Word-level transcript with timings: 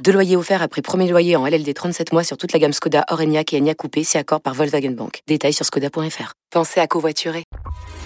Deux 0.00 0.12
loyers 0.12 0.36
offerts 0.36 0.62
après 0.62 0.82
premier 0.82 1.08
loyer 1.08 1.36
en 1.36 1.46
LLD 1.46 1.72
37 1.74 2.12
mois 2.12 2.24
sur 2.24 2.36
toute 2.36 2.52
la 2.52 2.58
gamme 2.58 2.72
Skoda, 2.72 3.04
Orenia 3.10 3.42
et 3.52 3.58
Enya 3.58 3.74
Coupé, 3.74 4.02
si 4.02 4.18
accord 4.18 4.40
par 4.40 4.54
Volkswagen 4.54 4.90
Bank. 4.92 5.20
Détails 5.28 5.52
sur 5.52 5.64
skoda.fr. 5.64 6.32
Pensez 6.50 6.80
à 6.80 6.86
covoiturer. 6.86 7.44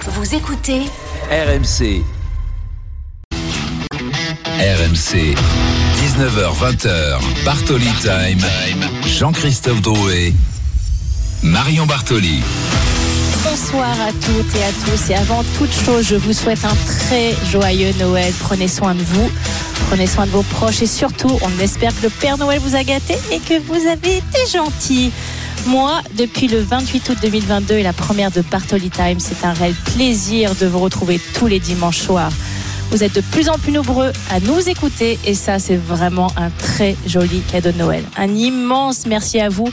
Vous 0.02 0.34
écoutez 0.34 0.82
RMC. 1.30 2.02
RMC. 4.58 5.34
19h20h. 5.96 7.44
Bartoli 7.44 7.90
Time. 8.00 8.40
Jean-Christophe 9.06 9.80
Drouet. 9.80 10.32
Marion 11.42 11.86
Bartoli. 11.86 12.42
Bonsoir 13.58 13.98
à 14.02 14.12
toutes 14.12 14.54
et 14.54 14.64
à 14.64 14.70
tous. 14.84 15.08
Et 15.08 15.14
avant 15.14 15.42
toute 15.56 15.72
chose, 15.72 16.06
je 16.06 16.16
vous 16.16 16.34
souhaite 16.34 16.62
un 16.66 16.76
très 16.84 17.32
joyeux 17.50 17.90
Noël. 17.98 18.30
Prenez 18.38 18.68
soin 18.68 18.94
de 18.94 19.00
vous, 19.00 19.30
prenez 19.88 20.06
soin 20.06 20.26
de 20.26 20.30
vos 20.30 20.42
proches 20.42 20.82
et 20.82 20.86
surtout, 20.86 21.38
on 21.40 21.62
espère 21.62 21.96
que 21.96 22.02
le 22.02 22.10
Père 22.10 22.36
Noël 22.36 22.60
vous 22.60 22.76
a 22.76 22.84
gâté 22.84 23.14
et 23.32 23.38
que 23.38 23.58
vous 23.58 23.88
avez 23.88 24.18
été 24.18 24.46
gentil. 24.52 25.10
Moi, 25.64 26.02
depuis 26.18 26.48
le 26.48 26.60
28 26.60 27.08
août 27.08 27.16
2022 27.22 27.76
et 27.76 27.82
la 27.82 27.94
première 27.94 28.30
de 28.30 28.42
Bartoli 28.42 28.90
Time, 28.90 29.20
c'est 29.20 29.42
un 29.42 29.54
réel 29.54 29.74
plaisir 29.94 30.54
de 30.60 30.66
vous 30.66 30.80
retrouver 30.80 31.18
tous 31.32 31.46
les 31.46 31.58
dimanches 31.58 32.00
soirs. 32.00 32.32
Vous 32.90 33.02
êtes 33.02 33.14
de 33.14 33.22
plus 33.22 33.48
en 33.48 33.56
plus 33.58 33.72
nombreux 33.72 34.12
à 34.30 34.38
nous 34.40 34.68
écouter 34.68 35.18
et 35.24 35.32
ça, 35.32 35.58
c'est 35.58 35.76
vraiment 35.76 36.30
un 36.36 36.50
très 36.50 36.94
joli 37.06 37.40
cadeau 37.40 37.72
de 37.72 37.78
Noël. 37.78 38.04
Un 38.18 38.34
immense 38.34 39.06
merci 39.06 39.40
à 39.40 39.48
vous. 39.48 39.70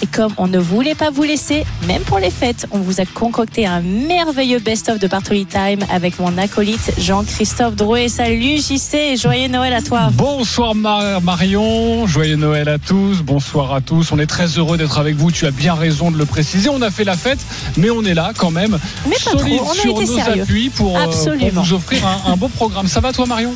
Et 0.00 0.06
comme 0.06 0.32
on 0.36 0.46
ne 0.46 0.58
voulait 0.58 0.94
pas 0.94 1.10
vous 1.10 1.24
laisser, 1.24 1.64
même 1.88 2.02
pour 2.02 2.18
les 2.20 2.30
fêtes, 2.30 2.66
on 2.70 2.78
vous 2.78 3.00
a 3.00 3.04
concocté 3.04 3.66
un 3.66 3.80
merveilleux 3.80 4.60
best-of 4.60 4.98
de 5.00 5.08
Bartoli 5.08 5.44
Time 5.44 5.80
avec 5.90 6.18
mon 6.20 6.38
acolyte 6.38 6.92
Jean-Christophe 6.98 7.74
Drouet. 7.74 8.08
Salut 8.08 8.58
JC 8.58 9.16
joyeux 9.20 9.48
Noël 9.48 9.72
à 9.72 9.82
toi. 9.82 10.10
Bonsoir 10.12 10.74
Mar- 10.76 11.20
Marion, 11.20 12.06
joyeux 12.06 12.36
Noël 12.36 12.68
à 12.68 12.78
tous, 12.78 13.22
bonsoir 13.22 13.74
à 13.74 13.80
tous. 13.80 14.12
On 14.12 14.18
est 14.20 14.26
très 14.26 14.46
heureux 14.58 14.76
d'être 14.78 14.98
avec 14.98 15.16
vous, 15.16 15.32
tu 15.32 15.46
as 15.46 15.50
bien 15.50 15.74
raison 15.74 16.12
de 16.12 16.16
le 16.18 16.26
préciser. 16.26 16.68
On 16.68 16.80
a 16.82 16.90
fait 16.92 17.04
la 17.04 17.16
fête, 17.16 17.40
mais 17.76 17.90
on 17.90 18.04
est 18.04 18.14
là 18.14 18.32
quand 18.36 18.52
même, 18.52 18.78
Mais 19.08 19.16
pas 19.16 19.32
solide 19.38 19.56
trop, 19.58 19.66
on 19.68 19.72
a 19.72 19.74
sur 19.74 19.90
été 20.00 20.06
nos 20.06 20.16
sérieux. 20.16 20.42
appuis 20.42 20.70
pour, 20.70 20.96
euh, 20.96 21.04
pour 21.06 21.62
vous 21.64 21.72
offrir 21.72 22.06
un, 22.06 22.32
un 22.32 22.36
beau 22.36 22.48
programme. 22.48 22.86
Ça 22.86 23.00
va 23.00 23.12
toi 23.12 23.26
Marion? 23.26 23.52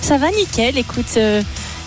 Ça 0.00 0.16
va 0.16 0.30
nickel, 0.30 0.78
écoute. 0.78 1.04
euh, 1.18 1.42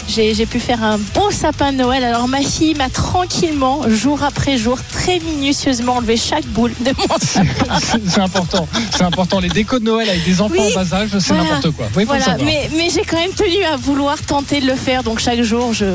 j'ai 0.07 0.45
pu 0.45 0.59
faire 0.59 0.83
un 0.83 0.97
beau 0.97 1.31
sapin 1.31 1.71
de 1.71 1.77
Noël. 1.77 2.03
Alors 2.03 2.27
ma 2.27 2.41
fille 2.41 2.73
m'a 2.75 2.89
tranquillement, 2.89 3.81
jour 3.89 4.23
après 4.23 4.57
jour, 4.57 4.79
très 4.91 5.19
minutieusement 5.19 5.97
enlevé 5.97 6.17
chaque 6.17 6.45
boule 6.45 6.73
de 6.79 6.91
mon 6.97 7.17
sapin. 7.21 7.77
C'est 8.07 8.21
important, 8.21 8.67
c'est 8.95 9.03
important. 9.03 9.39
Les 9.39 9.49
décos 9.49 9.79
de 9.79 9.85
Noël 9.85 10.09
avec 10.09 10.23
des 10.25 10.41
enfants 10.41 10.55
Oui, 10.57 10.73
en 10.75 10.83
bas 10.83 10.93
âge, 10.95 11.09
c'est 11.11 11.27
voilà. 11.27 11.43
n'importe 11.43 11.71
quoi. 11.75 11.87
Oui, 11.95 12.05
Voilà, 12.05 12.37
mais 12.41 12.89
j'ai 12.93 13.03
quand 13.03 13.17
même 13.17 13.33
tenu 13.33 13.63
à 13.63 13.75
vouloir 13.75 14.19
tenter 14.21 14.59
de 14.61 14.65
le 14.67 14.75
faire. 14.75 15.03
Donc 15.03 15.19
chaque 15.19 15.41
jour, 15.41 15.73
je, 15.73 15.85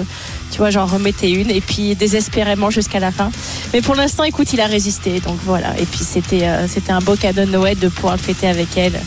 tu 0.50 0.58
vois, 0.58 0.70
j'en 0.70 0.86
remettais 0.86 1.30
une 1.30 1.50
et 1.50 1.60
puis 1.60 1.94
désespérément 1.96 2.70
jusqu'à 2.70 3.00
la 3.00 3.10
fin. 3.10 3.30
Mais 3.72 3.80
pour 3.80 3.94
l'instant, 3.94 4.24
écoute, 4.24 4.52
il 4.52 4.60
a 4.60 4.66
résisté. 4.66 5.20
Donc 5.20 5.38
voilà. 5.44 5.68
Et 5.80 5.86
puis 5.86 6.00
c'était, 6.04 6.44
euh, 6.46 6.68
c'était 6.68 6.92
un 6.92 7.00
beau 7.00 7.16
cadeau 7.16 7.44
de 7.44 7.50
Noël 7.50 7.78
de 7.78 7.88
pouvoir 7.88 8.14
le 8.16 8.20
fêter 8.20 8.46
avec 8.46 8.76
elle. 8.76 9.00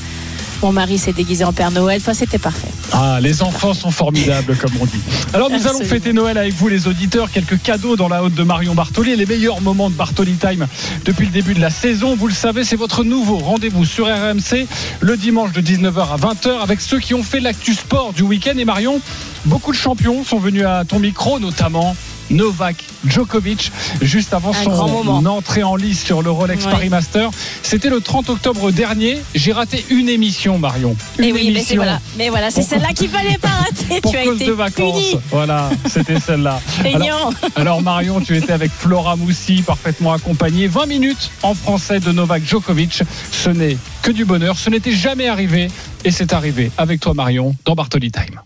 Mon 0.62 0.72
mari 0.72 0.98
s'est 0.98 1.14
déguisé 1.14 1.44
en 1.44 1.54
Père 1.54 1.72
Noël. 1.72 2.00
Enfin, 2.02 2.14
c'était 2.14 2.38
parfait. 2.38 2.68
Ah, 2.92 3.20
les 3.22 3.44
enfants 3.44 3.74
sont 3.74 3.92
formidables, 3.92 4.56
comme 4.62 4.72
on 4.80 4.86
dit. 4.86 5.00
Alors, 5.34 5.50
nous 5.50 5.68
allons 5.68 5.84
fêter 5.84 6.14
Noël 6.14 6.38
avec 6.38 6.54
vous, 6.54 6.68
les 6.68 6.88
auditeurs. 6.88 7.30
Quelques 7.32 7.62
cadeaux 7.62 7.96
dans 7.96 8.08
la 8.08 8.24
haute 8.24 8.34
de 8.34 8.44
Marion 8.44 8.74
Bartoli. 8.74 9.16
Les 9.16 9.26
meilleurs 9.26 9.62
moments 9.62 9.90
de 9.90 9.96
Bartoli 9.96 10.34
Time 10.34 10.68
depuis 11.04 11.26
le 11.26 11.32
début 11.32 11.54
de 11.54 11.62
la 11.62 11.70
saison. 11.70 12.16
Vous 12.16 12.28
le 12.28 12.34
savez, 12.34 12.64
c'est 12.64 12.76
votre 12.76 13.04
nouveau 13.04 13.38
rendez-vous 13.38 13.86
sur 13.86 14.08
RMC 14.08 14.68
le 15.02 15.18
dimanche 15.18 15.52
de 15.52 15.62
19h 15.62 16.14
à 16.14 16.18
20h 16.18 16.62
avec 16.62 16.82
ceux 16.82 17.00
qui 17.00 17.14
ont 17.14 17.24
fait 17.24 17.40
l'actu 17.40 17.74
sport 17.74 18.14
du 18.14 18.24
week-end. 18.24 18.58
Et 18.58 18.66
Marion, 18.66 19.02
beaucoup 19.46 19.72
de 19.72 19.78
champions 19.78 20.24
sont 20.24 20.40
venus 20.40 20.66
à 20.66 20.84
ton 20.86 21.00
micro, 21.00 21.40
notamment. 21.40 21.96
Novak 22.30 22.76
Djokovic, 23.06 23.72
juste 24.02 24.34
avant 24.34 24.52
Un 24.52 24.64
son 24.64 25.26
entrée 25.26 25.64
en 25.64 25.76
lice 25.76 26.04
sur 26.04 26.22
le 26.22 26.32
Rolex 26.32 26.66
Ouais. 26.66 26.72
Paris 26.72 26.90
Master. 26.90 27.30
C'était 27.62 27.90
le 27.90 28.02
30 28.02 28.30
octobre 28.30 28.72
dernier. 28.72 29.22
J'ai 29.36 29.52
raté 29.52 29.86
une 29.90 30.10
émission, 30.10 30.58
Marion. 30.58 30.96
Une 31.20 31.26
Et 31.26 31.34
oui, 31.34 31.48
émission. 31.50 31.76
voilà. 31.78 32.00
Mais 32.18 32.30
voilà, 32.30 32.50
c'est 32.50 32.62
celle-là 32.62 32.90
qu'il 32.94 33.10
fallait 33.10 33.38
pas 33.38 33.50
rater. 33.50 34.00
Pour 34.02 34.12
tu 34.12 34.18
as 34.18 34.24
cause 34.24 34.36
été 34.38 34.46
de 34.48 34.52
vacances. 34.54 34.96
puni. 35.10 35.20
Voilà, 35.32 35.70
c'était 35.88 36.20
celle-là. 36.20 36.60
Alors, 36.94 37.34
alors, 37.56 37.82
Marion, 37.82 38.22
tu 38.22 38.36
étais 38.38 38.54
avec 38.54 38.72
Flora 38.72 39.16
Moussi, 39.16 39.62
parfaitement 39.62 40.14
accompagnée. 40.14 40.68
20 40.68 40.86
minutes 40.88 41.32
en 41.44 41.54
français 41.54 42.00
de 42.00 42.12
Novak 42.12 42.44
Djokovic. 42.46 43.04
Ce 43.32 43.50
n'est 43.50 43.78
que 44.02 44.12
du 44.12 44.26
bonheur. 44.26 44.58
Ce 44.58 44.70
n'était 44.70 44.92
jamais 44.94 45.28
arrivé. 45.28 45.68
Et 46.04 46.12
c'est 46.12 46.34
arrivé 46.34 46.72
avec 46.78 47.00
toi, 47.00 47.14
Marion, 47.14 47.56
dans 47.66 47.74
Bartoli 47.76 48.12
Time. 48.12 48.40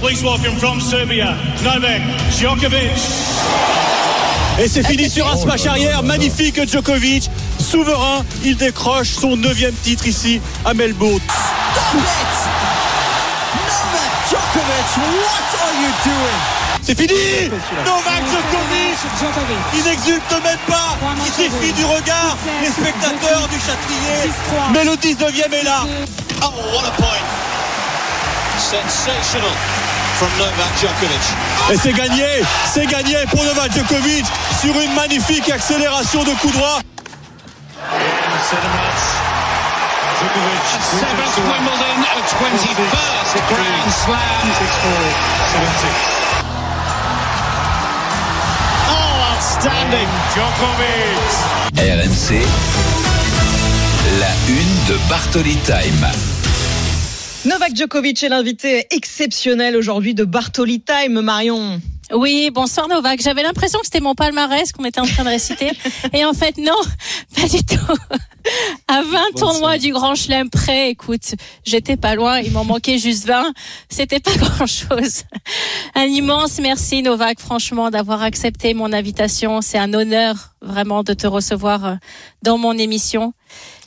Please 0.00 0.22
welcome 0.22 0.56
from 0.56 0.80
Serbia, 0.80 1.34
Novak 1.64 2.02
Djokovic. 2.30 2.92
Et 4.58 4.68
c'est 4.68 4.86
fini 4.86 5.08
sur 5.08 5.26
un 5.30 5.36
smash 5.36 5.66
arrière, 5.66 6.02
magnifique 6.02 6.60
Djokovic, 6.70 7.30
souverain, 7.58 8.24
il 8.44 8.56
décroche 8.56 9.08
son 9.08 9.36
neuvième 9.36 9.74
titre 9.82 10.06
ici 10.06 10.40
à 10.64 10.74
Melbourne. 10.74 11.20
C'est 16.82 16.94
fini 16.94 17.14
Novak 17.84 18.22
Djokovic 18.30 18.98
Il 19.74 19.84
n'exulte 19.84 20.32
même 20.44 20.58
pas 20.68 20.96
Il 21.26 21.42
défie 21.42 21.72
du 21.72 21.84
regard 21.84 22.36
les 22.62 22.70
spectateurs 22.70 23.48
du 23.48 23.56
Châtrier 23.56 24.30
Mais 24.72 24.84
le 24.84 24.92
19e 24.92 25.52
est 25.52 25.64
là 25.64 25.84
Oh, 26.42 26.52
what 26.72 26.86
a 26.86 26.90
point. 26.92 27.45
Sensational 28.58 29.52
from 30.16 30.28
Novak 30.38 30.72
Djokovic. 30.80 31.20
Et 31.70 31.76
c'est 31.76 31.92
gagné 31.92 32.24
C'est 32.72 32.86
gagné 32.86 33.16
pour 33.30 33.44
Novak 33.44 33.72
Djokovic 33.72 34.24
sur 34.60 34.80
une 34.80 34.94
magnifique 34.94 35.50
accélération 35.50 36.24
de 36.24 36.30
coup 36.40 36.50
droit 36.50 36.80
Seventh 40.82 41.36
Wimbledon, 41.36 41.98
a 42.00 42.16
21st 42.24 43.36
Grand 43.48 43.90
Slam. 43.92 44.46
Oh, 48.88 49.34
outstanding. 49.34 50.08
Djokovic. 50.34 51.32
RMC. 51.76 52.46
La 54.18 54.32
une 54.48 54.84
de 54.88 54.96
Bartoli 55.10 55.56
Time. 55.56 56.35
Novak 57.46 57.76
Djokovic 57.76 58.24
est 58.24 58.28
l'invité 58.28 58.86
exceptionnel 58.90 59.76
aujourd'hui 59.76 60.14
de 60.14 60.24
Bartoli 60.24 60.80
Time, 60.80 61.20
Marion. 61.20 61.80
Oui, 62.12 62.50
bonsoir 62.52 62.88
Novak. 62.88 63.22
J'avais 63.22 63.44
l'impression 63.44 63.78
que 63.78 63.84
c'était 63.84 64.00
mon 64.00 64.16
palmarès 64.16 64.72
qu'on 64.72 64.84
était 64.84 64.98
en 64.98 65.06
train 65.06 65.22
de 65.22 65.28
réciter. 65.28 65.70
Et 66.12 66.24
en 66.24 66.32
fait, 66.32 66.58
non, 66.58 66.74
pas 67.36 67.46
du 67.46 67.64
tout. 67.64 67.94
À 68.88 69.02
20 69.02 69.20
tournois 69.36 69.78
du 69.78 69.92
Grand 69.92 70.16
Chelem 70.16 70.50
près, 70.50 70.90
écoute, 70.90 71.36
j'étais 71.64 71.96
pas 71.96 72.16
loin. 72.16 72.40
Il 72.40 72.50
m'en 72.50 72.64
manquait 72.64 72.98
juste 72.98 73.26
20. 73.26 73.52
C'était 73.88 74.18
pas 74.18 74.34
grand 74.36 74.66
chose. 74.66 75.22
Un 75.94 76.06
immense 76.06 76.58
merci 76.60 77.00
Novak, 77.02 77.38
franchement, 77.38 77.90
d'avoir 77.90 78.22
accepté 78.22 78.74
mon 78.74 78.92
invitation. 78.92 79.60
C'est 79.60 79.78
un 79.78 79.94
honneur 79.94 80.54
vraiment 80.62 81.04
de 81.04 81.12
te 81.12 81.28
recevoir 81.28 81.84
euh, 81.84 81.94
dans 82.42 82.58
mon 82.58 82.76
émission 82.76 83.34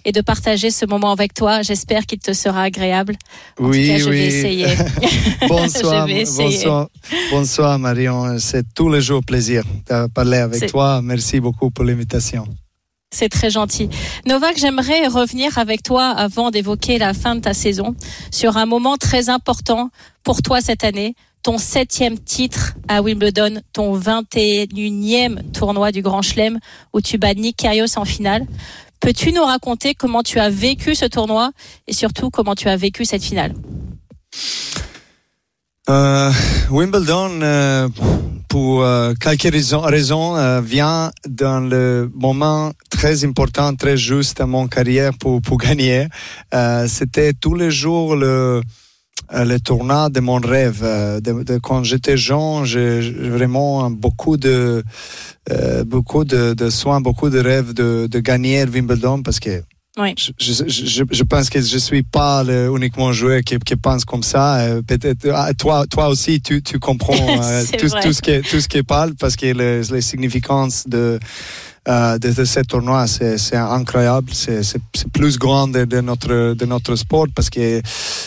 et 0.05 0.11
de 0.11 0.21
partager 0.21 0.71
ce 0.71 0.85
moment 0.85 1.11
avec 1.11 1.33
toi. 1.33 1.61
J'espère 1.61 2.05
qu'il 2.05 2.19
te 2.19 2.33
sera 2.33 2.63
agréable. 2.63 3.15
En 3.59 3.65
oui, 3.65 3.87
tout 3.87 3.93
cas, 3.93 3.99
je 3.99 4.03
oui. 4.05 4.11
vais 4.11 4.25
essayer. 4.27 4.67
bonsoir, 5.47 6.07
Je 6.07 6.13
vais 6.13 6.21
essayer. 6.21 6.49
bonsoir, 6.57 6.87
bonsoir 7.31 7.79
Marion. 7.79 8.37
C'est 8.39 8.65
tous 8.73 8.89
les 8.89 9.01
jours 9.01 9.23
plaisir 9.23 9.63
de 9.89 10.07
parler 10.07 10.37
avec 10.37 10.67
toi. 10.71 11.01
Merci 11.01 11.39
beaucoup 11.39 11.71
pour 11.71 11.85
l'invitation. 11.85 12.45
C'est 13.11 13.29
très 13.29 13.49
gentil. 13.49 13.89
Novak, 14.27 14.57
j'aimerais 14.57 15.07
revenir 15.07 15.57
avec 15.57 15.81
toi 15.81 16.09
avant 16.09 16.51
d'évoquer 16.51 16.99
la 16.99 17.15
fin 17.15 17.35
de 17.35 17.41
ta 17.41 17.55
saison 17.55 17.95
sur 18.29 18.55
un 18.57 18.67
moment 18.67 18.97
très 18.97 19.29
important 19.29 19.89
pour 20.23 20.43
toi 20.43 20.61
cette 20.61 20.83
année. 20.83 21.15
Ton 21.41 21.57
septième 21.57 22.19
titre 22.19 22.75
à 22.87 23.01
Wimbledon, 23.01 23.61
ton 23.73 23.97
21e 23.97 25.51
tournoi 25.53 25.91
du 25.91 26.01
Grand 26.03 26.21
Chelem 26.21 26.59
où 26.93 27.01
tu 27.01 27.17
bats 27.17 27.33
Nick 27.33 27.57
Kyrgios 27.57 27.97
en 27.97 28.05
finale. 28.05 28.45
Peux-tu 28.99 29.31
nous 29.31 29.43
raconter 29.43 29.95
comment 29.95 30.23
tu 30.23 30.39
as 30.39 30.49
vécu 30.49 30.93
ce 30.93 31.05
tournoi 31.05 31.51
et 31.87 31.93
surtout 31.93 32.29
comment 32.29 32.55
tu 32.55 32.67
as 32.67 32.75
vécu 32.75 33.05
cette 33.05 33.23
finale? 33.23 33.53
Euh, 35.89 36.31
Wimbledon, 36.69 37.39
euh, 37.41 37.89
pour 38.47 38.83
euh, 38.83 39.13
quelques 39.19 39.51
raisons, 39.51 39.81
raisons 39.81 40.35
euh, 40.35 40.61
vient 40.61 41.11
dans 41.27 41.61
le 41.61 42.11
moment 42.13 42.73
très 42.91 43.25
important, 43.25 43.73
très 43.75 43.97
juste 43.97 44.39
à 44.39 44.45
mon 44.45 44.67
carrière 44.67 45.13
pour, 45.17 45.41
pour 45.41 45.57
gagner. 45.57 46.07
C'était 46.87 47.33
tous 47.33 47.55
les 47.55 47.71
jours 47.71 48.15
le, 48.15 48.61
le 49.31 49.57
tournoi 49.59 50.09
de 50.09 50.19
mon 50.19 50.39
rêve. 50.39 50.81
Euh, 50.83 51.19
De, 51.19 51.43
de 51.43 51.57
quand 51.59 51.83
j'étais 51.83 52.17
jeune, 52.17 52.65
j'ai 52.65 52.99
vraiment 53.37 53.89
beaucoup 53.91 54.37
de, 54.37 54.83
euh, 55.51 55.83
beaucoup 55.83 56.23
de, 56.25 56.53
de 56.53 56.69
soins, 56.69 57.01
beaucoup 57.01 57.29
de 57.29 57.39
rêves 57.39 57.73
de, 57.73 58.07
de 58.09 58.19
gagner 58.19 58.65
le 58.65 58.71
Wimbledon 58.71 59.21
parce 59.21 59.39
que 59.39 59.61
Oui. 59.97 60.13
je, 60.17 60.31
je, 60.39 60.53
je, 60.67 61.03
je 61.19 61.23
pense 61.23 61.49
que 61.49 61.59
je 61.61 61.77
suis 61.77 62.03
pas 62.03 62.43
le 62.43 62.71
uniquement 62.75 63.11
joueur 63.11 63.41
qui, 63.41 63.57
qui 63.59 63.75
pense 63.75 64.05
comme 64.05 64.23
ça. 64.23 64.45
Euh, 64.61 64.81
Peut-être 64.81 65.27
ah, 65.33 65.53
toi, 65.53 65.85
toi 65.87 66.07
aussi, 66.07 66.39
tu, 66.41 66.61
tu 66.61 66.79
comprends 66.79 67.13
euh, 67.43 67.63
tout, 67.79 67.89
tout 68.03 68.13
ce 68.13 68.21
qui 68.21 68.41
tout 68.49 68.61
ce 68.61 68.67
qui 68.67 68.81
parle 68.83 69.11
parce 69.15 69.35
que 69.35 69.47
le- 69.61 69.81
les 69.93 70.01
significances 70.01 70.87
de 70.87 70.97
euh, 70.97 71.19
de, 71.87 72.33
de 72.33 72.45
ce 72.45 72.59
tournoi, 72.61 73.07
c'est 73.07 73.55
incroyable. 73.55 74.31
C'est 74.33 74.61
plus 75.13 75.37
grand 75.37 75.67
de, 75.67 75.85
de 75.85 76.01
notre 76.01 76.53
de 76.53 76.65
notre 76.65 76.95
sport 76.95 77.27
parce 77.35 77.49
que 77.49 77.81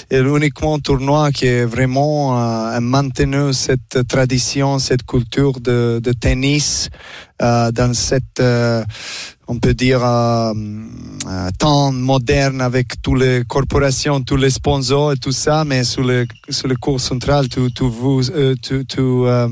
c'est 0.08 0.22
l'uniquement 0.22 0.78
tournoi 0.78 1.31
qui 1.32 1.46
est 1.46 1.64
vraiment 1.64 2.38
euh, 2.38 2.81
maintenu 2.81 3.52
cette 3.52 4.06
tradition, 4.08 4.78
cette 4.78 5.04
culture 5.04 5.60
de, 5.60 6.00
de 6.02 6.12
tennis 6.12 6.88
euh, 6.90 7.31
dans 7.42 7.94
cette 7.94 8.40
euh, 8.40 8.84
on 9.48 9.58
peut 9.58 9.74
dire 9.74 10.02
euh, 10.04 10.52
euh, 11.26 11.50
temps 11.58 11.92
moderne 11.92 12.60
avec 12.60 13.02
toutes 13.02 13.20
les 13.20 13.42
corporations, 13.46 14.22
tous 14.22 14.36
les 14.36 14.50
sponsors 14.50 15.12
et 15.12 15.16
tout 15.16 15.32
ça, 15.32 15.64
mais 15.64 15.84
sur 15.84 16.04
le 16.04 16.26
sur 16.48 16.68
le 16.68 16.76
cours 16.76 17.00
central, 17.00 17.48
tu 17.48 17.72
tu 17.72 17.84
vous 17.84 18.30
euh, 18.30 18.54
tu 18.62 18.84
tu, 18.86 19.00
euh, 19.00 19.48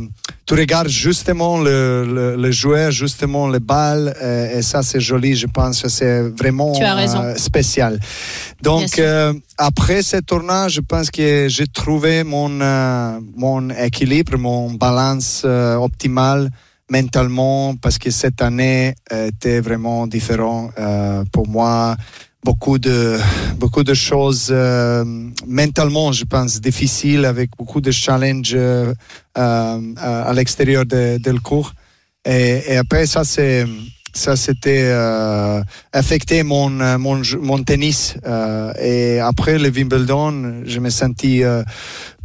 tu 0.47 0.55
regardes 0.55 0.89
justement 0.89 1.59
le, 1.61 2.05
le, 2.07 2.37
le 2.37 2.51
joueur, 2.51 2.91
justement 2.93 3.49
le 3.49 3.59
bal, 3.59 4.15
euh, 4.23 4.59
et 4.59 4.63
ça 4.63 4.83
c'est 4.83 5.01
joli, 5.01 5.35
je 5.37 5.47
pense 5.47 5.83
que 5.83 5.89
c'est 5.89 6.23
vraiment 6.31 6.73
euh, 6.81 7.35
spécial. 7.37 7.99
Donc 8.63 8.99
euh, 8.99 9.35
après 9.59 10.03
ce 10.03 10.19
tournoi, 10.19 10.69
je 10.69 10.81
pense 10.81 11.11
que 11.11 11.49
j'ai 11.49 11.67
trouvé 11.67 12.25
mon 12.25 12.61
euh, 12.61 13.21
mon 13.37 13.71
équilibre, 13.71 14.39
mon 14.39 14.73
balance 14.73 15.43
euh, 15.45 15.75
optimale 15.75 16.49
mentalement 16.91 17.77
parce 17.77 17.99
que 17.99 18.11
cette 18.11 18.43
année 18.43 18.95
euh, 19.13 19.29
était 19.29 19.61
vraiment 19.61 20.07
différent 20.07 20.71
euh, 20.79 21.25
pour 21.33 21.49
moi. 21.49 21.97
Beaucoup 22.43 22.79
de 22.79 23.19
beaucoup 23.59 23.85
de 23.85 23.93
choses 23.93 24.49
euh, 24.51 25.05
mentalement, 25.47 26.11
je 26.11 26.25
pense, 26.25 26.61
difficiles 26.61 27.27
avec 27.27 27.51
beaucoup 27.59 27.83
de 27.83 27.91
challenges 27.91 28.57
à 29.35 30.33
l'extérieur 30.35 30.87
de, 30.87 31.19
de 31.19 31.31
le 31.31 31.41
cours. 31.41 31.73
Et, 32.25 32.63
et 32.67 32.77
après 32.79 33.07
ça, 33.07 33.25
c'est 33.25 33.67
ça 34.13 34.37
c'était 34.37 34.83
euh, 34.85 35.63
affecté 35.93 36.43
mon 36.43 36.81
euh, 36.81 36.99
mon 36.99 37.21
mon 37.41 37.63
tennis 37.63 38.15
Euh, 38.27 38.73
et 38.81 39.21
après 39.21 39.59
le 39.59 39.69
Wimbledon 39.71 40.63
je 40.65 40.79
me 40.81 40.91
sentis 40.91 41.43
euh, 41.43 41.63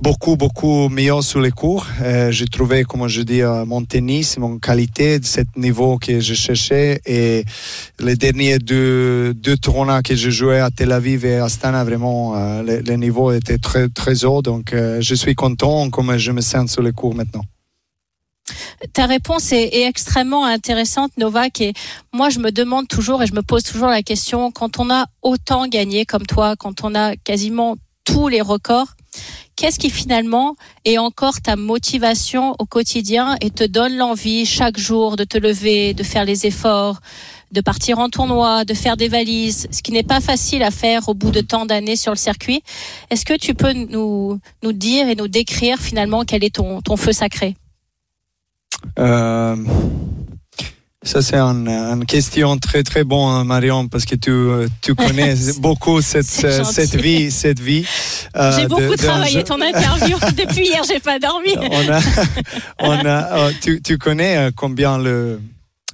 beaucoup 0.02 0.36
beaucoup 0.36 0.90
mieux 0.90 1.22
sur 1.22 1.40
les 1.42 1.52
cours. 1.52 1.86
Euh, 2.02 2.32
j'ai 2.32 2.46
trouvé 2.46 2.84
comme 2.84 3.08
je 3.08 3.22
dis 3.22 3.42
euh, 3.42 3.66
mon 3.66 3.84
tennis 3.84 4.38
mon 4.38 4.60
qualité 4.60 5.20
de 5.20 5.26
ce 5.26 5.42
niveau 5.56 5.98
que 5.98 6.20
je 6.20 6.34
cherchais 6.34 7.02
et 7.06 7.44
les 8.00 8.16
derniers 8.16 8.60
deux 8.60 9.34
deux 9.34 9.58
tournois 9.58 10.02
que 10.02 10.16
j'ai 10.16 10.32
joué 10.32 10.60
à 10.60 10.70
Tel 10.72 10.92
Aviv 10.92 11.26
et 11.26 11.38
Astana 11.38 11.84
vraiment 11.84 12.36
le, 12.68 12.82
le 12.82 12.96
niveau 12.96 13.32
était 13.32 13.58
très 13.58 13.88
très 13.90 14.26
haut 14.26 14.42
donc 14.42 14.74
je 14.74 15.16
suis 15.16 15.36
content 15.36 15.90
comme 15.90 16.18
je 16.18 16.32
me 16.32 16.42
sens 16.42 16.72
sur 16.74 16.84
les 16.84 16.92
cours 16.92 17.16
maintenant 17.16 17.46
Ta 18.94 19.06
réponse 19.06 19.52
est, 19.52 19.84
extrêmement 19.86 20.46
intéressante, 20.46 21.12
Novak. 21.18 21.62
Et 21.62 21.74
moi, 22.14 22.30
je 22.30 22.40
me 22.40 22.52
demande 22.52 22.88
toujours 22.88 23.24
et 23.24 23.28
je 23.28 23.34
me 23.34 23.42
pose 23.42 23.64
toujours 23.64 23.88
la 23.88 24.04
question 24.04 24.52
quand 24.52 24.80
on 24.80 24.90
a 24.90 25.06
autant 25.22 25.68
gagné 25.68 26.06
comme 26.06 26.26
toi, 26.26 26.56
quand 26.56 26.84
on 26.84 26.96
a 26.96 27.16
quasiment 27.16 27.76
tous 28.04 28.28
les 28.28 28.42
records, 28.42 28.96
qu'est-ce 29.56 29.80
qui 29.80 29.90
finalement 29.90 30.56
est 30.84 30.98
encore 30.98 31.42
ta 31.42 31.56
motivation 31.56 32.56
au 32.60 32.66
quotidien 32.66 33.36
et 33.42 33.50
te 33.50 33.64
donne 33.64 33.98
l'envie 33.98 34.46
chaque 34.46 34.78
jour 34.78 35.16
de 35.16 35.24
te 35.24 35.38
lever, 35.38 35.94
de 35.94 36.04
faire 36.04 36.26
les 36.26 36.46
efforts, 36.46 37.00
de 37.52 37.62
partir 37.62 38.00
en 38.00 38.10
tournoi, 38.10 38.66
de 38.66 38.74
faire 38.74 38.98
des 38.98 39.08
valises, 39.08 39.68
ce 39.72 39.82
qui 39.82 39.92
n'est 39.92 40.04
pas 40.04 40.22
facile 40.22 40.64
à 40.64 40.72
faire 40.72 41.08
au 41.10 41.14
bout 41.14 41.32
de 41.32 41.42
tant 41.42 41.66
d'années 41.66 41.96
sur 41.96 42.12
le 42.12 42.18
circuit? 42.18 42.62
Est-ce 43.10 43.26
que 43.26 43.38
tu 43.38 43.54
peux 43.54 43.74
nous, 43.74 44.40
nous 44.64 44.74
dire 44.74 45.10
et 45.10 45.16
nous 45.16 45.28
décrire 45.28 45.80
finalement 45.80 46.24
quel 46.26 46.44
est 46.44 46.56
ton, 46.56 46.82
ton 46.82 46.98
feu 46.98 47.14
sacré? 47.14 47.56
Euh, 49.00 49.56
ça, 51.06 51.22
c'est 51.22 51.38
une, 51.38 52.04
question 52.08 52.58
très, 52.58 52.82
très 52.82 53.04
bonne, 53.04 53.46
Marion, 53.46 53.88
parce 53.88 54.06
que 54.06 54.16
tu, 54.16 54.32
euh, 54.32 54.68
tu 54.82 54.96
connais 54.96 55.36
beaucoup 55.60 56.02
cette, 56.02 56.26
gentil. 56.42 56.74
cette 56.74 56.96
vie. 56.96 57.30
Cette 57.30 57.60
vie 57.60 57.86
euh, 58.36 58.52
J'ai 58.58 58.68
beaucoup 58.68 58.96
travaillé 58.96 59.44
ton 59.44 59.62
interview. 59.62 60.18
Depuis 60.36 60.66
hier, 60.66 60.82
j'ai 60.88 61.00
pas 61.00 61.20
dormi. 61.20 61.56
on 61.60 61.92
a, 61.92 62.00
on 62.80 63.06
a, 63.06 63.38
euh, 63.38 63.52
tu, 63.62 63.82
tu 63.84 64.00
connais 64.00 64.38
euh, 64.38 64.52
combien 64.56 64.98
le, 64.98 65.40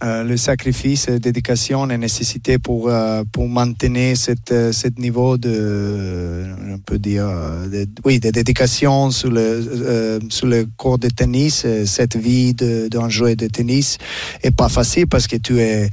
euh, 0.03 0.23
le 0.23 0.35
sacrifice, 0.35 1.07
la 1.07 1.19
dédication 1.19 1.87
est 1.89 1.97
nécessité 1.97 2.57
pour, 2.57 2.89
euh, 2.89 3.23
pour 3.31 3.47
maintenir 3.47 4.17
cette, 4.17 4.51
euh, 4.51 4.71
cet 4.71 4.97
niveau 4.97 5.37
de, 5.37 6.47
on 6.73 6.79
peut 6.79 6.97
dire, 6.97 7.27
de, 7.71 7.85
oui, 8.03 8.19
de 8.19 8.31
dédication 8.31 9.11
sur 9.11 9.29
le, 9.29 9.41
euh, 9.41 10.19
sur 10.29 10.47
le 10.47 10.65
cours 10.75 10.97
de 10.97 11.07
tennis. 11.07 11.67
Cette 11.85 12.15
vie 12.15 12.53
d'un 12.55 13.09
joueur 13.09 13.35
de 13.35 13.45
tennis 13.47 13.99
est 14.41 14.55
pas 14.55 14.69
facile 14.69 15.07
parce 15.07 15.27
que 15.27 15.35
tu 15.35 15.59
es, 15.59 15.89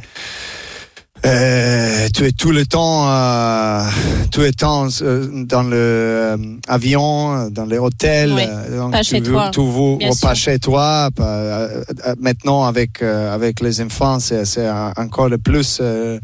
euh, 1.26 2.08
tu 2.14 2.24
es 2.24 2.32
tout 2.32 2.50
le 2.52 2.64
temps, 2.66 3.08
euh, 3.10 3.82
tout 4.30 4.40
le 4.40 4.52
temps 4.52 4.88
euh, 5.02 5.26
dans 5.44 5.62
le 5.62 5.76
euh, 5.76 6.36
avion, 6.68 7.48
dans 7.50 7.64
les 7.66 7.78
hôtels. 7.78 8.32
Oui, 8.34 8.42
euh, 8.48 8.78
donc 8.78 8.92
pas 8.92 9.00
tu 9.02 9.10
chez 9.10 9.20
veux- 9.20 9.32
toi, 9.32 9.50
Tu 9.52 9.60
veux 9.60 9.96
bien 9.96 10.10
pas 10.20 10.34
chez 10.34 10.58
toi. 10.58 11.10
pas- 11.14 11.68
maintenant 12.20 12.64
avec 12.64 13.02
euh, 13.02 13.34
avec 13.34 13.60
les 13.60 13.80
enfants, 13.80 14.20
c'est 14.20 14.44
c'est 14.44 14.68
encore 14.96 15.28
le 15.28 15.38
plus. 15.38 15.78
euh, 15.80 16.18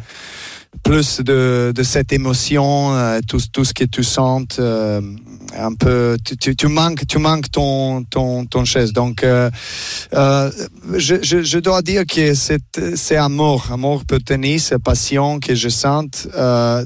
plus 0.82 1.20
de, 1.20 1.73
de 1.75 1.82
cette 1.85 2.12
émotion, 2.12 2.94
euh, 2.94 3.20
tout, 3.26 3.38
tout 3.52 3.64
ce 3.64 3.73
que 3.73 3.85
tu 3.85 4.02
sens, 4.02 4.43
euh, 4.58 5.00
un 5.56 5.74
peu, 5.74 6.16
tu, 6.24 6.36
tu, 6.36 6.56
tu 6.56 6.66
manques, 6.68 7.06
tu 7.06 7.18
manques 7.18 7.50
ton, 7.50 8.04
ton, 8.04 8.46
ton 8.46 8.64
chaise. 8.64 8.92
Donc, 8.92 9.22
euh, 9.22 9.50
euh, 10.12 10.50
je, 10.96 11.22
je, 11.22 11.58
dois 11.58 11.82
dire 11.82 12.04
que 12.06 12.34
c'est, 12.34 12.62
c'est 12.96 13.16
amour, 13.16 13.66
amour 13.70 14.04
pour 14.04 14.22
tennis, 14.22 14.72
passion 14.82 15.40
que 15.40 15.54
je 15.54 15.68
sens. 15.68 16.28
Euh, 16.34 16.84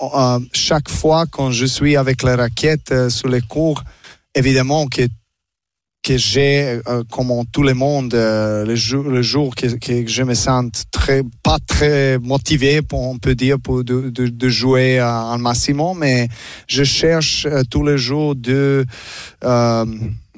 euh, 0.00 0.40
chaque 0.52 0.88
fois 0.88 1.26
quand 1.30 1.52
je 1.52 1.66
suis 1.66 1.96
avec 1.96 2.22
la 2.22 2.36
raquette 2.36 3.08
sur 3.08 3.28
les 3.28 3.40
cours, 3.40 3.82
évidemment 4.34 4.86
que 4.86 5.02
que 6.02 6.16
j'ai, 6.16 6.80
euh, 6.88 7.04
comme 7.10 7.30
tout 7.52 7.62
le 7.62 7.74
monde, 7.74 8.14
euh, 8.14 8.64
le 8.66 8.74
jour, 8.74 9.04
le 9.04 9.22
jour 9.22 9.54
que, 9.54 9.66
que 9.66 10.06
je 10.06 10.22
me 10.24 10.34
sens 10.34 10.84
très, 10.90 11.22
pas 11.42 11.58
très 11.64 12.18
motivé, 12.18 12.82
pour, 12.82 13.00
on 13.02 13.18
peut 13.18 13.34
dire, 13.34 13.58
pour 13.60 13.84
de, 13.84 14.10
de, 14.10 14.26
de 14.26 14.48
jouer 14.48 14.98
un 14.98 15.38
maximum, 15.38 15.98
mais 15.98 16.28
je 16.66 16.82
cherche 16.82 17.46
euh, 17.46 17.62
tous 17.70 17.84
les 17.84 17.98
jours 17.98 18.34
de, 18.34 18.84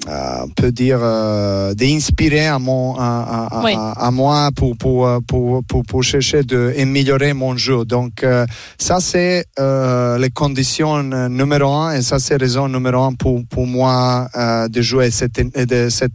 euh, 0.07 0.43
on 0.43 0.49
peut 0.49 0.71
dire, 0.71 0.99
euh, 1.01 1.73
d'inspirer 1.73 2.47
à, 2.47 2.59
mon, 2.59 2.95
à, 2.97 3.47
à, 3.51 3.63
Oui. 3.63 3.73
à, 3.75 4.07
à 4.07 4.11
moi 4.11 4.49
pour, 4.55 4.77
pour, 4.77 5.07
euh, 5.07 5.19
pour, 5.27 5.63
pour, 5.63 5.83
pour 5.83 6.03
chercher 6.03 6.43
d'améliorer 6.43 7.33
mon 7.33 7.55
jeu. 7.57 7.85
Donc, 7.85 8.23
euh, 8.23 8.45
ça, 8.77 8.99
c'est 8.99 9.45
euh, 9.59 10.17
les 10.17 10.29
conditions 10.29 11.01
numéro 11.29 11.71
un 11.73 11.93
et 11.93 12.01
ça, 12.01 12.19
c'est 12.19 12.35
raison 12.35 12.67
numéro 12.67 13.03
un 13.03 13.13
pour, 13.13 13.41
pour 13.49 13.65
moi 13.65 14.27
euh, 14.35 14.67
de 14.67 14.81
jouer 14.81 15.11
cette, 15.11 15.39
de 15.55 15.89
cette 15.89 16.11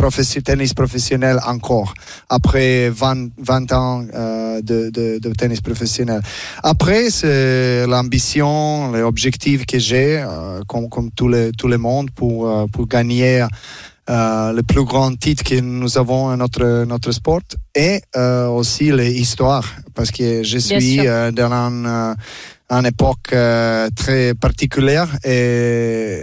profession, 0.00 0.40
tennis 0.40 0.72
professionnel 0.72 1.38
encore, 1.46 1.92
après 2.28 2.88
20, 2.88 3.30
20 3.38 3.72
ans 3.72 4.04
euh, 4.14 4.62
de, 4.62 4.90
de, 4.90 5.18
de 5.18 5.30
tennis 5.34 5.60
professionnel. 5.60 6.22
Après, 6.62 7.10
c'est 7.10 7.86
l'ambition, 7.86 8.92
les 8.92 9.02
objectifs 9.02 9.66
que 9.66 9.78
j'ai, 9.78 10.18
euh, 10.18 10.60
comme, 10.66 10.88
comme 10.88 11.10
tout, 11.10 11.28
le, 11.28 11.52
tout 11.52 11.68
le 11.68 11.76
monde, 11.76 12.10
pour, 12.10 12.48
euh, 12.48 12.66
pour 12.72 12.86
gagner 12.86 13.44
euh, 14.08 14.52
le 14.52 14.62
plus 14.62 14.84
grand 14.84 15.14
titre 15.18 15.44
que 15.44 15.60
nous 15.60 15.98
avons 15.98 16.30
dans 16.30 16.36
notre, 16.38 16.84
notre 16.84 17.12
sport 17.12 17.42
et 17.74 18.00
aussi 18.48 18.90
l'histoire, 18.92 19.64
parce 19.94 20.10
que 20.10 20.42
je 20.42 20.58
suis 20.58 20.96
dans 21.38 21.52
un, 21.52 22.16
une 22.70 22.86
époque 22.86 23.32
euh, 23.32 23.88
très 23.96 24.32
particulière 24.34 25.08
et 25.24 26.20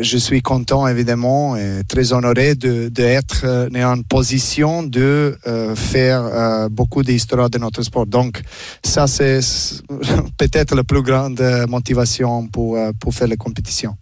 je 0.00 0.18
suis 0.18 0.42
content 0.42 0.88
évidemment 0.88 1.56
et 1.56 1.82
très 1.86 2.12
honoré 2.12 2.56
de 2.56 2.88
d'être 2.88 3.42
euh, 3.44 3.84
en 3.84 4.02
position 4.02 4.82
de 4.82 5.38
euh, 5.46 5.76
faire 5.76 6.24
euh, 6.24 6.68
beaucoup 6.68 7.04
d'histoires 7.04 7.48
de 7.48 7.58
notre 7.58 7.82
sport. 7.82 8.06
Donc 8.06 8.42
ça 8.82 9.06
c'est 9.06 9.38
peut-être 10.36 10.74
la 10.74 10.82
plus 10.82 11.02
grande 11.02 11.40
euh, 11.40 11.66
motivation 11.68 12.48
pour, 12.48 12.76
euh, 12.76 12.90
pour 12.98 13.14
faire 13.14 13.28
les 13.28 13.36
compétitions. 13.36 13.96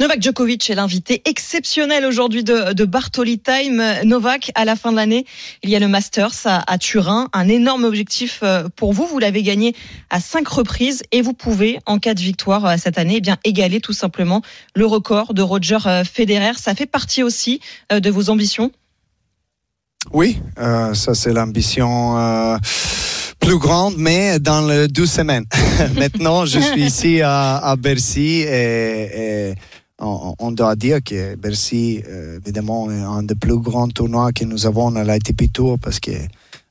Novak 0.00 0.20
Djokovic 0.20 0.68
est 0.68 0.74
l'invité 0.74 1.22
exceptionnel 1.26 2.04
aujourd'hui 2.04 2.42
de, 2.42 2.72
de 2.72 2.84
Bartoli 2.84 3.38
Time. 3.38 3.80
Novak, 4.04 4.50
à 4.54 4.64
la 4.64 4.74
fin 4.74 4.90
de 4.90 4.96
l'année, 4.96 5.26
il 5.62 5.70
y 5.70 5.76
a 5.76 5.78
le 5.78 5.86
Masters 5.86 6.34
à, 6.44 6.78
Turin, 6.78 7.28
un 7.32 7.46
énorme 7.46 7.84
objectif 7.84 8.40
euh, 8.42 8.68
pour 8.74 8.92
vous. 8.92 9.06
Vous 9.06 9.20
l'avez 9.20 9.42
gagné 9.42 9.76
à 10.10 10.18
cinq 10.18 10.48
reprises 10.48 11.04
et 11.12 11.22
vous 11.22 11.34
pouvez, 11.34 11.78
en 11.86 11.98
cas 11.98 12.14
de 12.14 12.20
victoire 12.20 12.66
euh, 12.66 12.74
cette 12.78 12.98
année, 12.98 13.16
eh 13.18 13.20
bien 13.20 13.36
égaler 13.44 13.80
tout 13.80 13.92
simplement 13.92 14.42
le 14.74 14.86
record 14.86 15.34
de 15.34 15.42
Roger 15.42 15.78
euh, 15.86 16.02
Federer. 16.04 16.54
Ça 16.56 16.74
fait 16.74 16.86
partie 16.86 17.22
aussi 17.22 17.60
de 17.90 18.10
vos 18.10 18.28
ambitions? 18.30 18.72
Oui, 20.12 20.40
ça 20.56 21.14
c'est 21.14 21.32
l'ambition 21.32 22.58
plus 23.42 23.58
grande, 23.58 23.94
mais 23.98 24.38
dans 24.38 24.66
les 24.66 24.88
deux 24.88 25.06
semaines. 25.06 25.44
Maintenant, 25.96 26.46
je 26.46 26.60
suis 26.60 26.82
ici 26.82 27.20
à, 27.22 27.74
Bercy 27.78 28.44
et 28.46 29.54
on, 30.02 30.52
doit 30.52 30.76
dire 30.76 31.02
que 31.02 31.36
Bercy, 31.36 32.02
euh, 32.08 32.38
évidemment, 32.44 32.90
est 32.90 33.00
un 33.00 33.22
des 33.22 33.34
plus 33.34 33.58
grands 33.58 33.88
tournois 33.88 34.32
que 34.32 34.44
nous 34.44 34.66
avons 34.66 34.94
à 34.96 35.04
l'ITP 35.04 35.52
Tour 35.52 35.78
parce 35.78 36.00
que 36.00 36.10
euh, 36.10 36.16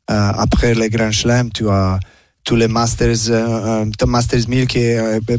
après 0.08 0.74
les 0.74 0.90
Grand 0.90 1.12
Chelem, 1.12 1.52
tu 1.52 1.70
as 1.70 2.00
tous 2.44 2.56
les 2.56 2.68
Masters, 2.68 3.30
euh, 3.30 3.86
Masters 4.06 4.50
1000 4.50 4.68
qui 4.68 4.80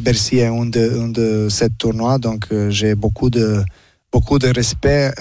Bercy 0.01 0.39
est 0.39 0.47
un 0.47 0.67
de, 0.67 1.49
ces 1.51 1.69
tournois. 1.71 2.19
Donc, 2.19 2.47
j'ai 2.71 2.95
beaucoup 2.95 3.29
de, 3.29 3.63
beaucoup 4.11 4.39
de 4.39 4.49
respect 4.49 5.13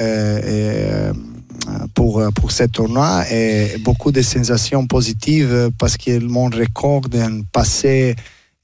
pour, 1.94 2.24
pour 2.36 2.52
ce 2.52 2.64
tournoi 2.66 3.26
et 3.32 3.78
beaucoup 3.80 4.12
de 4.12 4.22
sensations 4.22 4.86
positives 4.88 5.72
parce 5.78 5.98
que 5.98 6.20
mon 6.20 6.46
record 6.46 7.02
d'un 7.02 7.42
passé 7.52 8.16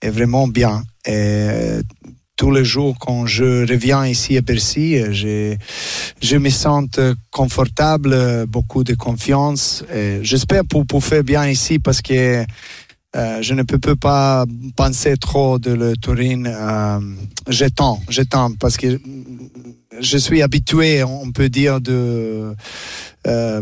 est 0.01 0.09
vraiment 0.09 0.47
bien. 0.47 0.83
Tous 2.38 2.51
les 2.51 2.63
jours 2.63 2.96
quand 3.00 3.25
je 3.25 3.67
reviens 3.67 4.06
ici 4.06 4.38
à 4.38 4.41
Bercy, 4.41 5.00
je, 5.12 5.56
je 6.22 6.38
me 6.38 6.50
sens 6.50 6.86
confortable, 7.32 8.46
beaucoup 8.48 8.84
de 8.84 8.94
confiance. 8.94 9.84
J'espère 10.22 10.63
pour, 10.65 10.86
pour 10.86 11.03
faire 11.03 11.24
bien 11.24 11.48
ici 11.48 11.79
parce 11.79 12.01
que 12.01 12.46
euh, 13.15 13.41
je 13.41 13.53
ne 13.53 13.63
peux, 13.63 13.96
pas 13.96 14.46
penser 14.75 15.15
trop 15.17 15.58
de 15.58 15.72
le 15.72 15.96
Turin. 15.98 16.46
Euh, 16.46 17.00
j'attends, 17.48 18.00
j'attends 18.10 18.51
parce 18.60 18.77
que 18.77 19.00
je 20.00 20.17
suis 20.17 20.41
habitué, 20.41 21.03
on 21.03 21.32
peut 21.32 21.50
dire, 21.50 21.82
de, 21.82 22.53
euh, 23.25 23.62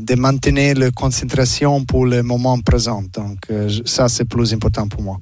de 0.00 0.14
maintenir 0.14 0.76
la 0.76 0.90
concentration 0.90 1.84
pour 1.84 2.06
le 2.06 2.22
moment 2.22 2.58
présent. 2.60 3.02
Donc 3.12 3.38
euh, 3.50 3.68
ça, 3.84 4.08
c'est 4.08 4.26
plus 4.26 4.52
important 4.52 4.86
pour 4.88 5.02
moi. 5.02 5.18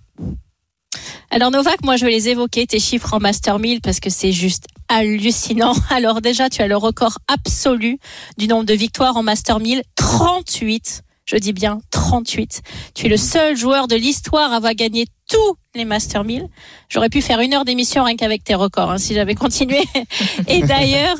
Alors 1.31 1.51
Novak, 1.51 1.83
moi 1.85 1.97
je 1.97 2.05
vais 2.05 2.13
les 2.13 2.29
évoquer, 2.29 2.67
tes 2.67 2.79
chiffres 2.79 3.15
en 3.15 3.21
Master 3.21 3.59
1000 3.59 3.81
parce 3.81 4.01
que 4.01 4.11
c'est 4.11 4.33
juste 4.33 4.67
hallucinant. 4.89 5.75
Alors 5.91 6.21
déjà, 6.21 6.49
tu 6.49 6.63
as 6.63 6.69
le 6.69 6.77
record 6.77 7.19
absolu 7.29 7.99
du 8.39 8.49
nombre 8.49 8.65
de 8.65 8.75
victoires 8.75 9.17
en 9.17 9.23
Master 9.23 9.61
1000, 9.61 9.83
38. 9.97 11.03
Je 11.27 11.37
dis 11.37 11.55
bien 11.55 11.81
38. 11.91 12.63
Tu 12.95 13.07
es 13.07 13.09
le 13.09 13.17
seul 13.17 13.57
joueur 13.57 13.89
de 13.89 13.97
l'histoire 13.97 14.53
à 14.53 14.57
avoir 14.57 14.75
gagné 14.75 15.07
tous 15.29 15.57
les 15.75 15.87
Master 15.87 16.23
1000. 16.23 16.49
J'aurais 16.91 17.09
pu 17.09 17.23
faire 17.23 17.41
une 17.41 17.55
heure 17.55 17.65
d'émission 17.65 18.05
rien 18.05 18.15
qu'avec 18.15 18.45
tes 18.45 18.55
records 18.55 18.91
hein, 18.91 18.99
si 18.99 19.15
j'avais 19.15 19.35
continué. 19.35 19.83
Et 20.49 20.61
d'ailleurs, 20.63 21.17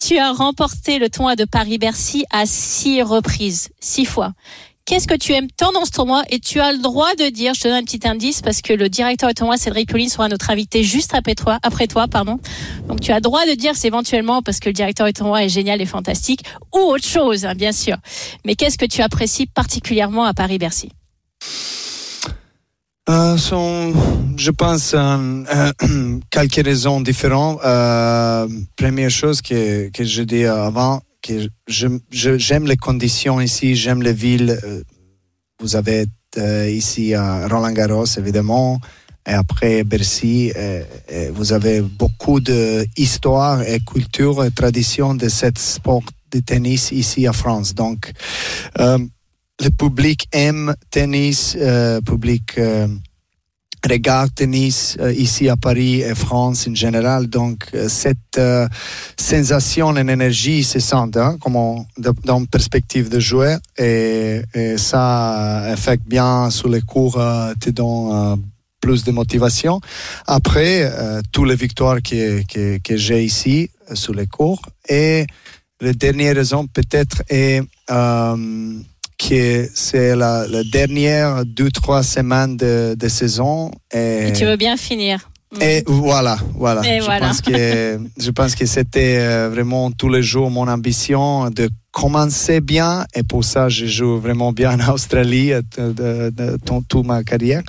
tu 0.00 0.16
as 0.16 0.32
remporté 0.32 1.00
le 1.00 1.10
tournoi 1.10 1.34
de 1.34 1.44
Paris-Bercy 1.44 2.24
à 2.30 2.46
six 2.46 3.02
reprises, 3.02 3.70
six 3.80 4.04
fois 4.04 4.32
qu'est-ce 4.88 5.06
que 5.06 5.14
tu 5.14 5.34
aimes 5.34 5.50
tant 5.54 5.70
dans 5.72 5.84
ce 5.84 5.90
tournoi 5.90 6.22
Et 6.30 6.40
tu 6.40 6.60
as 6.60 6.72
le 6.72 6.78
droit 6.78 7.14
de 7.14 7.28
dire, 7.28 7.52
je 7.52 7.60
te 7.60 7.68
donne 7.68 7.76
un 7.76 7.82
petit 7.82 8.00
indice 8.08 8.40
parce 8.40 8.62
que 8.62 8.72
le 8.72 8.88
directeur 8.88 9.28
du 9.28 9.34
tournoi, 9.34 9.58
Cédric 9.58 9.90
Pauline, 9.90 10.08
sera 10.08 10.28
notre 10.28 10.48
invité 10.48 10.82
juste 10.82 11.14
après 11.14 11.34
toi, 11.34 11.58
après 11.62 11.86
toi, 11.86 12.08
pardon. 12.08 12.40
Donc 12.88 13.00
tu 13.00 13.12
as 13.12 13.16
le 13.16 13.20
droit 13.20 13.44
de 13.44 13.52
dire 13.52 13.72
c'est 13.76 13.88
éventuellement 13.88 14.40
parce 14.40 14.60
que 14.60 14.70
le 14.70 14.72
directeur 14.72 15.06
du 15.06 15.12
tournoi 15.12 15.44
est 15.44 15.50
génial 15.50 15.82
et 15.82 15.86
fantastique 15.86 16.40
ou 16.74 16.78
autre 16.78 17.06
chose, 17.06 17.44
hein, 17.44 17.54
bien 17.54 17.72
sûr. 17.72 17.98
Mais 18.46 18.54
qu'est-ce 18.54 18.78
que 18.78 18.86
tu 18.86 19.02
apprécies 19.02 19.44
particulièrement 19.46 20.24
à 20.24 20.32
Paris-Bercy? 20.32 20.90
Euh, 23.10 23.36
je 24.36 24.50
pense, 24.50 24.96
quelques 26.30 26.64
raisons 26.66 27.02
différentes. 27.02 27.58
Euh, 27.62 28.48
première 28.76 29.10
chose 29.10 29.42
que, 29.42 29.90
que 29.90 30.04
je 30.04 30.46
avant, 30.46 31.00
que 31.22 31.48
j'aime 31.66 32.66
les 32.66 32.76
conditions 32.76 33.40
ici, 33.40 33.76
j'aime 33.76 34.02
les 34.02 34.12
villes. 34.12 34.58
Euh, 34.62 34.82
vous 35.60 35.76
avez 35.76 36.06
euh, 36.36 36.70
ici 36.70 37.14
à 37.14 37.48
Roland 37.48 37.72
Garros, 37.72 38.06
évidemment, 38.16 38.80
et 39.26 39.32
après 39.32 39.84
Bercy, 39.84 40.52
euh, 40.56 40.82
vous 41.32 41.52
avez 41.52 41.80
beaucoup 41.82 42.40
d'histoire 42.40 43.62
et 43.62 43.80
culture 43.80 44.44
et 44.44 44.50
tradition 44.50 45.14
de 45.14 45.28
ce 45.28 45.46
sport 45.56 46.02
de 46.30 46.40
tennis 46.40 46.92
ici 46.92 47.28
en 47.28 47.32
France. 47.32 47.74
Donc, 47.74 48.12
le 48.78 49.70
public 49.76 50.28
aime 50.32 50.74
tennis, 50.90 51.56
le 51.58 52.00
public 52.00 52.58
regarde 53.86 54.34
tennis 54.34 54.96
euh, 55.00 55.12
ici 55.12 55.48
à 55.48 55.56
Paris 55.56 56.00
et 56.00 56.14
France 56.14 56.66
en 56.68 56.74
général. 56.74 57.28
Donc, 57.28 57.66
euh, 57.74 57.88
cette 57.88 58.38
euh, 58.38 58.66
sensation 59.16 59.96
et 59.96 60.00
énergie 60.00 60.64
se 60.64 60.78
sent 60.80 61.10
hein, 61.16 61.36
dans 62.24 62.44
perspective 62.46 63.08
de 63.08 63.20
jouer 63.20 63.56
et, 63.76 64.42
ça 64.76 65.58
affecte 65.72 66.06
bien 66.06 66.50
sur 66.50 66.68
les 66.68 66.80
cours, 66.80 67.20
te 67.60 67.70
donne 67.70 68.42
plus 68.80 69.04
de 69.04 69.10
motivation. 69.10 69.80
Après, 70.26 70.90
toutes 71.32 71.48
les 71.48 71.56
victoires 71.56 72.02
que, 72.02 72.42
que, 72.42 72.78
que 72.78 72.96
j'ai 72.96 73.24
ici 73.24 73.70
sur 73.94 74.14
les 74.14 74.26
cours. 74.26 74.62
Et 74.88 75.26
la 75.80 75.92
dernière 75.92 76.36
raison 76.36 76.66
peut-être 76.66 77.22
est 77.28 77.62
que 79.18 79.68
c'est 79.74 80.14
la, 80.16 80.46
dernière 80.64 81.44
deux, 81.44 81.70
trois 81.70 82.02
semaines 82.02 82.56
de, 82.56 83.08
saison. 83.08 83.70
Et, 83.92 84.32
tu 84.34 84.44
veux 84.44 84.56
bien 84.56 84.76
finir. 84.76 85.28
Et 85.60 85.82
voilà, 85.86 86.36
voilà. 86.54 86.82
je, 86.82 87.06
Pense 87.06 87.40
que, 87.40 87.98
je 88.18 88.30
pense 88.30 88.54
que 88.54 88.66
c'était 88.66 89.16
euh, 89.18 89.48
vraiment 89.48 89.90
tous 89.90 90.10
les 90.10 90.22
jours 90.22 90.50
mon 90.50 90.68
ambition 90.68 91.48
de 91.48 91.70
commencer 91.90 92.60
bien 92.60 93.06
et 93.14 93.22
pour 93.22 93.44
ça 93.44 93.70
je 93.70 93.86
joue 93.86 94.18
vraiment 94.18 94.52
bien 94.52 94.78
en 94.78 94.92
Australie 94.92 95.54
euh, 95.54 95.62
de, 95.78 96.30
de, 96.30 96.58
toute 96.86 97.06
ma 97.06 97.24
carrière 97.24 97.62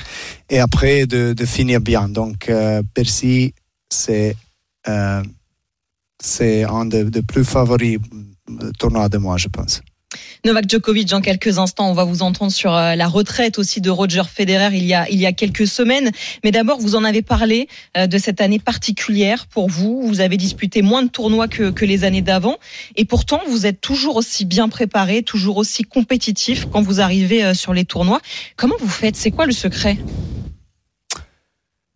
et 0.49 0.59
après 0.59 1.05
de, 1.05 1.33
finir 1.45 1.79
bien. 1.79 2.09
Donc 2.09 2.49
euh, 2.49 2.83
Percy, 2.93 3.53
c'est 3.89 4.35
c'est 6.21 6.63
un 6.65 6.85
des 6.85 7.05
de 7.05 7.21
plus 7.21 7.45
favoris 7.45 7.99
tournois 8.77 9.07
de 9.07 9.17
moi, 9.17 9.37
je 9.37 9.47
pense. 9.47 9.81
Novak 10.45 10.69
Djokovic, 10.69 11.09
dans 11.09 11.21
quelques 11.21 11.59
instants, 11.59 11.89
on 11.89 11.93
va 11.93 12.05
vous 12.05 12.23
entendre 12.23 12.51
sur 12.51 12.73
euh, 12.73 12.95
la 12.95 13.07
retraite 13.07 13.59
aussi 13.59 13.81
de 13.81 13.89
Roger 13.89 14.23
Federer 14.23 14.69
il 14.73 14.85
y 14.85 14.93
a, 14.93 15.09
il 15.09 15.19
y 15.19 15.25
a 15.25 15.33
quelques 15.33 15.67
semaines. 15.67 16.11
Mais 16.43 16.51
d'abord, 16.51 16.79
vous 16.79 16.95
en 16.95 17.03
avez 17.03 17.21
parlé 17.21 17.67
euh, 17.97 18.07
de 18.07 18.17
cette 18.17 18.39
année 18.39 18.57
particulière 18.57 19.47
pour 19.47 19.69
vous. 19.69 20.01
Vous 20.01 20.21
avez 20.21 20.37
disputé 20.37 20.81
moins 20.81 21.03
de 21.03 21.09
tournois 21.09 21.47
que, 21.47 21.69
que 21.69 21.85
les 21.85 22.05
années 22.05 22.21
d'avant. 22.21 22.57
Et 22.95 23.05
pourtant, 23.05 23.41
vous 23.47 23.65
êtes 23.65 23.81
toujours 23.81 24.15
aussi 24.15 24.45
bien 24.45 24.69
préparé, 24.69 25.23
toujours 25.23 25.57
aussi 25.57 25.83
compétitif 25.83 26.67
quand 26.71 26.81
vous 26.81 27.01
arrivez 27.01 27.43
euh, 27.43 27.53
sur 27.53 27.73
les 27.73 27.85
tournois. 27.85 28.21
Comment 28.55 28.75
vous 28.79 28.87
faites? 28.87 29.17
C'est 29.17 29.31
quoi 29.31 29.45
le 29.45 29.51
secret? 29.51 29.97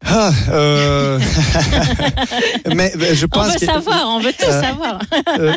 Ah, 0.06 0.32
euh... 0.50 1.20
mais, 2.76 2.92
je 3.14 3.26
pense 3.26 3.48
on 3.48 3.52
veut 3.52 3.66
savoir, 3.66 4.04
on 4.08 4.20
veut 4.20 4.34
tout 4.34 4.46
euh, 4.50 4.62
savoir. 4.62 5.00
Euh, 5.40 5.56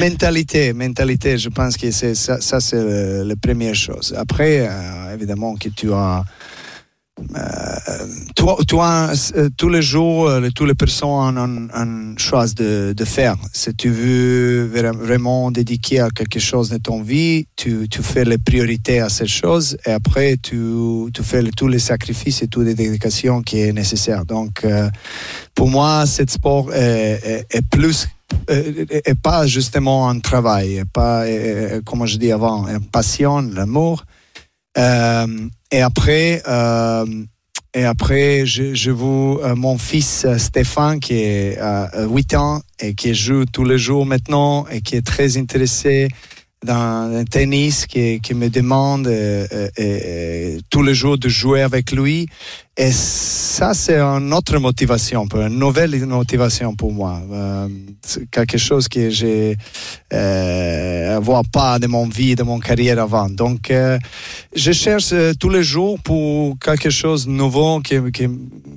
mentalité, 0.00 0.72
mentalité. 0.72 1.38
Je 1.38 1.48
pense 1.48 1.76
que 1.76 1.90
c'est 1.90 2.14
ça, 2.14 2.40
ça 2.40 2.60
c'est 2.60 2.82
la 3.24 3.36
première 3.36 3.74
chose. 3.74 4.14
Après, 4.16 4.60
euh, 4.60 5.14
évidemment 5.14 5.54
que 5.56 5.68
tu 5.68 5.92
as 5.92 6.24
toi, 8.34 8.58
toi 8.66 9.10
euh, 9.36 9.48
tous 9.56 9.68
les 9.68 9.82
jours, 9.82 10.28
euh, 10.28 10.48
toutes 10.54 10.68
les 10.68 10.74
personnes 10.74 11.38
ont 11.38 11.68
une 11.74 12.18
chose 12.18 12.54
de, 12.54 13.04
faire. 13.04 13.36
Si 13.52 13.74
tu 13.74 13.90
veux 13.90 14.66
vraiment 14.92 15.50
dédiquer 15.50 16.00
à 16.00 16.10
quelque 16.10 16.38
chose 16.38 16.68
de 16.70 16.78
ton 16.78 17.02
vie, 17.02 17.46
tu, 17.56 17.88
fais 18.02 18.24
les 18.24 18.38
priorités 18.38 19.00
à 19.00 19.08
cette 19.08 19.28
chose 19.28 19.76
et 19.86 19.90
après 19.90 20.36
tu, 20.40 20.56
fais 21.22 21.42
tous 21.56 21.68
les 21.68 21.78
sacrifices 21.78 22.42
et 22.42 22.48
toutes 22.48 22.64
les 22.64 22.74
dédications 22.74 23.42
qui 23.42 23.60
est 23.60 23.72
nécessaire. 23.72 24.24
Donc, 24.24 24.64
pour 25.54 25.68
moi, 25.68 26.06
ce 26.06 26.22
sport 26.26 26.72
est, 26.72 27.46
est, 27.50 27.76
et 28.48 29.14
pas 29.14 29.46
justement 29.46 30.08
un 30.08 30.20
travail, 30.20 30.82
pas, 30.92 31.24
comme 31.84 32.06
je 32.06 32.16
dis 32.16 32.32
avant, 32.32 32.66
une 32.66 32.80
passion, 32.86 33.40
l'amour. 33.40 34.04
Euh, 34.78 35.48
et 35.70 35.80
après, 35.80 36.42
euh, 36.46 37.06
et 37.74 37.84
après, 37.84 38.44
je, 38.46 38.74
je 38.74 38.90
vous, 38.90 39.40
euh, 39.42 39.54
mon 39.54 39.78
fils 39.78 40.26
Stéphane, 40.38 41.00
qui 41.00 41.14
est 41.14 41.58
à 41.58 42.06
8 42.06 42.34
ans 42.34 42.60
et 42.80 42.94
qui 42.94 43.14
joue 43.14 43.44
tous 43.46 43.64
les 43.64 43.78
jours 43.78 44.04
maintenant 44.04 44.66
et 44.68 44.80
qui 44.80 44.96
est 44.96 45.06
très 45.06 45.36
intéressé 45.36 46.08
dans 46.64 47.12
un 47.14 47.24
tennis 47.24 47.86
qui, 47.86 48.20
qui 48.20 48.34
me 48.34 48.48
demande 48.48 49.06
euh, 49.06 49.46
euh, 49.52 49.68
euh, 49.78 50.58
tous 50.70 50.82
les 50.82 50.94
jours 50.94 51.18
de 51.18 51.28
jouer 51.28 51.62
avec 51.62 51.92
lui. 51.92 52.28
Et 52.76 52.90
ça, 52.90 53.74
c'est 53.74 54.00
une 54.00 54.32
autre 54.32 54.56
motivation, 54.58 55.26
une 55.34 55.58
nouvelle 55.58 55.94
motivation 56.06 56.74
pour 56.74 56.90
moi. 56.90 57.20
Euh, 57.30 57.68
c'est 58.02 58.30
quelque 58.30 58.56
chose 58.56 58.88
que 58.88 59.10
je 59.10 59.54
ne 60.10 61.18
vois 61.18 61.42
pas 61.52 61.78
de 61.78 61.86
mon 61.86 62.08
vie, 62.08 62.34
de 62.34 62.42
mon 62.42 62.58
carrière 62.58 62.98
avant. 62.98 63.28
Donc, 63.28 63.70
euh, 63.70 63.98
je 64.56 64.72
cherche 64.72 65.10
euh, 65.12 65.34
tous 65.38 65.50
les 65.50 65.62
jours 65.62 65.98
pour 66.00 66.58
quelque 66.58 66.88
chose 66.88 67.26
de 67.26 67.32
nouveau 67.32 67.80
qui, 67.80 67.96
qui, 68.10 68.26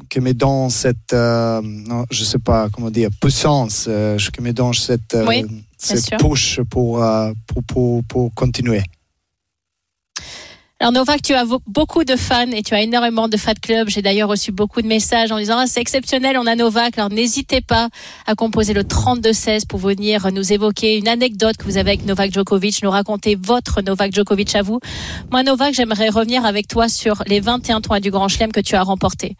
qui 0.09 0.19
me 0.19 0.33
donne 0.33 0.69
cette, 0.69 1.13
euh, 1.13 1.61
non, 1.63 2.05
je 2.11 2.23
sais 2.25 2.39
pas 2.39 2.67
comment 2.69 2.91
dire, 2.91 3.09
puissance, 3.21 3.85
euh, 3.87 4.17
qui 4.17 4.41
me 4.41 4.51
donne 4.51 4.73
cette, 4.73 5.15
euh, 5.15 5.25
Oui, 5.25 5.45
sûr. 5.85 6.17
push 6.17 6.59
pour, 6.69 7.03
euh, 7.03 7.31
pour, 7.47 7.63
pour, 7.63 8.03
pour 8.03 8.33
continuer. 8.33 8.81
Alors 10.81 10.91
Novak, 10.91 11.21
tu 11.21 11.33
as 11.33 11.45
beaucoup 11.67 12.03
de 12.03 12.17
fans 12.17 12.51
et 12.51 12.61
tu 12.61 12.73
as 12.73 12.81
énormément 12.81 13.29
de 13.29 13.37
fan 13.37 13.55
clubs. 13.57 13.87
J'ai 13.87 14.01
d'ailleurs 14.01 14.27
reçu 14.27 14.51
beaucoup 14.51 14.81
de 14.81 14.87
messages 14.87 15.31
en 15.31 15.39
disant 15.39 15.57
ah, 15.57 15.67
c'est 15.67 15.79
exceptionnel, 15.79 16.37
on 16.37 16.45
a 16.45 16.55
Novak. 16.55 16.97
Alors 16.97 17.09
n'hésitez 17.09 17.61
pas 17.61 17.87
à 18.27 18.35
composer 18.35 18.73
le 18.73 18.83
32-16 18.83 19.67
pour 19.67 19.79
venir 19.79 20.29
nous 20.33 20.51
évoquer 20.51 20.97
une 20.97 21.07
anecdote 21.07 21.55
que 21.55 21.63
vous 21.63 21.77
avez 21.77 21.91
avec 21.91 22.05
Novak 22.05 22.33
Djokovic, 22.33 22.83
nous 22.83 22.89
raconter 22.89 23.35
votre 23.35 23.81
Novak 23.81 24.13
Djokovic 24.13 24.53
à 24.53 24.63
vous. 24.63 24.81
Moi 25.31 25.43
Novak, 25.43 25.73
j'aimerais 25.73 26.09
revenir 26.09 26.45
avec 26.45 26.67
toi 26.67 26.89
sur 26.89 27.23
les 27.25 27.39
21 27.39 27.79
toits 27.79 28.01
du 28.01 28.11
Grand 28.11 28.27
Chelem 28.27 28.51
que 28.51 28.59
tu 28.59 28.75
as 28.75 28.83
remportés. 28.83 29.37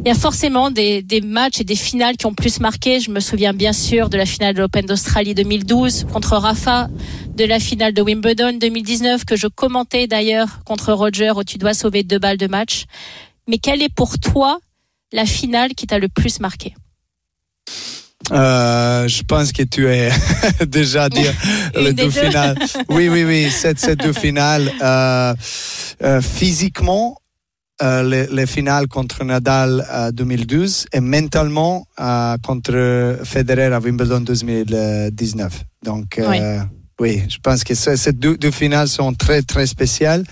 Il 0.00 0.08
y 0.08 0.10
a 0.10 0.14
forcément 0.14 0.70
des, 0.70 1.02
des 1.02 1.20
matchs 1.20 1.60
et 1.60 1.64
des 1.64 1.74
finales 1.74 2.16
qui 2.16 2.26
ont 2.26 2.34
plus 2.34 2.60
marqué. 2.60 3.00
Je 3.00 3.10
me 3.10 3.20
souviens 3.20 3.52
bien 3.52 3.72
sûr 3.72 4.08
de 4.08 4.16
la 4.16 4.26
finale 4.26 4.54
de 4.54 4.60
l'Open 4.60 4.86
d'Australie 4.86 5.34
2012 5.34 6.06
contre 6.12 6.36
Rafa, 6.36 6.88
de 7.34 7.44
la 7.44 7.58
finale 7.58 7.92
de 7.92 8.02
Wimbledon 8.02 8.58
2019 8.60 9.24
que 9.24 9.36
je 9.36 9.46
commentais 9.48 10.06
d'ailleurs 10.06 10.60
contre 10.64 10.92
Roger 10.92 11.32
où 11.36 11.44
tu 11.44 11.58
dois 11.58 11.74
sauver 11.74 12.02
deux 12.02 12.18
balles 12.18 12.36
de 12.36 12.46
match. 12.46 12.84
Mais 13.48 13.58
quelle 13.58 13.82
est 13.82 13.92
pour 13.92 14.18
toi 14.18 14.58
la 15.12 15.26
finale 15.26 15.74
qui 15.74 15.86
t'a 15.86 15.98
le 15.98 16.08
plus 16.08 16.40
marqué? 16.40 16.74
Euh, 18.32 19.06
je 19.06 19.22
pense 19.22 19.52
que 19.52 19.62
tu 19.62 19.88
es 19.88 20.10
déjà 20.66 21.08
dit 21.08 21.20
les 21.76 21.92
deux 21.92 22.04
deux. 22.04 22.10
finales. 22.10 22.58
Oui, 22.88 23.08
oui, 23.08 23.24
oui, 23.24 23.50
cette, 23.50 23.78
ces 23.78 23.96
deux 23.96 24.12
finales. 24.12 24.72
Euh, 24.82 25.34
euh, 26.02 26.20
physiquement, 26.20 27.18
euh, 27.82 28.02
les, 28.02 28.26
les 28.28 28.46
finales 28.46 28.88
contre 28.88 29.22
Nadal 29.24 29.84
à 29.90 30.10
2012 30.12 30.86
et 30.92 31.00
mentalement 31.00 31.86
euh, 32.00 32.36
contre 32.42 33.18
Federer 33.24 33.66
à 33.74 33.78
Wimbledon 33.80 34.20
2019. 34.20 35.62
Donc, 35.84 36.18
euh, 36.18 36.58
oui, 36.98 37.22
je 37.28 37.36
pense 37.42 37.62
que 37.64 37.74
ce- 37.74 37.96
ces 37.96 38.12
deux, 38.12 38.36
deux 38.38 38.50
finales 38.50 38.88
sont 38.88 39.12
très, 39.12 39.42
très 39.42 39.66
spéciales, 39.66 40.24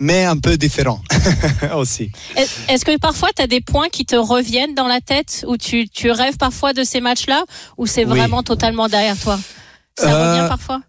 mais 0.00 0.24
un 0.24 0.38
peu 0.38 0.56
différentes 0.56 1.04
aussi. 1.76 2.10
Est- 2.36 2.48
Est-ce 2.70 2.84
que 2.84 2.96
parfois 2.98 3.28
tu 3.36 3.42
as 3.42 3.46
des 3.46 3.60
points 3.60 3.88
qui 3.90 4.06
te 4.06 4.16
reviennent 4.16 4.74
dans 4.74 4.88
la 4.88 5.00
tête 5.02 5.44
ou 5.46 5.56
tu, 5.58 5.88
tu 5.88 6.10
rêves 6.10 6.38
parfois 6.38 6.72
de 6.72 6.82
ces 6.84 7.00
matchs-là 7.02 7.44
ou 7.76 7.86
c'est 7.86 8.04
Oui. 8.06 8.18
vraiment 8.18 8.42
totalement 8.42 8.88
derrière 8.88 9.18
toi? 9.18 9.38
Ça 9.98 10.10
Euh, 10.10 10.32
revient 10.38 10.48
parfois? 10.48 10.80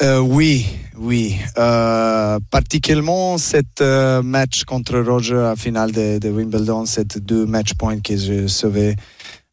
Euh, 0.00 0.20
oui, 0.20 0.66
oui. 0.96 1.36
Euh, 1.58 2.38
particulièrement 2.50 3.36
cet 3.36 3.80
euh, 3.80 4.22
match 4.22 4.64
contre 4.64 4.98
Roger 5.00 5.38
à 5.38 5.56
finale 5.56 5.90
de, 5.90 6.18
de 6.18 6.28
Wimbledon, 6.28 6.86
ces 6.86 7.04
deux 7.04 7.46
match 7.46 7.74
points 7.74 7.98
que 8.00 8.16
j'ai 8.16 8.46
sauvés. 8.46 8.94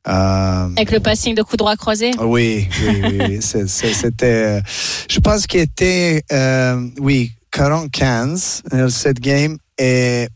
Euh, 0.07 0.69
Avec 0.75 0.91
le 0.91 0.99
passing 0.99 1.33
de 1.33 1.41
coup 1.41 1.57
droit 1.57 1.75
croisé? 1.75 2.11
Oui, 2.19 2.67
oui, 2.79 3.01
oui. 3.03 3.17
oui. 3.27 3.39
C'était, 3.41 4.59
euh, 4.59 4.61
je 5.09 5.19
pense 5.19 5.47
qu'il 5.47 5.61
était, 5.61 6.23
euh, 6.31 6.89
oui, 6.99 7.31
40-15 7.51 8.69
dans 8.69 8.89
cette 8.89 9.19
game 9.19 9.57
et 9.79 10.27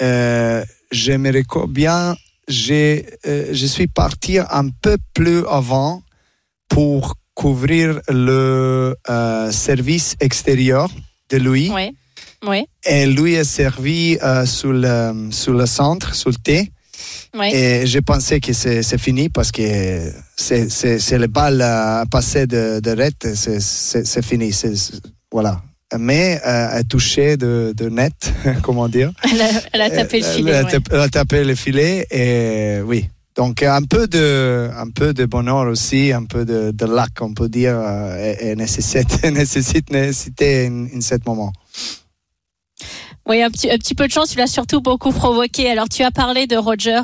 euh, 0.00 0.64
je 0.92 1.12
me 1.12 1.32
record 1.32 1.66
bien, 1.66 2.14
j'ai, 2.46 3.06
euh, 3.26 3.48
je 3.52 3.66
suis 3.66 3.88
parti 3.88 4.38
un 4.38 4.68
peu 4.80 4.96
plus 5.12 5.44
avant 5.48 6.02
pour 6.68 7.16
couvrir 7.42 8.00
le 8.08 8.96
euh, 9.08 9.50
service 9.52 10.08
extérieur 10.20 10.86
de 11.30 11.36
lui. 11.46 11.70
Oui. 11.78 11.86
Oui. 12.50 12.60
Et 12.84 13.06
lui 13.06 13.34
est 13.34 13.44
servi 13.62 14.18
euh, 14.22 14.44
sur, 14.46 14.72
le, 14.72 15.28
sur 15.30 15.54
le 15.54 15.66
centre, 15.66 16.14
sur 16.14 16.30
le 16.30 16.36
T. 16.36 16.70
Oui. 17.38 17.48
Et 17.54 17.86
je 17.86 18.00
pensais 18.00 18.40
que 18.40 18.52
c'est 18.52 18.82
c'est 18.88 18.98
fini 19.08 19.24
parce 19.28 19.50
que 19.56 19.62
c'est- 20.36 20.68
c'est 20.78 20.98
c'est 21.06 21.18
le 21.24 21.28
balle 21.38 21.60
à 21.62 22.04
passer 22.10 22.44
de, 22.54 22.80
de 22.86 22.90
ret, 23.00 23.12
c'est- 23.34 24.22
fini. 24.30 24.52
c'est- 24.52 24.74
c'est- 24.76 25.00
voilà. 25.30 25.54
Mais 25.98 26.40
euh, 26.46 26.74
elle 26.74 26.84
touché 26.94 27.36
de, 27.36 27.72
de 27.80 27.86
net, 27.88 28.18
comment 28.62 28.88
dire? 28.88 29.10
Elle 29.30 29.40
a, 29.40 29.50
elle 29.72 29.82
a 29.88 29.90
tapé 29.90 30.16
le 30.20 30.26
Elle- 30.26 30.34
filet. 30.36 30.52
Elle, 30.52 30.64
ouais. 30.64 30.74
a 30.74 30.78
tapé- 30.78 30.90
elle 30.94 31.00
a 31.00 31.08
tapé 31.08 31.44
le 31.44 31.54
filet 31.54 32.06
et 32.10 32.80
oui. 32.90 33.00
Donc 33.38 33.62
un 33.62 33.82
peu 33.82 34.08
de, 34.08 34.68
un 34.76 34.90
peu 34.90 35.14
de 35.14 35.24
bonheur 35.24 35.68
aussi, 35.68 36.12
un 36.12 36.24
peu 36.24 36.44
de, 36.44 36.72
de 36.72 36.86
luck, 36.86 37.20
on 37.20 37.34
peut 37.34 37.48
dire, 37.48 37.78
euh, 37.78 38.34
et, 38.40 38.48
et 38.48 38.56
nécessite, 38.56 39.22
nécessite, 39.32 39.92
nécessité 39.92 40.68
en 40.68 41.00
ce 41.00 41.14
moment. 41.24 41.52
Oui, 43.28 43.40
un 43.40 43.50
petit, 43.50 43.70
un 43.70 43.76
petit 43.76 43.94
peu 43.94 44.08
de 44.08 44.12
chance, 44.12 44.30
tu 44.30 44.38
l'as 44.38 44.48
surtout 44.48 44.80
beaucoup 44.80 45.12
provoqué. 45.12 45.70
Alors, 45.70 45.88
tu 45.88 46.02
as 46.02 46.10
parlé 46.10 46.48
de 46.48 46.56
Roger. 46.56 47.00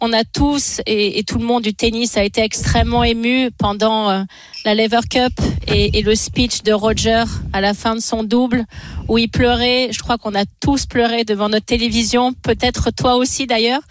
On 0.00 0.12
a 0.14 0.24
tous, 0.24 0.80
et, 0.86 1.18
et 1.18 1.22
tout 1.24 1.38
le 1.38 1.44
monde 1.44 1.64
du 1.64 1.74
tennis 1.74 2.16
a 2.16 2.24
été 2.24 2.40
extrêmement 2.40 3.04
ému 3.04 3.50
pendant 3.58 4.08
euh, 4.08 4.22
la 4.64 4.74
Lever 4.74 5.00
Cup 5.10 5.32
et, 5.66 5.98
et 5.98 6.02
le 6.02 6.14
speech 6.14 6.62
de 6.62 6.72
Roger 6.72 7.24
à 7.52 7.60
la 7.60 7.74
fin 7.74 7.94
de 7.94 8.00
son 8.00 8.22
double, 8.22 8.64
où 9.08 9.18
il 9.18 9.28
pleurait. 9.28 9.88
Je 9.90 9.98
crois 9.98 10.16
qu'on 10.16 10.34
a 10.34 10.44
tous 10.60 10.86
pleuré 10.86 11.24
devant 11.24 11.50
notre 11.50 11.66
télévision, 11.66 12.32
peut-être 12.32 12.90
toi 12.90 13.16
aussi 13.16 13.46
d'ailleurs. 13.46 13.82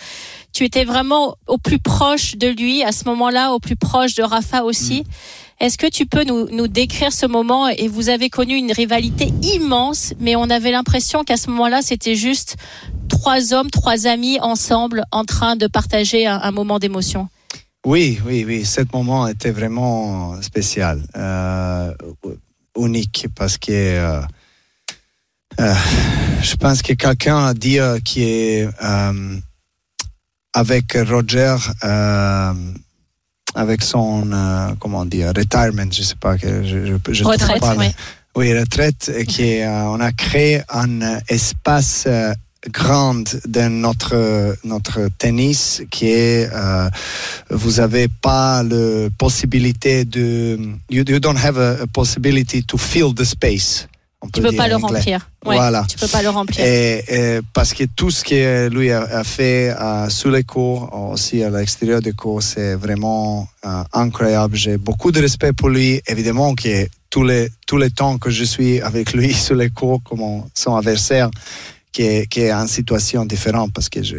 Tu 0.57 0.65
étais 0.65 0.85
vraiment 0.85 1.35
au 1.45 1.59
plus 1.59 1.77
proche 1.77 2.35
de 2.35 2.47
lui 2.47 2.81
à 2.81 2.91
ce 2.91 3.03
moment-là, 3.05 3.53
au 3.53 3.59
plus 3.59 3.75
proche 3.75 4.15
de 4.15 4.23
Rafa 4.23 4.63
aussi. 4.63 5.03
Est-ce 5.59 5.77
que 5.77 5.85
tu 5.85 6.07
peux 6.07 6.23
nous, 6.23 6.49
nous 6.49 6.67
décrire 6.67 7.13
ce 7.13 7.27
moment 7.27 7.67
Et 7.67 7.87
vous 7.87 8.09
avez 8.09 8.31
connu 8.31 8.55
une 8.55 8.71
rivalité 8.71 9.31
immense, 9.43 10.15
mais 10.19 10.35
on 10.35 10.49
avait 10.49 10.71
l'impression 10.71 11.23
qu'à 11.23 11.37
ce 11.37 11.51
moment-là, 11.51 11.83
c'était 11.83 12.15
juste 12.15 12.55
trois 13.07 13.53
hommes, 13.53 13.69
trois 13.69 14.07
amis 14.07 14.39
ensemble 14.39 15.03
en 15.11 15.25
train 15.25 15.57
de 15.57 15.67
partager 15.67 16.25
un, 16.25 16.39
un 16.41 16.49
moment 16.49 16.79
d'émotion? 16.79 17.29
Oui, 17.85 18.19
oui, 18.25 18.43
oui. 18.43 18.65
Ce 18.65 18.81
moment 18.91 19.27
était 19.27 19.51
vraiment 19.51 20.41
spécial, 20.41 21.03
euh, 21.15 21.93
unique, 22.75 23.27
parce 23.35 23.59
que 23.59 23.71
euh, 23.71 24.21
euh, 25.59 25.73
je 26.41 26.55
pense 26.55 26.81
que 26.81 26.93
quelqu'un 26.93 27.45
a 27.45 27.53
dit 27.53 27.77
qui 28.03 28.23
est 28.23 28.67
avec 30.57 30.97
Roger, 31.09 31.55
euh, 31.83 32.53
avec 33.55 33.83
son 33.83 34.31
euh, 34.31 34.69
comment 34.79 35.05
dire 35.05 35.31
retirement, 35.35 35.89
je 35.91 36.03
sais 36.03 36.15
pas 36.19 36.37
que 36.37 36.63
je, 36.63 36.77
je, 36.87 37.13
je 37.13 37.23
Retraite, 37.23 37.59
parle. 37.61 37.79
oui. 37.79 37.91
Oui, 38.35 38.53
retraite, 38.57 39.11
et 39.17 39.25
qui 39.25 39.43
est, 39.43 39.65
euh, 39.65 39.85
on 39.95 39.99
a 39.99 40.11
créé 40.11 40.61
un 40.69 41.01
euh, 41.01 41.19
espace 41.27 42.03
euh, 42.05 42.33
grand 42.71 43.23
dans 43.47 43.71
notre 43.71 44.55
notre 44.63 45.09
tennis 45.17 45.81
qui 45.89 46.07
est 46.09 46.49
euh, 46.53 46.89
vous 47.49 47.79
avez 47.79 48.07
pas 48.21 48.61
la 48.63 49.09
possibilité 49.17 50.05
de 50.05 50.59
you, 50.89 51.03
you 51.07 51.19
don't 51.19 51.37
have 51.37 51.57
a, 51.57 51.83
a 51.83 51.87
possibility 51.87 52.61
to 52.63 52.77
fill 52.77 53.13
the 53.13 53.23
space. 53.23 53.87
On 54.21 54.29
Tu 54.29 54.41
peux 54.41 54.51
pas 54.51 54.67
le 54.67 54.75
remplir. 54.75 55.29
Ouais, 55.45 55.55
Voilà. 55.55 55.85
Tu 55.87 55.97
peux 55.97 56.07
pas 56.07 56.23
le 56.23 56.29
remplir. 56.29 56.65
Et, 56.65 57.03
et 57.09 57.39
parce 57.53 57.73
que 57.73 57.83
tout 57.95 58.09
ce 58.09 58.23
que 58.23 58.67
lui 58.69 58.91
a, 58.91 59.23
fait 59.23 59.69
euh, 59.69 60.09
sous 60.09 60.31
les 60.31 60.43
cours, 60.43 60.91
aussi 61.11 61.43
à 61.43 61.49
l'extérieur 61.49 62.01
des 62.01 62.13
cours, 62.13 62.41
c'est 62.41 62.75
vraiment 62.75 63.47
euh, 63.65 63.83
incroyable. 63.93 64.55
J'ai 64.55 64.77
beaucoup 64.77 65.11
de 65.11 65.21
respect 65.21 65.53
pour 65.53 65.69
lui. 65.69 66.01
Évidemment 66.07 66.55
que 66.55 66.87
tous 67.09 67.23
les, 67.23 67.49
tous 67.67 67.77
les 67.77 67.91
temps 67.91 68.17
que 68.17 68.29
je 68.29 68.43
suis 68.43 68.81
avec 68.81 69.13
lui 69.13 69.33
sous 69.45 69.53
les 69.55 69.69
cours 69.69 70.01
comme 70.03 70.43
son 70.53 70.75
adversaire, 70.75 71.29
qui 71.91 72.03
est, 72.03 72.27
qui 72.27 72.41
est 72.41 72.53
en 72.53 72.67
situation 72.67 73.25
différente 73.25 73.71
parce 73.73 73.89
que 73.89 74.03
je, 74.03 74.17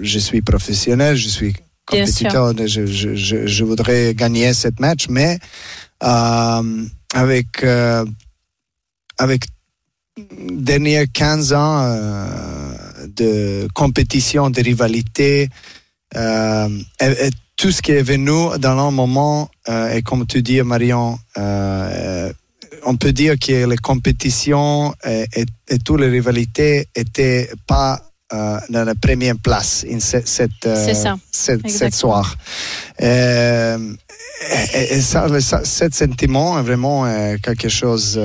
je 0.00 0.18
suis 0.18 0.42
professionnel, 0.42 1.16
je 1.16 1.28
suis 1.28 1.54
compétiteur, 1.86 2.52
je, 2.66 2.86
je, 2.86 3.14
je, 3.14 3.46
je 3.46 3.64
voudrais 3.64 4.14
gagner 4.14 4.52
cette 4.52 4.78
match, 4.78 5.06
mais 5.08 5.38
euh, 6.02 6.84
avec, 7.14 7.64
euh, 7.64 8.04
avec 9.18 9.44
derniers 10.20 11.06
15 11.12 11.52
ans 11.52 11.82
euh, 11.82 13.06
de 13.08 13.68
compétition, 13.74 14.50
de 14.50 14.62
rivalité, 14.62 15.48
euh, 16.16 16.68
et, 17.00 17.30
tout 17.56 17.72
ce 17.72 17.82
qui 17.82 17.90
est 17.90 18.02
venu 18.02 18.56
dans 18.60 18.78
un 18.78 18.90
moment, 18.92 19.50
euh, 19.68 19.92
et 19.92 20.02
comme 20.02 20.26
tu 20.26 20.42
dis, 20.42 20.62
Marion, 20.62 21.18
euh, 21.36 22.32
on 22.84 22.96
peut 22.96 23.12
dire 23.12 23.34
que 23.36 23.68
les 23.68 23.76
compétitions 23.76 24.94
et, 25.04 25.26
et 25.68 25.78
toutes 25.80 26.00
les 26.00 26.08
rivalités 26.08 26.86
étaient 26.94 27.50
pas 27.66 28.00
euh, 28.32 28.58
dans 28.68 28.84
la 28.84 28.94
première 28.94 29.36
place 29.36 29.84
in 29.90 30.00
cette, 30.00 30.66
euh, 30.66 30.84
C'est 30.84 30.94
ça. 30.94 31.16
cette, 31.30 31.64
Exactement. 31.64 31.68
cette 31.68 31.94
soir. 31.94 32.36
Euh, 33.02 33.94
et, 34.74 34.94
et 34.94 35.00
ça, 35.00 35.26
cet 35.64 35.94
sentiment 35.94 36.58
est 36.58 36.62
vraiment 36.62 37.04
quelque 37.42 37.68
chose 37.68 38.20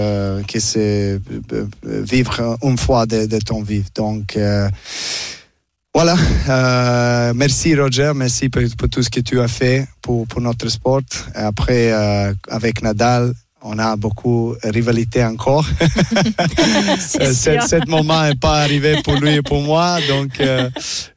qui 0.48 0.60
euh, 0.78 1.20
vivre 1.84 2.58
une 2.63 2.78
fois 2.78 3.06
de, 3.06 3.26
de 3.26 3.39
ton 3.39 3.63
vie. 3.63 3.84
Donc, 3.96 4.38
voilà. 5.96 6.16
Euh, 6.50 7.34
merci 7.36 7.76
Roger, 7.76 8.13
merci 8.16 8.50
pour, 8.50 8.63
pour 8.78 8.89
tout 8.89 9.04
ce 9.04 9.12
que 9.12 9.20
tu 9.20 9.39
as 9.39 9.48
fait 9.48 9.88
pour, 10.02 10.26
pour 10.26 10.42
notre 10.42 10.68
sport. 10.68 11.02
Et 11.36 11.39
après, 11.39 11.92
euh, 11.92 12.34
avec 12.50 12.82
Nadal, 12.82 13.32
on 13.63 13.80
a 13.80 13.95
beaucoup 13.95 14.56
de 14.63 14.69
rivalité 14.69 15.23
encore. 15.23 15.65
Euh, 17.21 17.32
ce 17.34 17.52
ce 17.67 17.89
moment 17.89 18.23
n'est 18.23 18.36
pas 18.36 18.62
arrivé 18.62 19.02
pour 19.04 19.15
lui 19.15 19.36
et 19.36 19.41
pour 19.41 19.62
moi. 19.62 19.97
Donc, 20.08 20.39
euh, 20.39 20.69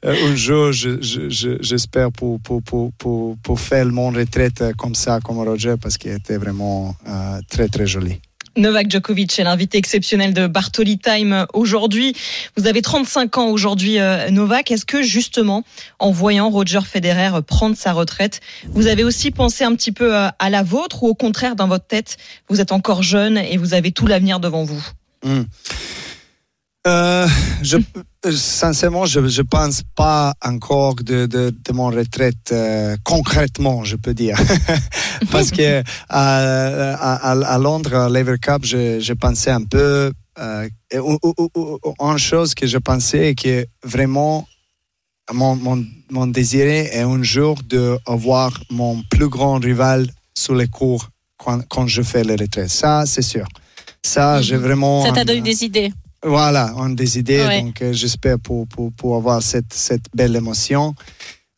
euh, 0.04 0.28
un 0.30 0.34
jour, 0.36 0.72
je- 0.72 1.00
je- 1.02 1.28
je- 1.28 1.58
j'espère 1.60 2.10
pour, 2.12 2.40
pour, 2.40 2.62
pour, 2.62 2.92
pour, 2.92 3.36
pour 3.42 3.60
faire 3.60 3.86
mon 3.86 4.10
retraite 4.10 4.62
comme 4.76 4.94
ça, 4.94 5.18
comme 5.24 5.38
Roger, 5.38 5.74
parce 5.80 5.96
qu'il 5.98 6.12
était 6.12 6.36
vraiment 6.36 6.94
euh, 7.08 7.40
très, 7.48 7.68
très 7.68 7.86
joli. 7.86 8.20
Novak 8.56 8.90
Djokovic 8.90 9.38
est 9.38 9.44
l'invité 9.44 9.78
exceptionnel 9.78 10.32
de 10.32 10.46
Bartoli 10.46 10.98
Time 10.98 11.46
aujourd'hui. 11.52 12.14
Vous 12.56 12.66
avez 12.66 12.80
35 12.80 13.38
ans 13.38 13.48
aujourd'hui, 13.48 13.98
euh, 13.98 14.30
Novak. 14.30 14.70
Est-ce 14.70 14.86
que 14.86 15.02
justement, 15.02 15.64
en 15.98 16.10
voyant 16.10 16.48
Roger 16.48 16.80
Federer 16.80 17.42
prendre 17.46 17.76
sa 17.76 17.92
retraite, 17.92 18.40
vous 18.68 18.86
avez 18.86 19.04
aussi 19.04 19.30
pensé 19.30 19.64
un 19.64 19.74
petit 19.74 19.92
peu 19.92 20.16
euh, 20.16 20.28
à 20.38 20.50
la 20.50 20.62
vôtre 20.62 21.02
ou 21.02 21.08
au 21.08 21.14
contraire, 21.14 21.56
dans 21.56 21.68
votre 21.68 21.86
tête, 21.86 22.16
vous 22.48 22.60
êtes 22.60 22.72
encore 22.72 23.02
jeune 23.02 23.36
et 23.36 23.56
vous 23.58 23.74
avez 23.74 23.92
tout 23.92 24.06
l'avenir 24.06 24.40
devant 24.40 24.64
vous? 24.64 24.84
Hmm. 25.22 25.42
Euh, 26.86 27.26
sincèrement, 28.32 29.06
je 29.06 29.20
ne 29.20 29.42
pense 29.42 29.82
pas 29.94 30.34
encore 30.44 30.94
de, 30.96 31.26
de, 31.26 31.50
de 31.64 31.72
mon 31.72 31.86
retraite 31.86 32.50
euh, 32.52 32.96
concrètement, 33.04 33.84
je 33.84 33.96
peux 33.96 34.14
dire. 34.14 34.38
Parce 35.30 35.50
que 35.50 35.82
à, 36.08 37.32
à, 37.54 37.58
Londres, 37.58 37.94
à 37.94 38.08
l'Ever 38.08 38.36
Cup, 38.40 38.64
je, 38.64 39.00
je 39.00 39.12
pensais 39.12 39.50
un 39.50 39.64
peu. 39.64 40.12
Euh, 40.38 40.68
une 40.92 42.18
chose 42.18 42.54
que 42.54 42.66
je 42.66 42.78
pensais 42.78 43.34
que 43.34 43.66
vraiment 43.82 44.46
mon, 45.32 45.56
mon, 45.56 45.84
mon 46.10 46.26
désir 46.26 46.66
est 46.66 47.00
un 47.00 47.22
jour 47.22 47.58
d'avoir 47.64 48.50
mon 48.70 49.02
plus 49.10 49.28
grand 49.28 49.58
rival 49.58 50.06
sur 50.36 50.54
les 50.54 50.68
cours 50.68 51.08
quand, 51.38 51.66
quand 51.68 51.86
je 51.86 52.02
fais 52.02 52.22
la 52.22 52.34
retraite. 52.36 52.68
Ça, 52.70 53.04
c'est 53.06 53.22
sûr. 53.22 53.46
Ça, 54.04 54.36
Mhm. 54.36 54.42
j'ai 54.42 54.56
vraiment. 54.56 55.02
Ça 55.04 55.12
t'a 55.12 55.22
un- 55.22 55.24
donné 55.24 55.40
des 55.40 55.64
idées. 55.64 55.92
Voilà, 56.26 56.72
on 56.76 56.92
a 56.92 56.94
des 56.94 57.18
idées, 57.18 57.44
Ouais. 57.46 57.62
donc 57.62 57.80
euh, 57.82 57.92
j'espère 57.92 58.38
pour, 58.38 58.66
pour, 58.68 58.92
pour 58.92 59.16
avoir 59.16 59.42
cette, 59.42 59.72
cette 59.72 60.04
belle 60.14 60.36
émotion. 60.36 60.94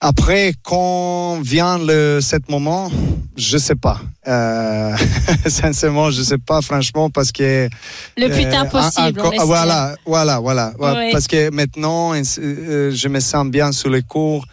Après, 0.00 0.52
quand 0.62 1.40
vient 1.42 1.76
le, 1.78 2.20
cet 2.22 2.48
moment, 2.48 2.88
je 3.37 3.59
sais 3.59 3.74
pas. 3.74 4.00
Euh, 4.28 4.94
sincèrement, 5.48 6.11
je 6.12 6.22
sais 6.22 6.38
pas, 6.38 6.61
franchement, 6.62 7.11
parce 7.11 7.33
que 7.33 7.68
Le 8.16 8.28
plus 8.28 8.44
euh, 8.46 8.50
tard 8.50 8.68
possible. 8.68 9.18
encore- 9.18 9.33
espère. 9.33 9.46
voilà, 9.46 9.96
voilà, 10.07 10.38
voilà. 10.38 10.72
Ouais. 10.78 11.11
Parce 11.11 11.26
que 11.26 11.50
maintenant, 11.50 12.12
euh, 12.14 12.92
je 12.94 13.09
me 13.09 13.18
sens 13.18 13.46
bien 13.48 13.72
sur 13.72 13.90
les 13.90 14.02
cours. 14.02 14.44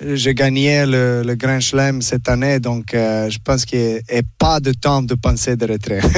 J'ai 0.00 0.32
gagné 0.32 0.86
le, 0.86 1.24
le 1.24 1.34
Grand 1.34 1.58
Chelem 1.58 2.02
cette 2.02 2.28
année, 2.28 2.60
donc 2.60 2.94
euh, 2.94 3.28
je 3.30 3.38
pense 3.42 3.64
qu'il 3.64 3.80
n'y 4.08 4.18
a 4.18 4.22
pas 4.38 4.60
de 4.60 4.72
temps 4.72 5.02
de 5.02 5.14
penser 5.14 5.56
de 5.56 5.66
retrait. 5.66 6.00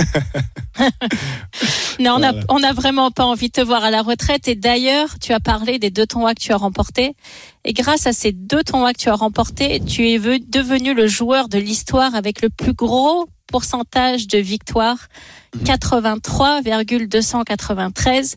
Non, 1.99 2.15
on 2.15 2.19
n'a 2.21 2.31
Voilà. 2.33 2.47
on 2.49 2.63
a 2.63 2.73
vraiment 2.73 3.11
pas 3.11 3.27
envie 3.27 3.49
de 3.49 3.53
te 3.53 3.61
voir 3.61 3.85
à 3.85 3.91
la 3.91 4.01
retraite. 4.01 4.49
Et 4.49 4.55
d'ailleurs, 4.55 5.19
tu 5.21 5.35
as 5.35 5.41
parlé 5.41 5.79
des 5.79 5.91
deux 5.91 6.07
tournois 6.07 6.33
que 6.35 6.41
tu 6.41 6.53
as 6.53 6.57
remportés. 6.57 7.15
Et 7.65 7.75
grâce 7.75 8.07
à 8.07 8.15
ces 8.15 8.33
deux 8.33 8.63
tournois 8.63 8.95
que 8.95 8.99
tu 8.99 9.11
as 9.11 9.15
remportés, 9.15 9.81
tu 9.87 10.09
es 10.09 10.17
ve- 10.17 10.41
devenu 10.49 10.95
le 10.95 11.07
joueur 11.07 11.49
de 11.49 11.59
l'histoire 11.59 12.15
avec 12.15 12.41
le 12.41 12.49
plus 12.49 12.73
gros 12.73 13.29
pourcentage 13.49 14.27
de 14.29 14.39
victoires, 14.39 15.09
Mhm. 15.55 15.65
83,293. 15.65 18.37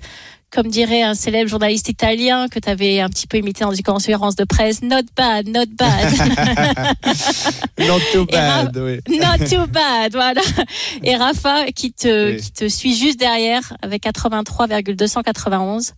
Comme 0.54 0.68
dirait 0.68 1.02
un 1.02 1.16
célèbre 1.16 1.50
journaliste 1.50 1.90
italien 1.90 2.48
que 2.48 2.60
tu 2.60 2.70
avais 2.70 3.00
un 3.00 3.10
petit 3.10 3.26
peu 3.26 3.38
imité 3.38 3.64
dans 3.64 3.72
une 3.72 3.82
conférence 3.82 4.36
de 4.36 4.44
presse, 4.44 4.84
not 4.84 5.02
bad, 5.18 5.48
not 5.48 5.66
bad. 5.78 6.14
Not 7.80 8.00
too 8.14 8.26
bad, 8.26 8.78
oui. 8.78 9.00
Not 9.20 9.46
too 9.50 9.66
bad, 9.68 10.12
voilà. 10.14 10.42
Et 11.04 11.16
Rafa 11.16 11.66
qui 11.74 11.92
te, 11.92 12.34
Oui. 12.36 12.42
qui 12.42 12.52
te 12.52 12.68
suit 12.70 12.96
juste 12.96 13.20
derrière 13.20 13.74
avec 13.82 14.04
83,291. 14.04 15.94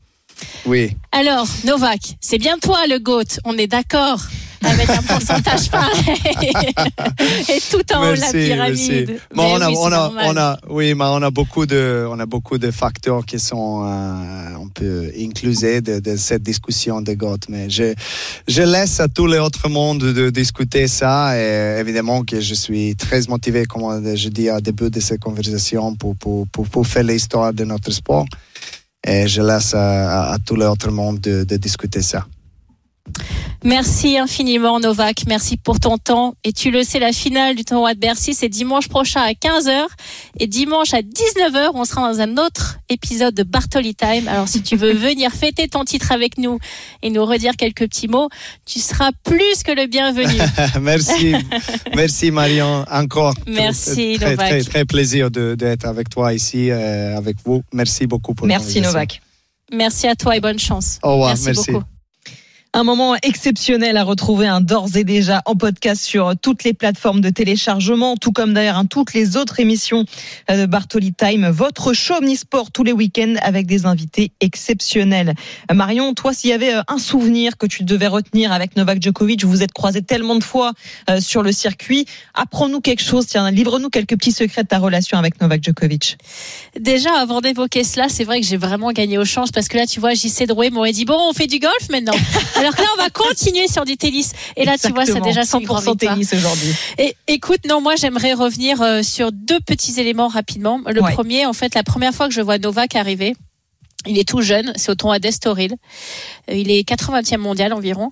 Oui. 0.65 0.91
Alors, 1.11 1.47
Novak, 1.65 2.15
c'est 2.19 2.37
bien 2.37 2.57
toi 2.59 2.87
le 2.87 2.99
GOAT, 2.99 3.39
on 3.45 3.57
est 3.57 3.67
d'accord 3.67 4.19
avec 4.65 4.89
un 4.89 5.01
pourcentage 5.03 5.69
pareil. 5.69 6.51
Et 7.49 7.59
tout 7.69 7.83
en 7.93 8.09
haut 8.09 8.15
de 8.15 8.19
la 8.19 8.31
pyramide. 8.31 9.19
Mais 9.35 9.35
Mais 9.35 9.43
on 9.43 9.61
a, 9.61 9.69
oui, 9.69 9.75
on 9.77 9.85
a, 9.85 9.89
normal. 9.89 10.25
on 10.27 10.37
a, 10.37 10.59
oui, 10.69 10.93
mais 10.95 11.05
on 11.05 11.21
a 11.21 11.29
beaucoup 11.29 11.65
de, 11.65 12.05
on 12.09 12.19
a 12.19 12.25
beaucoup 12.25 12.57
de 12.57 12.71
facteurs 12.71 13.25
qui 13.25 13.39
sont, 13.39 13.83
euh, 13.85 14.55
on 14.59 14.67
peut 14.69 15.11
incluser 15.19 15.81
de, 15.81 15.99
de 15.99 16.15
cette 16.15 16.43
discussion 16.43 17.01
de 17.01 17.13
GOT. 17.13 17.37
Mais 17.49 17.69
je, 17.69 17.93
je 18.47 18.61
laisse 18.63 18.99
à 18.99 19.07
tous 19.07 19.27
les 19.27 19.37
autres 19.37 19.69
mondes 19.69 19.99
de 19.99 20.29
discuter 20.29 20.87
ça. 20.87 21.37
Et 21.37 21.79
évidemment 21.79 22.23
que 22.23 22.41
je 22.41 22.53
suis 22.55 22.95
très 22.95 23.21
motivé, 23.27 23.65
comme 23.65 24.15
je 24.15 24.29
dis 24.29 24.49
au 24.49 24.61
début 24.61 24.89
de 24.89 24.99
cette 24.99 25.21
conversation, 25.21 25.95
pour, 25.95 26.15
pour, 26.15 26.47
pour, 26.47 26.67
pour 26.67 26.87
faire 26.87 27.03
l'histoire 27.03 27.53
de 27.53 27.65
notre 27.65 27.91
sport. 27.91 28.25
Et 29.07 29.27
je 29.27 29.41
laisse 29.41 29.73
à, 29.75 30.31
à, 30.31 30.33
à 30.33 30.37
tous 30.39 30.55
les 30.55 30.65
autres 30.65 30.89
mondes 30.91 31.19
de, 31.19 31.43
de 31.43 31.57
discuter 31.57 32.01
ça. 32.01 32.25
Merci 33.63 34.17
infiniment 34.19 34.79
Novak, 34.79 35.23
merci 35.27 35.57
pour 35.57 35.79
ton 35.79 35.97
temps. 35.97 36.35
Et 36.43 36.53
tu 36.53 36.69
le 36.69 36.83
sais, 36.83 36.99
la 36.99 37.11
finale 37.11 37.55
du 37.55 37.65
tournoi 37.65 37.95
de 37.95 37.99
Bercy, 37.99 38.35
c'est 38.35 38.49
dimanche 38.49 38.87
prochain 38.89 39.21
à 39.21 39.31
15h. 39.31 39.85
Et 40.39 40.45
dimanche 40.47 40.93
à 40.93 41.01
19h, 41.01 41.71
on 41.73 41.83
sera 41.85 42.11
dans 42.13 42.19
un 42.19 42.37
autre 42.37 42.77
épisode 42.89 43.33
de 43.33 43.41
Bartoli 43.43 43.95
Time. 43.95 44.27
Alors 44.27 44.47
si 44.47 44.61
tu 44.61 44.75
veux 44.75 44.93
venir 45.07 45.31
fêter 45.31 45.67
ton 45.67 45.83
titre 45.83 46.11
avec 46.11 46.37
nous 46.37 46.59
et 47.01 47.09
nous 47.09 47.25
redire 47.25 47.53
quelques 47.57 47.87
petits 47.87 48.07
mots, 48.07 48.29
tu 48.65 48.79
seras 48.79 49.11
plus 49.23 49.63
que 49.63 49.71
le 49.71 49.87
bienvenu. 49.87 50.39
merci, 50.81 51.33
merci 51.95 52.29
Marion, 52.29 52.85
encore. 52.91 53.33
Merci, 53.47 54.17
très, 54.19 54.31
Novak. 54.31 54.49
Très, 54.49 54.63
très 54.63 54.85
plaisir 54.85 55.31
de- 55.31 55.55
d'être 55.55 55.85
avec 55.85 56.09
toi 56.09 56.33
ici, 56.33 56.69
euh, 56.69 57.17
avec 57.17 57.37
vous. 57.43 57.63
Merci 57.73 58.05
beaucoup 58.05 58.35
pour 58.35 58.45
Merci. 58.45 58.81
Novak. 58.81 59.21
Merci 59.71 60.07
à 60.07 60.15
toi 60.15 60.35
et 60.37 60.39
bonne 60.39 60.59
chance. 60.59 60.99
Au 61.01 61.13
revoir, 61.13 61.29
merci, 61.29 61.45
merci. 61.45 61.71
beaucoup. 61.71 61.85
Un 62.75 62.83
moment 62.83 63.15
exceptionnel 63.23 63.95
à 63.95 64.03
retrouver 64.03 64.47
un 64.47 64.59
d'ores 64.59 64.97
et 64.97 65.05
déjà 65.05 65.41
en 65.45 65.55
podcast 65.55 66.03
sur 66.03 66.33
toutes 66.35 66.65
les 66.65 66.73
plateformes 66.73 67.21
de 67.21 67.29
téléchargement, 67.29 68.17
tout 68.17 68.33
comme 68.33 68.53
d'ailleurs 68.53 68.75
hein, 68.75 68.85
toutes 68.85 69.13
les 69.13 69.37
autres 69.37 69.61
émissions 69.61 70.03
euh, 70.51 70.63
de 70.63 70.65
Bartoli 70.65 71.13
Time, 71.13 71.47
votre 71.47 71.93
show 71.93 72.15
omnisport 72.15 72.71
tous 72.71 72.83
les 72.83 72.91
week-ends 72.91 73.35
avec 73.41 73.65
des 73.65 73.85
invités 73.85 74.33
exceptionnels. 74.41 75.35
Marion, 75.73 76.13
toi, 76.13 76.33
s'il 76.33 76.49
y 76.49 76.53
avait 76.53 76.73
euh, 76.73 76.81
un 76.89 76.97
souvenir 76.97 77.57
que 77.57 77.65
tu 77.65 77.85
devais 77.85 78.07
retenir 78.07 78.51
avec 78.51 78.75
Novak 78.75 79.01
Djokovic, 79.01 79.45
vous 79.45 79.51
vous 79.51 79.63
êtes 79.63 79.71
croisés 79.71 80.01
tellement 80.01 80.35
de 80.35 80.43
fois 80.43 80.73
euh, 81.09 81.21
sur 81.21 81.43
le 81.43 81.53
circuit, 81.53 82.05
apprends-nous 82.33 82.81
quelque 82.81 83.03
chose, 83.03 83.25
tiens, 83.25 83.49
livre-nous 83.51 83.89
quelques 83.89 84.17
petits 84.17 84.33
secrets 84.33 84.63
de 84.63 84.67
ta 84.67 84.79
relation 84.79 85.17
avec 85.17 85.39
Novak 85.39 85.63
Djokovic. 85.63 86.17
Déjà, 86.77 87.13
avant 87.21 87.39
d'évoquer 87.39 87.85
cela, 87.85 88.09
c'est 88.09 88.25
vrai 88.25 88.41
que 88.41 88.45
j'ai 88.45 88.57
vraiment 88.57 88.91
gagné 88.91 89.17
au 89.17 89.23
change 89.23 89.53
parce 89.53 89.69
que 89.69 89.77
là, 89.77 89.87
tu 89.87 90.01
vois, 90.01 90.13
JC 90.13 90.45
Drouet 90.45 90.71
m'aurait 90.71 90.91
dit 90.91 91.05
bon, 91.05 91.17
on 91.29 91.31
fait 91.31 91.47
du 91.47 91.59
golf 91.59 91.89
maintenant. 91.89 92.11
Alors 92.65 92.75
que 92.75 92.81
là, 92.81 92.87
on 92.97 93.01
va 93.01 93.09
continuer 93.09 93.67
sur 93.67 93.85
du 93.85 93.95
tennis. 93.97 94.33
Et 94.57 94.65
là, 94.65 94.77
tu 94.77 94.91
vois, 94.91 95.05
ça 95.05 95.19
déjà 95.19 95.43
c'est 95.43 95.57
une 95.59 95.65
grande 95.65 95.83
100% 95.83 95.91
victoire. 95.91 96.13
tennis 96.13 96.33
aujourd'hui. 96.33 96.73
Et 96.97 97.15
écoute, 97.27 97.59
non, 97.69 97.79
moi 97.81 97.95
j'aimerais 97.95 98.33
revenir 98.33 98.81
euh, 98.81 99.03
sur 99.03 99.31
deux 99.31 99.59
petits 99.59 99.99
éléments 99.99 100.27
rapidement. 100.27 100.81
Le 100.87 101.01
Ouais. 101.01 101.13
premier, 101.13 101.45
en 101.45 101.53
fait, 101.53 101.75
la 101.75 101.83
première 101.83 102.13
fois 102.13 102.27
que 102.27 102.33
je 102.33 102.41
vois 102.41 102.57
Novak 102.57 102.95
arriver, 102.95 103.35
il 104.07 104.17
est 104.19 104.27
tout 104.27 104.41
jeune, 104.41 104.71
c'est 104.75 104.91
au 104.91 104.95
tournoi 104.95 105.17
d'Estoril. 105.19 105.73
Euh, 106.49 106.53
Il 106.55 106.69
est 106.71 106.87
80e 106.87 107.37
mondial 107.37 107.73
environ. 107.73 108.11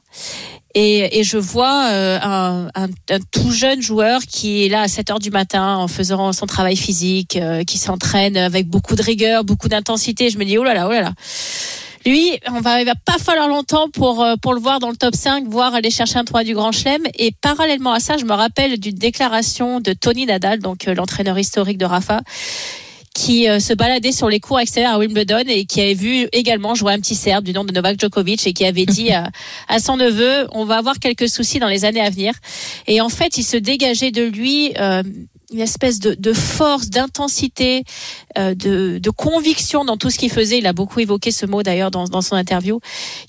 Et, 0.76 1.20
et 1.20 1.24
je 1.24 1.38
vois 1.38 1.88
euh, 1.92 2.18
un, 2.24 2.68
un- 2.74 2.88
un 3.12 3.20
tout 3.32 3.52
jeune 3.52 3.80
joueur 3.80 4.22
qui 4.24 4.66
est 4.66 4.70
là 4.70 4.82
à 4.82 4.88
7 4.88 5.12
heures 5.12 5.20
du 5.20 5.30
matin 5.30 5.76
en 5.78 5.88
faisant 5.88 6.34
son 6.34 6.48
travail 6.48 6.76
physique, 6.76 7.36
euh, 7.36 7.64
qui 7.64 7.78
s'entraîne 7.78 8.38
avec 8.38 8.68
beaucoup 8.68 8.96
de 8.96 9.04
rigueur, 9.04 9.44
beaucoup 9.44 9.70
d'intensité. 9.70 10.32
Je 10.32 10.40
me 10.40 10.46
dis, 10.46 10.58
oh 10.58 10.64
là 10.64 10.74
là, 10.74 10.88
oh 10.88 10.92
là 10.92 11.02
là. 11.02 11.14
Lui, 12.06 12.38
on 12.52 12.60
va, 12.60 12.82
il 12.82 12.86
va 12.86 12.96
pas 12.96 13.18
falloir 13.18 13.48
longtemps 13.48 13.90
pour, 13.90 14.24
euh, 14.24 14.36
pour 14.42 14.54
le 14.54 14.60
voir 14.60 14.80
dans 14.80 14.90
le 14.90 14.98
top 14.98 15.16
5, 15.16 15.46
voire 15.48 15.74
aller 15.74 15.90
chercher 15.90 16.18
un 16.20 16.26
tournoi 16.26 16.44
du 16.44 16.54
Grand 16.54 16.72
Chelem. 16.72 17.04
Et 17.18 17.32
parallèlement 17.32 17.94
à 17.94 18.00
ça, 18.00 18.18
je 18.18 18.26
me 18.26 18.34
rappelle 18.34 18.78
d'une 18.80 18.96
déclaration 18.96 19.80
de 19.80 19.94
Tony 19.94 20.26
Nadal, 20.26 20.60
donc 20.60 20.88
euh, 20.88 20.96
l'entraîneur 20.96 21.40
historique 21.40 21.78
de 21.78 21.86
Rafa, 21.86 22.22
qui 23.14 23.48
euh, 23.48 23.60
se 23.60 23.74
baladait 23.74 24.12
sur 24.12 24.28
les 24.28 24.40
cours 24.40 24.60
extérieurs 24.60 24.94
à 24.94 25.00
Wimbledon 25.00 25.44
et 25.48 25.66
qui 25.66 25.82
avait 25.82 25.94
vu 25.94 26.28
également 26.34 26.76
jouer 26.76 26.94
un 26.94 27.00
petit 27.00 27.16
Serbe 27.16 27.46
du 27.46 27.54
nom 27.54 27.64
de 27.64 27.72
Novak 27.72 28.00
Djokovic 28.00 28.46
et 28.48 28.54
qui 28.54 28.66
avait 28.66 28.86
dit 28.86 29.12
à, 29.14 29.30
à 29.70 29.80
son 29.80 29.98
neveu, 29.98 30.48
on 30.52 30.66
va 30.66 30.78
avoir 30.78 31.00
quelques 31.00 31.30
soucis 31.30 31.60
dans 31.60 31.70
les 31.70 31.86
années 31.86 32.02
à 32.02 32.10
venir. 32.10 32.34
Et 32.88 33.02
en 33.02 33.10
fait, 33.10 33.38
il 33.38 33.44
se 33.44 33.56
dégageait 33.56 34.12
de 34.12 34.24
lui 34.24 34.74
euh, 34.78 35.04
une 35.54 35.62
espèce 35.62 36.00
de, 36.00 36.16
de 36.18 36.34
force, 36.34 36.90
d'intensité, 36.90 37.84
euh, 38.38 38.56
de, 38.56 38.98
de 38.98 39.10
conviction 39.10 39.86
dans 39.86 39.98
tout 39.98 40.10
ce 40.10 40.18
qu'il 40.18 40.32
faisait. 40.32 40.58
Il 40.58 40.68
a 40.68 40.74
beaucoup 40.74 41.00
évoqué 41.00 41.32
ce 41.32 41.46
mot 41.46 41.64
d'ailleurs 41.64 41.92
dans, 41.92 42.06
dans 42.06 42.22
son 42.22 42.36
interview, 42.36 42.80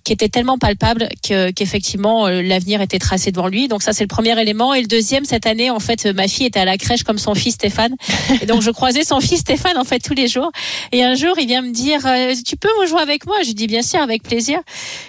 qui 0.04 0.12
était 0.12 0.28
tellement 0.28 0.58
palpable 0.58 1.08
que, 1.26 1.50
qu'effectivement 1.50 2.26
euh, 2.26 2.42
l'avenir 2.42 2.80
était 2.80 2.98
tracé 2.98 3.30
devant 3.30 3.46
lui. 3.48 3.68
Donc 3.68 3.82
ça 3.82 3.92
c'est 3.92 4.04
le 4.04 4.08
premier 4.08 4.38
élément. 4.40 4.74
Et 4.74 4.80
le 4.80 4.86
deuxième, 4.86 5.24
cette 5.24 5.46
année, 5.46 5.70
en 5.70 5.80
fait, 5.80 6.06
ma 6.06 6.26
fille 6.28 6.46
était 6.46 6.60
à 6.60 6.64
la 6.64 6.78
crèche 6.78 7.02
comme 7.02 7.18
son 7.18 7.34
fils 7.34 7.54
Stéphane. 7.54 7.94
Et 8.42 8.46
donc 8.46 8.62
je 8.62 8.70
croisais 8.70 9.04
son 9.04 9.20
fils 9.20 9.40
Stéphane 9.40 9.76
en 9.76 9.84
fait 9.84 10.00
tous 10.00 10.14
les 10.14 10.28
jours. 10.28 10.50
Et 10.92 11.04
un 11.04 11.14
jour, 11.14 11.34
il 11.38 11.46
vient 11.46 11.62
me 11.62 11.72
dire, 11.72 12.00
euh, 12.06 12.34
tu 12.44 12.56
peux 12.56 12.70
me 12.80 12.86
jouer 12.86 13.00
avec 13.00 13.26
moi? 13.26 13.36
Je 13.46 13.52
dis 13.52 13.66
bien 13.66 13.82
sûr, 13.82 14.00
avec 14.00 14.22
plaisir. 14.22 14.58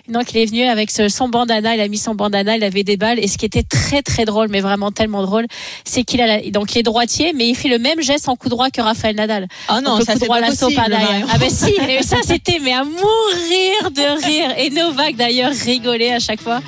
Donc 0.10 0.34
il 0.34 0.38
est 0.38 0.45
venu 0.45 0.63
avec 0.63 0.91
son 0.91 1.30
bandana, 1.30 1.75
il 1.75 1.82
a 1.82 1.88
mis 1.88 1.97
son 1.97 2.13
bandana, 2.15 2.58
il 2.58 2.63
avait 2.63 2.84
des 2.84 2.97
balles. 2.97 3.19
Et 3.19 3.28
ce 3.28 3.38
qui 3.38 3.45
était 3.45 3.63
très 3.63 4.01
très 4.01 4.25
drôle, 4.25 4.49
mais 4.49 4.62
vraiment 4.62 4.91
tellement 4.91 5.23
drôle, 5.23 5.45
c'est 5.86 6.04
qu'il 6.04 6.21
a 6.21 6.28
la- 6.28 6.41
donc 6.51 6.75
il 6.75 6.80
est 6.80 6.84
mais 7.36 7.48
il 7.48 7.56
fait 7.56 7.70
le 7.70 7.80
même 7.80 8.02
geste 8.02 8.30
en 8.30 8.36
coup 8.36 8.50
droit 8.50 8.70
que 8.70 8.82
Raphaël 8.82 9.15
Nadal. 9.15 9.48
Ah 9.68 9.82
non, 9.82 9.91
Donc, 9.91 10.00
le 10.00 10.06
ça 10.06 10.13
coup 10.13 10.20
droit, 10.20 10.39
pas 10.39 10.48
possible. 10.48 10.82
Ah 11.32 11.38
ben 11.38 11.50
si, 11.50 11.74
et 11.89 12.04
ça 12.04 12.18
c'était 12.24 12.60
mais 12.62 12.74
à 12.74 12.84
mourir 12.84 13.91
de 13.91 14.26
rire. 14.26 14.54
Et 14.58 14.70
Novak 14.70 15.15
d'ailleurs 15.15 15.52
rigolait 15.54 16.13
à 16.13 16.20
chaque 16.20 16.41
fois. 16.41 16.60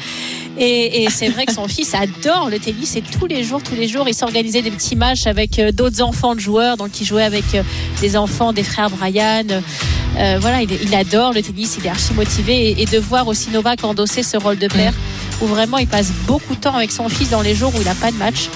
Et, 0.60 1.04
et 1.04 1.10
c'est 1.10 1.30
vrai 1.30 1.46
que 1.46 1.54
son 1.54 1.68
fils 1.68 1.94
adore 1.94 2.50
le 2.50 2.58
tennis 2.58 2.96
et 2.96 3.02
tous 3.02 3.28
les 3.28 3.44
jours, 3.44 3.62
tous 3.62 3.76
les 3.76 3.88
jours, 3.88 4.08
il 4.08 4.14
s'organisait 4.14 4.62
des 4.62 4.72
petits 4.72 4.96
matchs 4.96 5.28
avec 5.28 5.60
euh, 5.60 5.72
d'autres 5.72 6.02
enfants 6.02 6.34
de 6.36 6.40
joueurs. 6.40 6.78
Donc 6.78 7.00
il 7.00 7.06
jouait 7.06 7.24
avec 7.24 7.54
euh, 7.54 7.64
des 8.02 8.18
enfants 8.18 8.54
des 8.54 8.64
frères 8.64 8.90
Brian. 8.90 9.46
Euh, 10.18 10.38
voilà, 10.40 10.62
il, 10.64 10.96
adore 10.96 11.34
le 11.34 11.42
tennis, 11.42 11.78
il 11.80 11.86
est 11.86 11.90
archi 11.90 12.14
motivé 12.14 12.82
et, 12.82 12.86
de 12.86 12.98
voir 12.98 13.28
aussi 13.28 13.52
Novak 13.52 13.84
endosser 13.84 14.24
ce 14.24 14.38
rôle 14.38 14.58
de 14.58 14.68
père 14.68 14.94
où 15.42 15.46
vraiment 15.46 15.78
il 15.78 15.88
passe 15.88 16.12
beaucoup 16.26 16.56
de 16.56 16.60
temps 16.60 16.76
avec 16.76 16.92
son 16.92 17.08
fils 17.10 17.30
dans 17.30 17.42
les 17.42 17.54
jours 17.54 17.72
où 17.76 17.80
il 17.80 17.86
n'a 17.86 17.94
pas 17.94 18.12
de 18.12 18.18
match. 18.18 18.50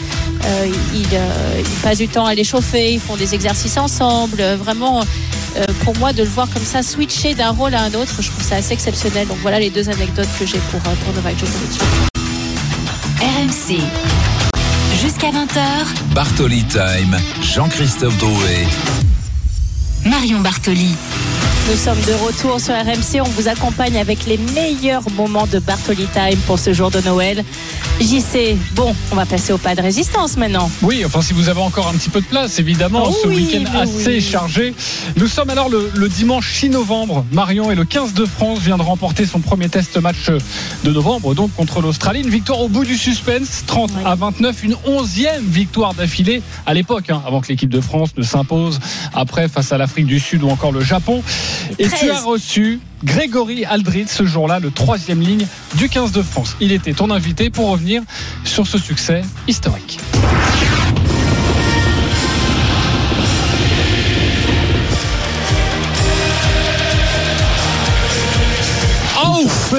Euh, 0.45 0.67
il, 0.95 1.05
euh, 1.13 1.59
il 1.59 1.81
passe 1.83 1.99
du 1.99 2.07
temps 2.07 2.25
à 2.25 2.33
l'échauffer, 2.33 2.93
ils 2.93 2.99
font 2.99 3.15
des 3.15 3.35
exercices 3.35 3.77
ensemble. 3.77 4.37
Euh, 4.39 4.57
Vraiment, 4.57 5.03
pour 5.83 5.97
moi, 5.97 6.13
de 6.13 6.23
le 6.23 6.29
voir 6.29 6.47
comme 6.49 6.63
ça, 6.63 6.81
switcher 6.81 7.33
d'un 7.33 7.49
rôle 7.49 7.73
à 7.73 7.83
un 7.83 7.93
autre, 7.93 8.21
je 8.21 8.29
trouve 8.29 8.43
ça 8.43 8.55
assez 8.55 8.73
exceptionnel. 8.73 9.27
Donc 9.27 9.37
voilà 9.41 9.59
les 9.59 9.69
deux 9.69 9.89
anecdotes 9.89 10.29
que 10.39 10.45
j'ai 10.45 10.59
pour, 10.71 10.79
pour 10.79 11.13
Novak 11.13 11.37
Djokovic. 11.37 11.81
RMC. 13.21 13.77
Jusqu'à 14.99 15.29
20h, 15.29 16.13
Bartoli 16.15 16.63
Time, 16.63 17.15
Jean-Christophe 17.43 18.17
Drouet. 18.17 18.65
Marion 20.05 20.39
Bartoli. 20.39 20.95
Nous 21.69 21.77
sommes 21.77 21.99
de 22.01 22.13
retour 22.25 22.59
sur 22.59 22.73
RMC. 22.73 23.21
On 23.21 23.29
vous 23.29 23.47
accompagne 23.47 23.97
avec 23.97 24.25
les 24.25 24.37
meilleurs 24.37 25.09
moments 25.11 25.47
de 25.47 25.59
Bartoli 25.59 26.05
Time 26.13 26.37
pour 26.45 26.59
ce 26.59 26.73
jour 26.73 26.91
de 26.91 26.99
Noël. 26.99 27.45
JC, 28.01 28.57
bon, 28.73 28.93
on 29.11 29.15
va 29.15 29.25
passer 29.25 29.53
au 29.53 29.57
pas 29.57 29.73
de 29.75 29.81
résistance 29.81 30.35
maintenant. 30.35 30.69
Oui, 30.81 31.03
enfin 31.05 31.21
si 31.21 31.33
vous 31.33 31.47
avez 31.49 31.61
encore 31.61 31.87
un 31.87 31.93
petit 31.93 32.09
peu 32.09 32.19
de 32.19 32.25
place, 32.25 32.59
évidemment, 32.59 33.03
Oh 33.07 33.15
ce 33.23 33.27
oui, 33.27 33.35
week-end 33.53 33.71
assez 33.79 34.15
oui. 34.15 34.21
chargé. 34.21 34.73
Nous 35.17 35.27
sommes 35.27 35.49
alors 35.49 35.69
le, 35.69 35.91
le 35.95 36.09
dimanche 36.09 36.51
6 36.51 36.69
novembre. 36.71 37.23
Marion 37.31 37.71
et 37.71 37.75
le 37.75 37.85
15 37.85 38.13
de 38.15 38.25
France 38.25 38.59
vient 38.59 38.77
de 38.77 38.81
remporter 38.83 39.25
son 39.25 39.39
premier 39.39 39.69
test 39.69 39.95
match 39.97 40.29
de 40.83 40.91
novembre, 40.91 41.35
donc 41.35 41.53
contre 41.55 41.79
l'Australie. 41.81 42.21
Une 42.21 42.29
victoire 42.29 42.59
au 42.59 42.67
bout 42.69 42.83
du 42.85 42.97
suspense, 42.97 43.63
30 43.67 43.91
Oui. 43.95 44.01
à 44.05 44.15
29, 44.15 44.63
une 44.63 44.75
onzième 44.85 45.43
victoire 45.45 45.93
d'affilée 45.93 46.41
à 46.65 46.73
l'époque, 46.73 47.09
hein, 47.11 47.21
avant 47.25 47.39
que 47.39 47.47
l'équipe 47.47 47.69
de 47.69 47.81
France 47.81 48.09
ne 48.17 48.23
s'impose 48.23 48.79
après 49.13 49.47
face 49.47 49.71
à 49.71 49.77
l'Afrique 49.77 50.07
du 50.07 50.19
Sud 50.19 50.43
ou 50.43 50.49
encore 50.49 50.71
le 50.73 50.81
Japon. 50.81 51.23
Et 51.79 51.83
tu 51.83 51.89
13. 51.89 52.09
as 52.11 52.21
reçu 52.21 52.79
Grégory 53.03 53.65
Aldrit 53.65 54.07
ce 54.07 54.25
jour-là, 54.25 54.59
le 54.59 54.71
troisième 54.71 55.21
ligne 55.21 55.47
du 55.75 55.89
15 55.89 56.11
de 56.11 56.21
France. 56.21 56.55
Il 56.59 56.71
était 56.71 56.93
ton 56.93 57.09
invité 57.09 57.49
pour 57.49 57.69
revenir 57.69 58.01
sur 58.43 58.67
ce 58.67 58.77
succès 58.77 59.21
historique. 59.47 59.99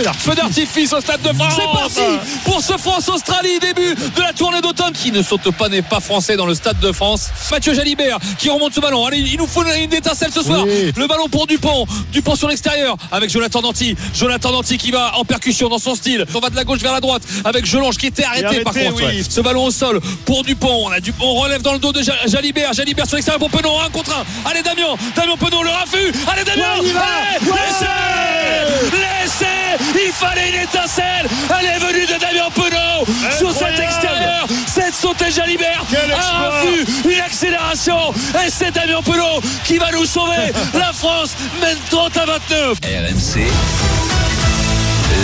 Feu 0.00 0.35
d'artifice 0.35 0.92
au 0.92 1.00
Stade 1.00 1.20
de 1.22 1.33
France. 1.35 1.55
C'est 1.57 1.62
parti 2.00 2.18
pour 2.44 2.61
ce 2.61 2.76
France-Australie, 2.78 3.59
début 3.61 3.94
de 3.94 4.22
la 4.22 4.33
tournée 4.33 4.61
d'automne 4.61 4.92
qui 4.92 5.12
ne 5.12 5.22
saute 5.22 5.50
pas, 5.52 5.68
n'est 5.68 5.83
pas 5.83 6.00
français 6.00 6.37
dans 6.37 6.46
le 6.46 6.55
Stade 6.55 6.78
de 6.81 6.92
France. 6.92 7.28
Mathieu 7.50 7.74
Jalibert 7.74 8.18
qui 8.38 8.48
remonte 8.48 8.74
ce 8.74 8.81
ballon. 8.81 9.05
Allez, 9.07 9.18
il 9.18 9.37
nous 9.38 9.46
faut 9.46 9.62
une 9.64 9.92
étincelle 9.92 10.31
ce 10.33 10.42
soir. 10.42 10.64
Oui. 10.66 10.92
Le 10.96 11.07
ballon 11.07 11.28
pour 11.28 11.46
Dupont. 11.46 11.87
Dupont 12.12 12.37
sur 12.37 12.48
l'extérieur 12.48 12.96
avec 13.11 13.31
Jonathan 13.31 13.61
Danti. 13.61 13.96
Jonathan 14.14 14.52
Danti 14.52 14.78
qui 14.78 14.90
va 14.90 15.12
en 15.18 15.24
percussion 15.24 15.68
dans 15.68 15.78
son 15.78 15.94
style. 15.94 16.24
On 16.35 16.40
va 16.40 16.48
de 16.50 16.57
la 16.57 16.64
gauche 16.64 16.81
vers 16.81 16.92
la 16.92 17.00
droite 17.00 17.22
avec 17.44 17.66
Jelonge 17.66 17.96
qui 17.98 18.07
était 18.07 18.24
arrêté, 18.24 18.46
arrêté, 18.46 18.62
par 18.64 18.72
contre. 18.72 18.96
oui. 18.96 19.05
ouais. 19.05 19.22
Ce 19.28 19.40
ballon 19.40 19.64
au 19.66 19.70
sol 19.70 20.00
pour 20.24 20.42
Dupont. 20.44 20.87
On 20.87 20.90
a 20.90 21.00
Dupont, 21.00 21.24
on 21.26 21.35
relève 21.40 21.62
dans 21.62 21.72
le 21.74 21.78
dos 21.78 21.92
de 21.92 22.02
Ja- 22.02 22.14
Jalibert. 22.26 22.72
Jalibert 22.72 23.07
sur 23.07 23.16
l'extérieur 23.16 23.38
pour 23.40 23.50
Penon. 23.50 23.81
Un 23.81 23.90
contre 23.90 24.11
un. 24.16 24.24
Allez, 24.50 24.62
Damien. 24.62 24.94
Damien 25.14 25.37
Penon, 25.38 25.62
le 25.62 25.70
raffut. 25.70 26.12
Allez, 26.26 26.44
Damien. 26.44 26.81
Ouais. 26.81 27.52
Allez, 27.52 28.90
Laissez 28.92 29.82
Il 29.95 30.12
fallait 30.12 30.51
une 30.51 30.62
étincelle. 30.62 31.29
Elle 31.59 31.66
est 31.66 31.79
venue 31.79 32.07
de 32.07 32.18
Damien 32.21 32.51
Penaud. 32.55 33.07
Sur 33.37 33.53
cet 33.53 33.79
extérieur 33.79 34.47
C'est 34.66 34.92
sauté 34.92 35.31
Jalibert 35.31 35.85
Un 35.92 36.49
refus, 36.49 36.87
une 37.05 37.21
accélération. 37.21 38.12
Et 38.45 38.51
c'est 38.51 38.73
Damien 38.73 39.03
Penaud 39.03 39.40
qui 39.64 39.79
va 39.79 39.90
nous 39.92 40.07
sauver. 40.07 40.53
La 40.75 40.92
France 40.92 41.35
mène 41.61 41.79
30 41.90 42.16
à 42.16 42.25
29 42.27 42.79
RMC, 42.85 43.47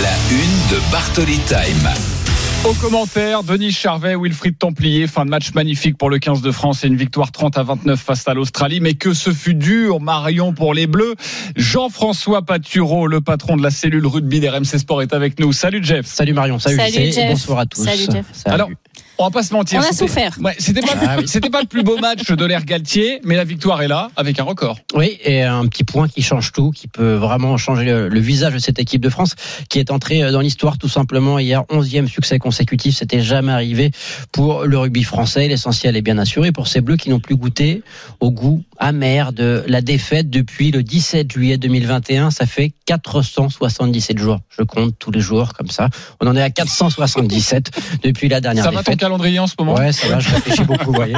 la 0.01 0.33
une 0.35 0.67
de 0.69 0.91
Bartoli 0.91 1.39
Time. 1.39 2.18
Au 2.65 2.73
commentaire, 2.73 3.43
Denis 3.43 3.71
Charvet, 3.71 4.15
Wilfried 4.15 4.57
Templier, 4.57 5.07
fin 5.07 5.23
de 5.23 5.29
match 5.29 5.53
magnifique 5.53 5.97
pour 5.97 6.09
le 6.09 6.19
15 6.19 6.41
de 6.41 6.51
France 6.51 6.83
et 6.83 6.87
une 6.87 6.97
victoire 6.97 7.31
30 7.31 7.57
à 7.57 7.63
29 7.63 7.99
face 7.99 8.27
à 8.27 8.33
l'Australie. 8.33 8.81
Mais 8.81 8.95
que 8.95 9.13
ce 9.13 9.31
fut 9.31 9.55
dur, 9.55 10.01
Marion, 10.01 10.53
pour 10.53 10.73
les 10.73 10.85
Bleus. 10.85 11.15
Jean-François 11.55 12.41
Patureau, 12.41 13.07
le 13.07 13.21
patron 13.21 13.55
de 13.55 13.63
la 13.63 13.71
cellule 13.71 14.05
rugby 14.05 14.41
d'RMC 14.41 14.77
Sport, 14.77 15.01
est 15.01 15.13
avec 15.13 15.39
nous. 15.39 15.53
Salut 15.53 15.79
Jeff. 15.81 16.05
Salut 16.05 16.33
Marion, 16.33 16.59
salut, 16.59 16.79
Jeff. 16.91 17.29
bonsoir 17.29 17.59
à 17.59 17.65
tous. 17.65 17.85
Salut, 17.85 18.07
Jeff. 18.11 18.25
Salut. 18.33 18.53
Alors, 18.53 18.69
on 19.19 19.25
va 19.25 19.31
pas 19.31 19.43
se 19.43 19.53
mentir. 19.53 19.81
On 19.83 19.87
a 19.87 19.93
souffert. 19.93 20.37
Ouais, 20.41 20.55
c'était 20.57 20.81
pas, 20.81 20.93
Ah 21.05 21.15
oui. 21.19 21.27
c'était 21.27 21.49
pas 21.49 21.61
le 21.61 21.67
plus 21.67 21.83
beau 21.83 21.97
match 21.97 22.31
de 22.31 22.45
l'ère 22.45 22.63
Galtier, 22.65 23.19
mais 23.23 23.35
la 23.35 23.43
victoire 23.43 23.81
est 23.81 23.87
là, 23.87 24.09
avec 24.15 24.39
un 24.39 24.43
record. 24.43 24.79
Oui, 24.95 25.19
et 25.23 25.43
un 25.43 25.65
petit 25.67 25.83
point 25.83 26.07
qui 26.07 26.21
change 26.21 26.51
tout, 26.51 26.71
qui 26.71 26.87
peut 26.87 27.13
vraiment 27.15 27.57
changer 27.57 27.83
le, 27.85 28.07
le 28.07 28.19
visage 28.19 28.53
de 28.53 28.59
cette 28.59 28.79
équipe 28.79 29.01
de 29.01 29.09
France, 29.09 29.35
qui 29.69 29.79
est 29.79 29.91
entrée 29.91 30.31
dans 30.31 30.39
l'histoire 30.39 30.77
tout 30.77 30.87
simplement 30.89 31.37
hier. 31.37 31.63
Onzième 31.69 32.07
succès 32.07 32.39
consécutif, 32.39 32.95
c'était 32.95 33.21
jamais 33.21 33.51
arrivé 33.51 33.91
pour 34.31 34.63
le 34.65 34.77
rugby 34.77 35.03
français. 35.03 35.47
L'essentiel 35.47 35.95
est 35.97 36.01
bien 36.01 36.17
assuré 36.17 36.51
pour 36.51 36.67
ces 36.67 36.81
Bleus 36.81 36.97
qui 36.97 37.09
n'ont 37.09 37.19
plus 37.19 37.35
goûté 37.35 37.83
au 38.21 38.31
goût 38.31 38.63
amer 38.77 39.33
de 39.33 39.63
la 39.67 39.81
défaite 39.81 40.29
depuis 40.29 40.71
le 40.71 40.81
17 40.83 41.31
juillet 41.31 41.57
2021. 41.57 42.31
Ça 42.31 42.45
fait 42.45 42.71
477 42.85 44.17
jours. 44.17 44.39
Je 44.49 44.63
compte 44.63 44.95
tous 44.97 45.11
les 45.11 45.19
jours 45.19 45.53
comme 45.53 45.69
ça. 45.69 45.89
On 46.21 46.27
en 46.27 46.35
est 46.35 46.41
à 46.41 46.49
477 46.49 47.71
depuis 48.03 48.29
la 48.29 48.39
dernière 48.41 48.63
Ça 48.63 48.69
défaite. 48.71 48.85
Calendrier 49.09 49.39
en 49.39 49.47
ce 49.47 49.55
moment 49.57 49.73
Ouais, 49.73 49.91
ça 49.91 50.07
va, 50.07 50.19
je 50.19 50.29
réfléchis 50.29 50.63
beaucoup, 50.63 50.85
vous 50.85 50.93
voyez. 50.93 51.15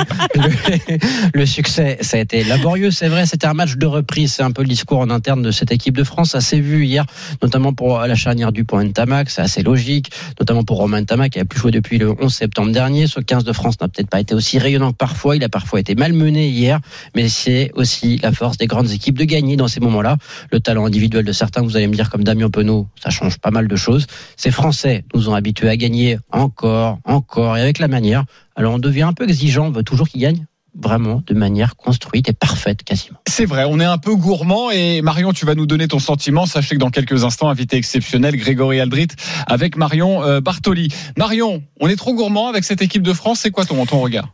Le, 1.34 1.46
succès, 1.46 1.98
ça 2.00 2.16
a 2.16 2.20
été 2.22 2.44
laborieux, 2.46 2.90
c'est 2.90 3.10
vrai, 3.10 3.26
c'était 3.26 3.48
un 3.48 3.54
match 3.54 3.76
de 3.76 3.86
reprise, 3.86 4.32
c'est 4.34 4.44
un 4.44 4.52
peu 4.52 4.62
le 4.62 4.70
discours 4.70 5.00
en 5.00 5.10
interne 5.10 5.42
de 5.42 5.52
cette 5.52 5.72
équipe 5.72 5.98
de 5.98 6.06
France, 6.06 6.30
ça 6.30 6.40
s'est 6.40 6.62
vu 6.62 6.86
hier, 6.86 7.06
notamment 7.42 7.74
pour 7.74 8.00
la 8.00 8.16
charnière 8.16 8.54
du 8.54 8.64
point 8.64 8.88
Tamac, 8.90 9.30
c'est 9.30 9.42
assez 9.42 9.62
logique, 9.62 10.10
notamment 10.40 10.64
pour 10.64 10.78
Romain 10.78 11.04
Tamac 11.04 11.34
qui 11.34 11.40
a 11.40 11.46
plus 11.46 11.60
joué 11.60 11.72
depuis 11.72 11.98
le 11.98 12.16
11 12.18 12.34
septembre 12.34 12.72
dernier, 12.72 13.08
ce 13.08 13.20
15 13.20 13.44
de 13.44 13.52
France 13.52 13.76
n'a 13.82 13.90
peut-être 13.90 14.10
pas 14.10 14.22
été 14.22 14.34
aussi 14.34 14.58
rayonnant 14.58 14.92
que 14.92 14.98
parfois, 14.98 15.36
il 15.36 15.44
a 15.44 15.50
parfois 15.50 15.82
été 15.82 15.94
malmené 15.96 16.48
hier, 16.48 16.80
mais 17.14 17.28
c'est 17.28 17.72
aussi 17.76 18.18
la 18.24 18.32
force 18.32 18.58
des 18.58 18.68
grandes 18.68 18.92
équipes 18.92 19.18
de 19.18 19.26
gagner 19.26 19.58
dans 19.58 19.68
ces 19.68 19.82
moments-là, 19.82 20.16
le 20.52 20.62
talent 20.62 20.86
individuel 20.86 21.26
de 21.26 21.34
certains, 21.34 21.62
vous 21.62 21.76
allez 21.76 21.88
me 21.88 21.96
dire 21.96 22.10
comme 22.10 22.24
Damien 22.24 22.50
Penaud, 22.50 22.88
ça 23.04 23.10
change 23.10 23.38
pas 23.40 23.52
mal 23.52 23.68
de 23.68 23.76
choses, 23.76 24.08
ces 24.38 24.52
Français 24.52 25.04
nous 25.14 25.28
ont 25.28 25.36
habitués 25.36 25.68
à 25.68 25.76
gagner 25.76 26.18
encore, 26.32 27.00
encore, 27.04 27.58
et 27.58 27.62
avec 27.62 27.81
la 27.82 27.88
manière, 27.88 28.26
alors 28.56 28.74
on 28.74 28.80
devient 28.80 29.04
un 29.04 29.14
peu 29.14 29.26
exigeant, 29.26 29.68
on 29.68 29.72
veut 29.72 29.84
toujours 29.84 30.08
qu'ils 30.08 30.22
gagnent 30.22 30.46
vraiment 30.74 31.22
de 31.26 31.34
manière 31.34 31.76
construite 31.76 32.30
et 32.30 32.34
parfaite 32.34 32.84
quasiment. 32.84 33.20
C'est 33.28 33.46
vrai, 33.46 33.66
on 33.68 33.80
est 33.80 33.86
un 33.86 33.98
peu 33.98 34.16
gourmand 34.16 34.72
et 34.72 35.02
Marion, 35.02 35.34
tu 35.34 35.46
vas 35.46 35.56
nous 35.56 35.66
donner 35.66 35.88
ton 35.88 36.00
sentiment. 36.00 36.46
Sachez 36.46 36.76
que 36.76 36.80
dans 36.80 36.90
quelques 36.90 37.24
instants, 37.24 37.50
invité 37.50 37.78
exceptionnel, 37.78 38.38
Grégory 38.38 38.80
Aldrit 38.80 39.10
avec 39.48 39.76
Marion 39.76 40.24
euh, 40.24 40.40
Bartoli. 40.40 40.88
Marion, 41.18 41.62
on 41.80 41.90
est 41.90 41.96
trop 41.96 42.14
gourmand 42.14 42.48
avec 42.48 42.64
cette 42.64 42.82
équipe 42.82 43.04
de 43.04 43.14
France. 43.14 43.42
C'est 43.42 43.52
quoi 43.52 43.66
ton, 43.66 43.86
ton 43.86 44.00
regard? 44.00 44.30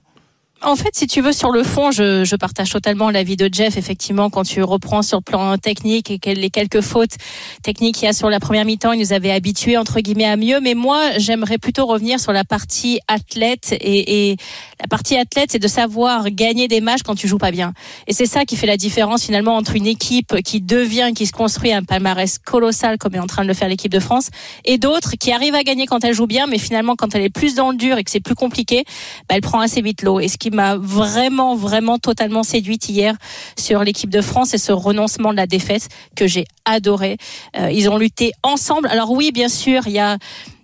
En 0.64 0.76
fait, 0.76 0.96
si 0.96 1.06
tu 1.06 1.22
veux, 1.22 1.34
sur 1.34 1.52
le 1.52 1.62
fond, 1.62 1.92
je, 1.92 2.24
je 2.24 2.36
partage 2.36 2.72
totalement 2.72 3.12
l'avis 3.12 3.38
de 3.38 3.48
Jeff. 3.52 3.78
Effectivement, 3.78 4.32
quand 4.32 4.42
tu 4.42 4.64
reprends 4.64 5.04
sur 5.04 5.20
le 5.20 5.24
plan 5.24 5.56
technique 5.60 6.10
et 6.10 6.34
les 6.34 6.50
quelques 6.50 6.82
fautes 6.82 7.16
techniques 7.62 7.96
qu'il 7.96 8.06
y 8.06 8.10
a 8.10 8.14
sur 8.14 8.28
la 8.32 8.40
première 8.40 8.66
mi-temps, 8.66 8.92
il 8.92 9.00
nous 9.00 9.14
avait 9.14 9.30
habitués 9.30 9.78
entre 9.78 10.00
guillemets 10.00 10.26
à 10.26 10.36
mieux. 10.36 10.60
Mais 10.60 10.74
moi, 10.74 11.18
j'aimerais 11.18 11.60
plutôt 11.60 11.86
revenir 11.86 12.20
sur 12.20 12.34
la 12.34 12.44
partie 12.44 13.00
athlète 13.08 13.76
et, 13.80 14.32
et 14.32 14.38
la 14.82 14.88
partie 14.88 15.16
athlète, 15.16 15.52
c'est 15.52 15.60
de 15.60 15.68
savoir 15.68 16.32
gagner 16.32 16.68
des 16.68 16.82
matchs 16.82 17.04
quand 17.04 17.16
tu 17.16 17.28
joues 17.28 17.38
pas 17.38 17.52
bien. 17.52 17.74
Et 18.08 18.14
c'est 18.14 18.26
ça 18.26 18.44
qui 18.44 18.56
fait 18.56 18.68
la 18.68 18.78
différence 18.78 19.26
finalement 19.26 19.56
entre 19.58 19.76
une 19.76 19.88
équipe 19.88 20.42
qui 20.42 20.62
devient, 20.62 21.12
qui 21.16 21.28
se 21.28 21.34
construit 21.34 21.72
un 21.72 21.84
palmarès 21.84 22.40
colossal 22.40 22.98
comme 22.98 23.14
est 23.14 23.20
en 23.20 23.28
train 23.28 23.44
de 23.44 23.48
le 23.48 23.54
faire 23.54 23.70
l'équipe 23.70 23.92
de 23.92 24.00
France, 24.00 24.30
et 24.66 24.80
d'autres 24.80 25.12
qui 25.20 25.32
arrivent 25.32 25.56
à 25.56 25.64
gagner 25.64 25.86
quand 25.86 26.04
elle 26.04 26.16
joue 26.16 26.28
bien, 26.28 26.48
mais 26.48 26.58
finalement 26.58 26.96
quand 26.96 27.14
elle 27.14 27.22
est 27.22 27.30
plus 27.30 27.54
dans 27.54 27.70
le 27.70 27.78
dur 27.78 28.00
et 28.00 28.04
que 28.04 28.10
c'est 28.10 28.20
plus 28.20 28.36
compliqué, 28.36 28.86
bah, 29.30 29.36
elle 29.36 29.42
prend 29.42 29.60
assez 29.60 29.82
vite 29.82 30.02
l'eau. 30.02 30.20
M'a 30.54 30.78
vraiment, 30.78 31.56
vraiment 31.56 31.98
totalement 31.98 32.44
séduite 32.44 32.90
hier 32.90 33.16
sur 33.58 33.84
l'équipe 33.84 34.10
de 34.10 34.22
France, 34.22 34.50
c'est 34.50 34.58
ce 34.58 34.72
renoncement 34.72 35.32
de 35.32 35.38
la 35.38 35.48
défaite 35.48 35.90
que 36.16 36.28
j'ai 36.28 36.46
adoré. 36.66 37.18
Euh, 37.58 37.72
ils 37.72 37.90
ont 37.90 37.98
lutté 37.98 38.32
ensemble. 38.44 38.88
Alors 38.88 39.12
oui, 39.12 39.32
bien 39.32 39.50
sûr, 39.50 39.88
il 39.88 39.94
y 39.94 40.00
a 40.00 40.18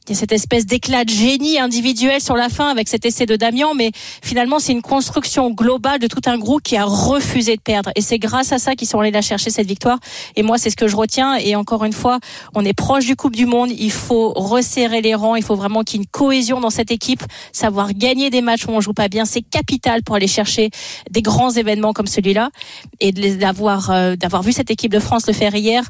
il 0.08 0.14
y 0.14 0.18
a 0.18 0.20
cette 0.20 0.34
espèce 0.34 0.66
d'éclat 0.66 1.06
de 1.06 1.10
génie 1.10 1.60
individuel 1.60 2.20
sur 2.20 2.36
la 2.36 2.50
fin 2.50 2.70
avec 2.70 2.90
cet 2.90 3.06
essai 3.06 3.26
de 3.26 3.38
Damien, 3.38 3.72
mais 3.76 3.92
finalement 4.22 4.60
c'est 4.60 4.74
une 4.74 4.82
construction 4.82 5.50
globale 5.50 6.00
de 6.00 6.08
tout 6.08 6.22
un 6.26 6.38
groupe 6.38 6.62
qui 6.62 6.76
a 6.76 6.84
refusé 6.84 7.56
de 7.56 7.62
perdre. 7.62 7.90
Et 7.96 8.02
c'est 8.02 8.20
grâce 8.20 8.52
à 8.52 8.60
ça 8.60 8.76
qu'ils 8.76 8.88
sont 8.88 9.00
allés 9.00 9.12
la 9.12 9.22
chercher 9.22 9.50
cette 9.50 9.68
victoire. 9.68 10.00
Et 10.36 10.44
moi 10.44 10.58
c'est 10.58 10.70
ce 10.70 10.76
que 10.76 10.88
je 10.90 10.96
retiens. 10.96 11.36
Et 11.36 11.56
encore 11.56 11.86
une 11.86 11.94
fois, 11.94 12.20
on 12.54 12.66
est 12.66 12.74
proche 12.74 13.06
du 13.06 13.16
Coupe 13.16 13.36
du 13.36 13.46
Monde. 13.46 13.72
Il 13.72 13.92
faut 13.92 14.34
resserrer 14.36 15.02
les 15.02 15.16
rangs. 15.16 15.36
Il 15.36 15.44
faut 15.44 15.56
vraiment 15.56 15.84
qu'il 15.84 16.00
y 16.00 16.02
ait 16.02 16.04
une 16.04 16.10
cohésion 16.10 16.60
dans 16.60 16.70
cette 16.70 16.92
équipe. 16.92 17.24
Savoir 17.54 17.94
gagner 17.94 18.30
des 18.30 18.42
matchs 18.42 18.66
où 18.68 18.72
on 18.72 18.82
joue 18.82 18.94
pas 18.94 19.08
bien, 19.08 19.24
c'est 19.24 19.42
capital 19.42 20.04
pour 20.04 20.16
aller 20.16 20.28
chercher 20.28 20.70
des 21.12 21.22
grands 21.22 21.52
événements 21.52 21.94
comme 21.94 22.08
celui-là. 22.08 22.50
Et 23.00 23.14
d'avoir 23.14 23.90
euh, 23.90 24.16
d'avoir 24.18 24.44
vu 24.44 24.52
cette 24.52 24.70
équipe 24.70 24.92
de 24.92 25.00
France 25.00 25.28
le 25.28 25.34
faire 25.34 25.56
hier, 25.56 25.84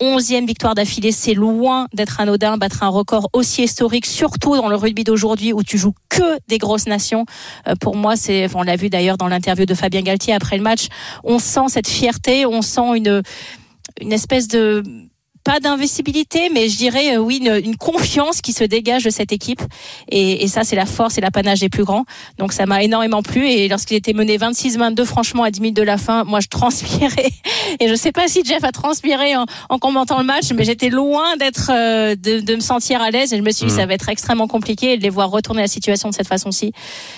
onzième 0.00 0.46
victoire 0.46 0.74
d'affilée, 0.74 1.12
c'est 1.12 1.34
loin 1.34 1.86
d'être 1.92 2.20
anodin, 2.20 2.56
battre 2.56 2.82
un 2.82 2.88
record 2.88 3.28
aussi 3.32 3.64
historique, 3.64 4.06
surtout 4.06 4.56
dans 4.56 4.68
le 4.68 4.76
rugby 4.76 5.04
d'aujourd'hui 5.04 5.52
où 5.52 5.62
tu 5.62 5.78
joues 5.78 5.94
que 6.08 6.38
des 6.48 6.58
grosses 6.58 6.86
nations. 6.86 7.24
Euh, 7.66 7.74
pour 7.74 7.96
moi, 7.96 8.16
c'est, 8.16 8.48
on 8.54 8.62
l'a 8.62 8.76
vu 8.76 8.90
d'ailleurs 8.90 9.18
dans 9.18 9.28
l'interview 9.28 9.66
de 9.66 9.74
Fabien 9.74 10.02
Galtier 10.02 10.34
après 10.34 10.56
le 10.56 10.62
match, 10.62 10.88
on 11.24 11.38
sent 11.38 11.68
cette 11.68 11.88
fierté, 11.88 12.46
on 12.46 12.62
sent 12.62 12.96
une 12.96 13.22
une 14.00 14.12
espèce 14.12 14.48
de 14.48 14.82
pas 15.48 15.60
d'invisibilité, 15.60 16.50
mais 16.52 16.68
je 16.68 16.76
dirais 16.76 17.16
euh, 17.16 17.20
oui 17.20 17.38
une, 17.38 17.64
une, 17.64 17.76
confiance 17.78 18.42
qui 18.42 18.52
se 18.52 18.64
dégage 18.64 19.04
de 19.04 19.08
cette 19.08 19.32
équipe. 19.32 19.62
Et, 20.10 20.44
et 20.44 20.46
ça, 20.46 20.62
c'est 20.62 20.76
la 20.76 20.84
force 20.84 21.16
et 21.16 21.22
l'apanage 21.22 21.60
des 21.60 21.70
plus 21.70 21.84
grands. 21.84 22.04
Donc 22.36 22.52
ça 22.52 22.66
m'a 22.66 22.82
énormément 22.82 23.22
plu. 23.22 23.48
Et 23.48 23.66
lorsqu'il 23.66 23.96
était 23.96 24.12
mené 24.12 24.36
26-22, 24.36 25.06
franchement, 25.06 25.44
à 25.44 25.50
10 25.50 25.62
minutes 25.62 25.76
de 25.76 25.82
la 25.82 25.96
fin, 25.96 26.24
moi, 26.24 26.40
je 26.40 26.48
transpirais. 26.48 27.30
Et 27.80 27.88
je 27.88 27.94
sais 27.94 28.12
pas 28.12 28.28
si 28.28 28.44
Jeff 28.44 28.62
a 28.62 28.72
transpiré 28.72 29.36
en, 29.36 29.46
en 29.70 29.78
commentant 29.78 30.18
le 30.18 30.24
match, 30.24 30.52
mais 30.54 30.64
j'étais 30.64 30.90
loin 30.90 31.38
d'être 31.38 31.70
euh, 31.72 32.14
de, 32.14 32.40
de, 32.40 32.54
me 32.54 32.60
sentir 32.60 33.00
à 33.00 33.10
l'aise. 33.10 33.32
Et 33.32 33.38
je 33.38 33.42
me 33.42 33.50
suis 33.50 33.64
dit, 33.64 33.72
mmh. 33.72 33.76
ça 33.76 33.86
va 33.86 33.94
être 33.94 34.10
extrêmement 34.10 34.48
compliqué. 34.48 34.92
Et 34.92 34.96
de 34.98 35.02
les 35.02 35.08
voir 35.08 35.30
retourner 35.30 35.62
la 35.62 35.68
situation 35.68 36.10
de 36.10 36.14
cette 36.14 36.28
façon-ci, 36.28 36.72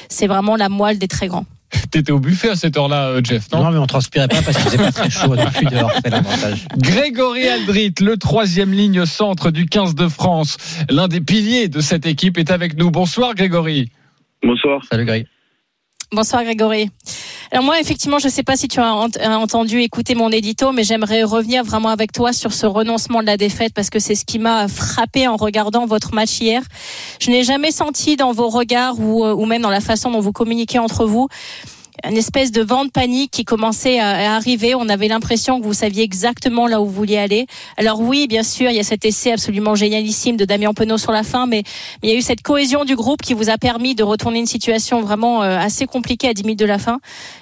c'est 0.09 0.29
vraiment 0.29 0.55
la 0.55 0.69
moelle 0.69 1.01
des 1.01 1.09
très 1.09 1.27
grands. 1.27 1.47
T'étais 1.91 2.13
au 2.13 2.19
buffet 2.19 2.51
à 2.51 2.57
cette 2.57 2.77
heure-là, 2.77 3.09
euh, 3.09 3.21
Jeff, 3.23 3.51
non? 3.53 3.63
Non, 3.65 3.71
mais 3.71 3.79
on 3.79 3.87
transpirait 3.87 4.29
pas 4.29 4.43
parce 4.43 4.57
qu'il 4.57 4.67
faisait 4.67 4.79
pas 4.79 4.93
très 4.93 5.11
chaud 5.11 5.37
depuis 5.37 5.67
dehors, 5.71 5.93
c'est 6.05 6.11
l'avantage. 6.11 6.67
Grégory 6.79 7.47
Aldrit, 7.49 7.95
le 8.01 8.17
troisième 8.17 8.73
ligne 8.73 9.05
centre 9.07 9.51
du 9.51 9.67
15 9.67 9.95
de 9.95 10.09
France, 10.09 10.57
l'un 10.89 11.09
des 11.09 11.21
piliers 11.21 11.69
de 11.69 11.81
cette 11.81 12.07
équipe, 12.07 12.39
est 12.39 12.51
avec 12.51 12.77
nous. 12.77 12.91
Bonsoir, 12.91 13.35
Grégory. 13.35 13.91
Bonsoir. 14.43 14.83
Salut, 14.91 15.05
Grégory. 15.05 15.27
Bonsoir, 16.13 16.43
Grégory. 16.43 16.91
Alors 17.53 17.65
moi, 17.65 17.79
effectivement, 17.79 18.19
je 18.19 18.27
ne 18.27 18.33
sais 18.33 18.43
pas 18.43 18.57
si 18.57 18.67
tu 18.67 18.81
as 18.81 18.95
entendu 19.39 19.81
écouter 19.81 20.17
mon 20.17 20.31
édito, 20.31 20.73
mais 20.73 20.83
j'aimerais 20.83 21.23
revenir 21.23 21.63
vraiment 21.63 21.91
avec 21.91 22.11
toi 22.11 22.33
sur 22.33 22.53
ce 22.53 22.67
renoncement 22.67 23.21
de 23.21 23.27
la 23.27 23.37
défaite 23.37 23.73
parce 23.75 23.91
que 23.91 24.01
c'est 24.01 24.17
ce 24.17 24.25
qui 24.25 24.41
m'a 24.41 24.67
frappé 24.67 25.29
en 25.29 25.37
regardant 25.37 25.87
votre 25.87 26.13
match 26.13 26.41
hier. 26.41 26.63
Je 27.21 27.31
n'ai 27.31 27.45
jamais 27.45 27.71
senti 27.71 28.17
dans 28.17 28.33
vos 28.33 28.49
regards 28.49 28.99
ou, 28.99 29.25
ou 29.25 29.47
même 29.47 29.63
dans 29.63 29.71
la 29.71 29.81
façon 29.81 30.11
dont 30.11 30.19
vous 30.19 30.33
communiquez 30.33 30.81
entre 30.81 31.07
vous 31.07 31.29
une 32.09 32.17
espèce 32.17 32.53
de 32.53 32.63
vent 32.63 32.85
de 32.85 32.91
panique 32.91 33.31
qui 33.31 33.45
commençait 33.45 33.99
à 33.99 34.35
arriver. 34.35 34.75
On 34.75 34.89
avait 34.89 35.09
l'impression 35.09 35.61
que 35.61 35.65
vous 35.65 35.73
saviez 35.73 36.03
exactement 36.03 36.67
là 36.67 36.81
où 36.81 36.87
vous 36.87 36.93
vouliez 36.93 37.19
aller. 37.19 37.47
Alors 37.77 38.01
oui, 38.01 38.27
bien 38.29 38.43
sûr, 38.43 38.71
il 38.71 38.77
y 38.77 38.81
a 38.81 38.85
cet 38.85 39.05
essai 39.05 39.33
absolument 39.33 39.75
génialissime 39.75 40.37
de 40.37 40.45
Damien 40.45 40.73
Penaud 40.73 40.99
sur 40.99 41.13
la 41.13 41.23
fin, 41.23 41.47
mais 41.47 41.63
il 42.03 42.11
y 42.11 42.13
a 42.13 42.17
eu 42.17 42.21
cette 42.21 42.43
cohésion 42.43 42.85
du 42.85 42.97
groupe 42.97 43.23
qui 43.23 43.35
vous 43.35 43.51
a 43.51 43.59
permis 43.59 43.95
de 43.95 44.03
retourner 44.03 44.39
une 44.39 44.47
situation 44.47 45.01
vraiment 45.01 45.43
euh, 45.43 45.57
assez 45.59 45.87
compliquée 45.87 46.29
à 46.29 46.35
10 46.35 46.45
minutes 46.45 46.59
de 46.59 46.67
la 46.67 46.79
fin. 46.79 46.99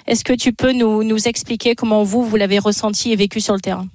Est-ce 0.07 0.23
que 0.23 0.33
tu 0.33 0.53
peux 0.53 0.71
nous, 0.71 1.27
expliquer 1.27 1.75
comment 1.75 2.03
vous, 2.03 2.23
vous 2.23 2.37
l'avez 2.37 2.59
ressenti 2.59 3.11
et 3.11 3.15
vécu 3.15 3.39
sur 3.41 3.53
le 3.53 3.59
terrain? 3.59 3.85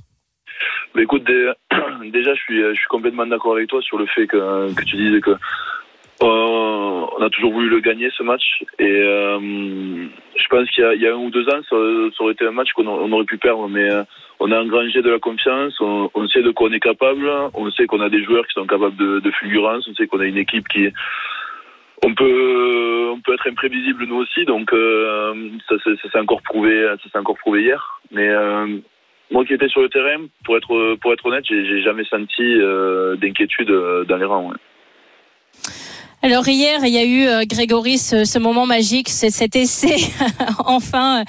Mais 0.94 1.02
écoute, 1.02 1.24
déjà, 2.12 2.34
je 2.34 2.40
suis, 2.40 2.62
complètement 2.88 3.26
d'accord 3.26 3.54
avec 3.54 3.68
toi 3.68 3.80
sur 3.82 3.98
le 3.98 4.06
fait 4.06 4.26
que, 4.26 4.72
que 4.74 4.84
tu 4.84 4.96
disais 4.96 5.20
que 5.20 5.30
euh, 6.22 7.06
on 7.18 7.22
a 7.22 7.30
toujours 7.30 7.52
voulu 7.52 7.68
le 7.68 7.80
gagner 7.80 8.08
ce 8.16 8.22
match 8.22 8.42
et 8.78 8.84
euh, 8.84 10.06
je 10.36 10.46
pense 10.48 10.70
qu'il 10.70 10.84
y, 11.00 11.06
a 11.06 11.12
un 11.12 11.18
ou 11.18 11.30
deux 11.30 11.48
ans 11.48 11.60
ça, 11.68 11.76
aurait 12.22 12.32
été 12.32 12.46
un 12.46 12.52
match 12.52 12.72
qu'on 12.72 12.86
on 12.86 13.12
aurait 13.12 13.24
pu 13.24 13.38
perdre 13.38 13.68
mais 13.68 13.90
euh, 13.92 14.02
on 14.40 14.50
a 14.50 14.60
engrangé 14.60 15.02
de 15.02 15.10
la 15.10 15.18
confiance 15.18 15.74
on, 15.80 16.28
sait 16.28 16.42
de 16.42 16.50
quoi 16.50 16.68
on 16.68 16.72
est 16.72 16.80
capable 16.80 17.28
on 17.54 17.70
sait 17.70 17.86
qu'on 17.86 18.00
a 18.00 18.08
des 18.08 18.22
joueurs 18.24 18.46
qui 18.46 18.54
sont 18.54 18.66
capables 18.66 18.96
de, 18.96 19.30
fulgurance 19.38 19.86
on 19.88 19.94
sait 19.94 20.06
qu'on 20.06 20.20
a 20.20 20.26
une 20.26 20.38
équipe 20.38 20.68
qui 20.68 20.88
on 22.04 22.14
peut 22.14 23.10
on 23.12 23.20
peut 23.20 23.34
être 23.34 23.48
imprévisible 23.48 24.04
nous 24.06 24.16
aussi 24.16 24.44
donc 24.44 24.72
euh, 24.72 25.50
ça, 25.68 25.76
s'est 25.84 26.18
encore 26.18 26.42
prouvé 26.42 26.88
encore 27.14 27.38
prouvé 27.38 27.62
hier 27.62 28.00
mais 28.10 28.28
euh, 28.28 28.78
moi 29.30 29.44
qui 29.44 29.54
étais 29.54 29.68
sur 29.68 29.82
le 29.82 29.88
terrain 29.88 30.24
pour 30.44 30.56
être 30.56 30.96
pour 30.96 31.12
être 31.12 31.26
honnête 31.26 31.44
j'ai 31.48 31.82
jamais 31.82 32.04
senti 32.04 32.56
d'inquiétude 33.20 33.70
dans 34.08 34.16
les 34.16 34.24
rangs. 34.24 34.52
Alors 36.24 36.48
hier, 36.48 36.82
il 36.86 36.90
y 36.90 36.96
a 36.96 37.04
eu 37.04 37.26
euh, 37.26 37.44
Grégory 37.46 37.98
ce, 37.98 38.38
moment 38.38 38.64
magique, 38.64 39.10
cet 39.10 39.56
essai 39.56 39.94
enfin 40.64 41.22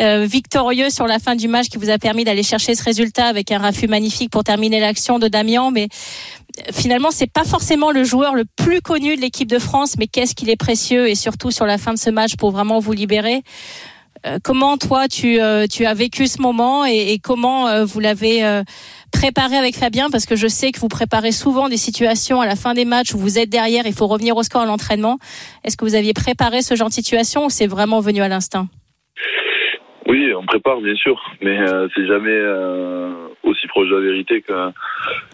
euh, 0.00 0.26
victorieux 0.28 0.90
sur 0.90 1.06
la 1.06 1.20
fin 1.20 1.36
du 1.36 1.46
match 1.46 1.68
qui 1.68 1.78
vous 1.78 1.88
a 1.88 1.98
permis 1.98 2.24
d'aller 2.24 2.42
chercher 2.42 2.74
ce 2.74 2.82
résultat 2.82 3.26
avec 3.26 3.52
un 3.52 3.58
raffut 3.58 3.86
magnifique 3.86 4.28
pour 4.28 4.42
terminer 4.42 4.80
l'action 4.80 5.20
de 5.20 5.28
Damien. 5.28 5.70
Mais 5.70 5.86
euh, 5.86 6.72
finalement, 6.72 7.12
c'est 7.12 7.30
pas 7.30 7.44
forcément 7.44 7.92
le 7.92 8.02
joueur 8.02 8.34
le 8.34 8.44
plus 8.44 8.80
connu 8.80 9.14
de 9.14 9.20
l'équipe 9.20 9.48
de 9.48 9.60
France, 9.60 9.94
mais 10.00 10.08
qu'est-ce 10.08 10.34
qu'il 10.34 10.50
est 10.50 10.56
précieux 10.56 11.08
et 11.08 11.14
surtout 11.14 11.52
sur 11.52 11.64
la 11.64 11.78
fin 11.78 11.94
de 11.94 11.98
ce 12.00 12.10
match 12.10 12.34
pour 12.34 12.50
vraiment 12.50 12.80
vous 12.80 12.92
libérer. 12.92 13.44
Comment 14.42 14.76
toi 14.76 15.08
tu, 15.08 15.40
euh, 15.40 15.66
tu 15.66 15.86
as 15.86 15.94
vécu 15.94 16.26
ce 16.26 16.42
moment 16.42 16.84
et, 16.84 17.12
et 17.12 17.18
comment 17.18 17.86
vous 17.86 18.00
l'avez 18.00 18.62
préparé 19.10 19.56
avec 19.56 19.74
Fabien 19.74 20.08
parce 20.10 20.26
que 20.26 20.36
je 20.36 20.46
sais 20.46 20.72
que 20.72 20.80
vous 20.80 20.88
préparez 20.88 21.32
souvent 21.32 21.68
des 21.68 21.76
situations 21.76 22.40
à 22.40 22.46
la 22.46 22.56
fin 22.56 22.74
des 22.74 22.84
matchs 22.84 23.14
où 23.14 23.18
vous 23.18 23.38
êtes 23.38 23.50
derrière, 23.50 23.86
il 23.86 23.92
faut 23.92 24.06
revenir 24.06 24.36
au 24.36 24.42
score 24.42 24.62
à 24.62 24.66
l'entraînement. 24.66 25.18
Est-ce 25.64 25.76
que 25.76 25.84
vous 25.84 25.94
aviez 25.94 26.14
préparé 26.14 26.62
ce 26.62 26.74
genre 26.74 26.88
de 26.88 26.92
situation 26.92 27.46
ou 27.46 27.50
c'est 27.50 27.66
vraiment 27.66 28.00
venu 28.00 28.20
à 28.22 28.28
l'instinct? 28.28 28.68
Oui, 30.10 30.34
on 30.34 30.44
prépare 30.44 30.80
bien 30.80 30.96
sûr, 30.96 31.20
mais 31.40 31.56
euh, 31.60 31.86
c'est 31.94 32.06
jamais 32.06 32.30
euh, 32.30 33.12
aussi 33.44 33.66
proche 33.68 33.88
de 33.88 33.94
la 33.94 34.00
vérité 34.00 34.42
qu'un 34.42 34.72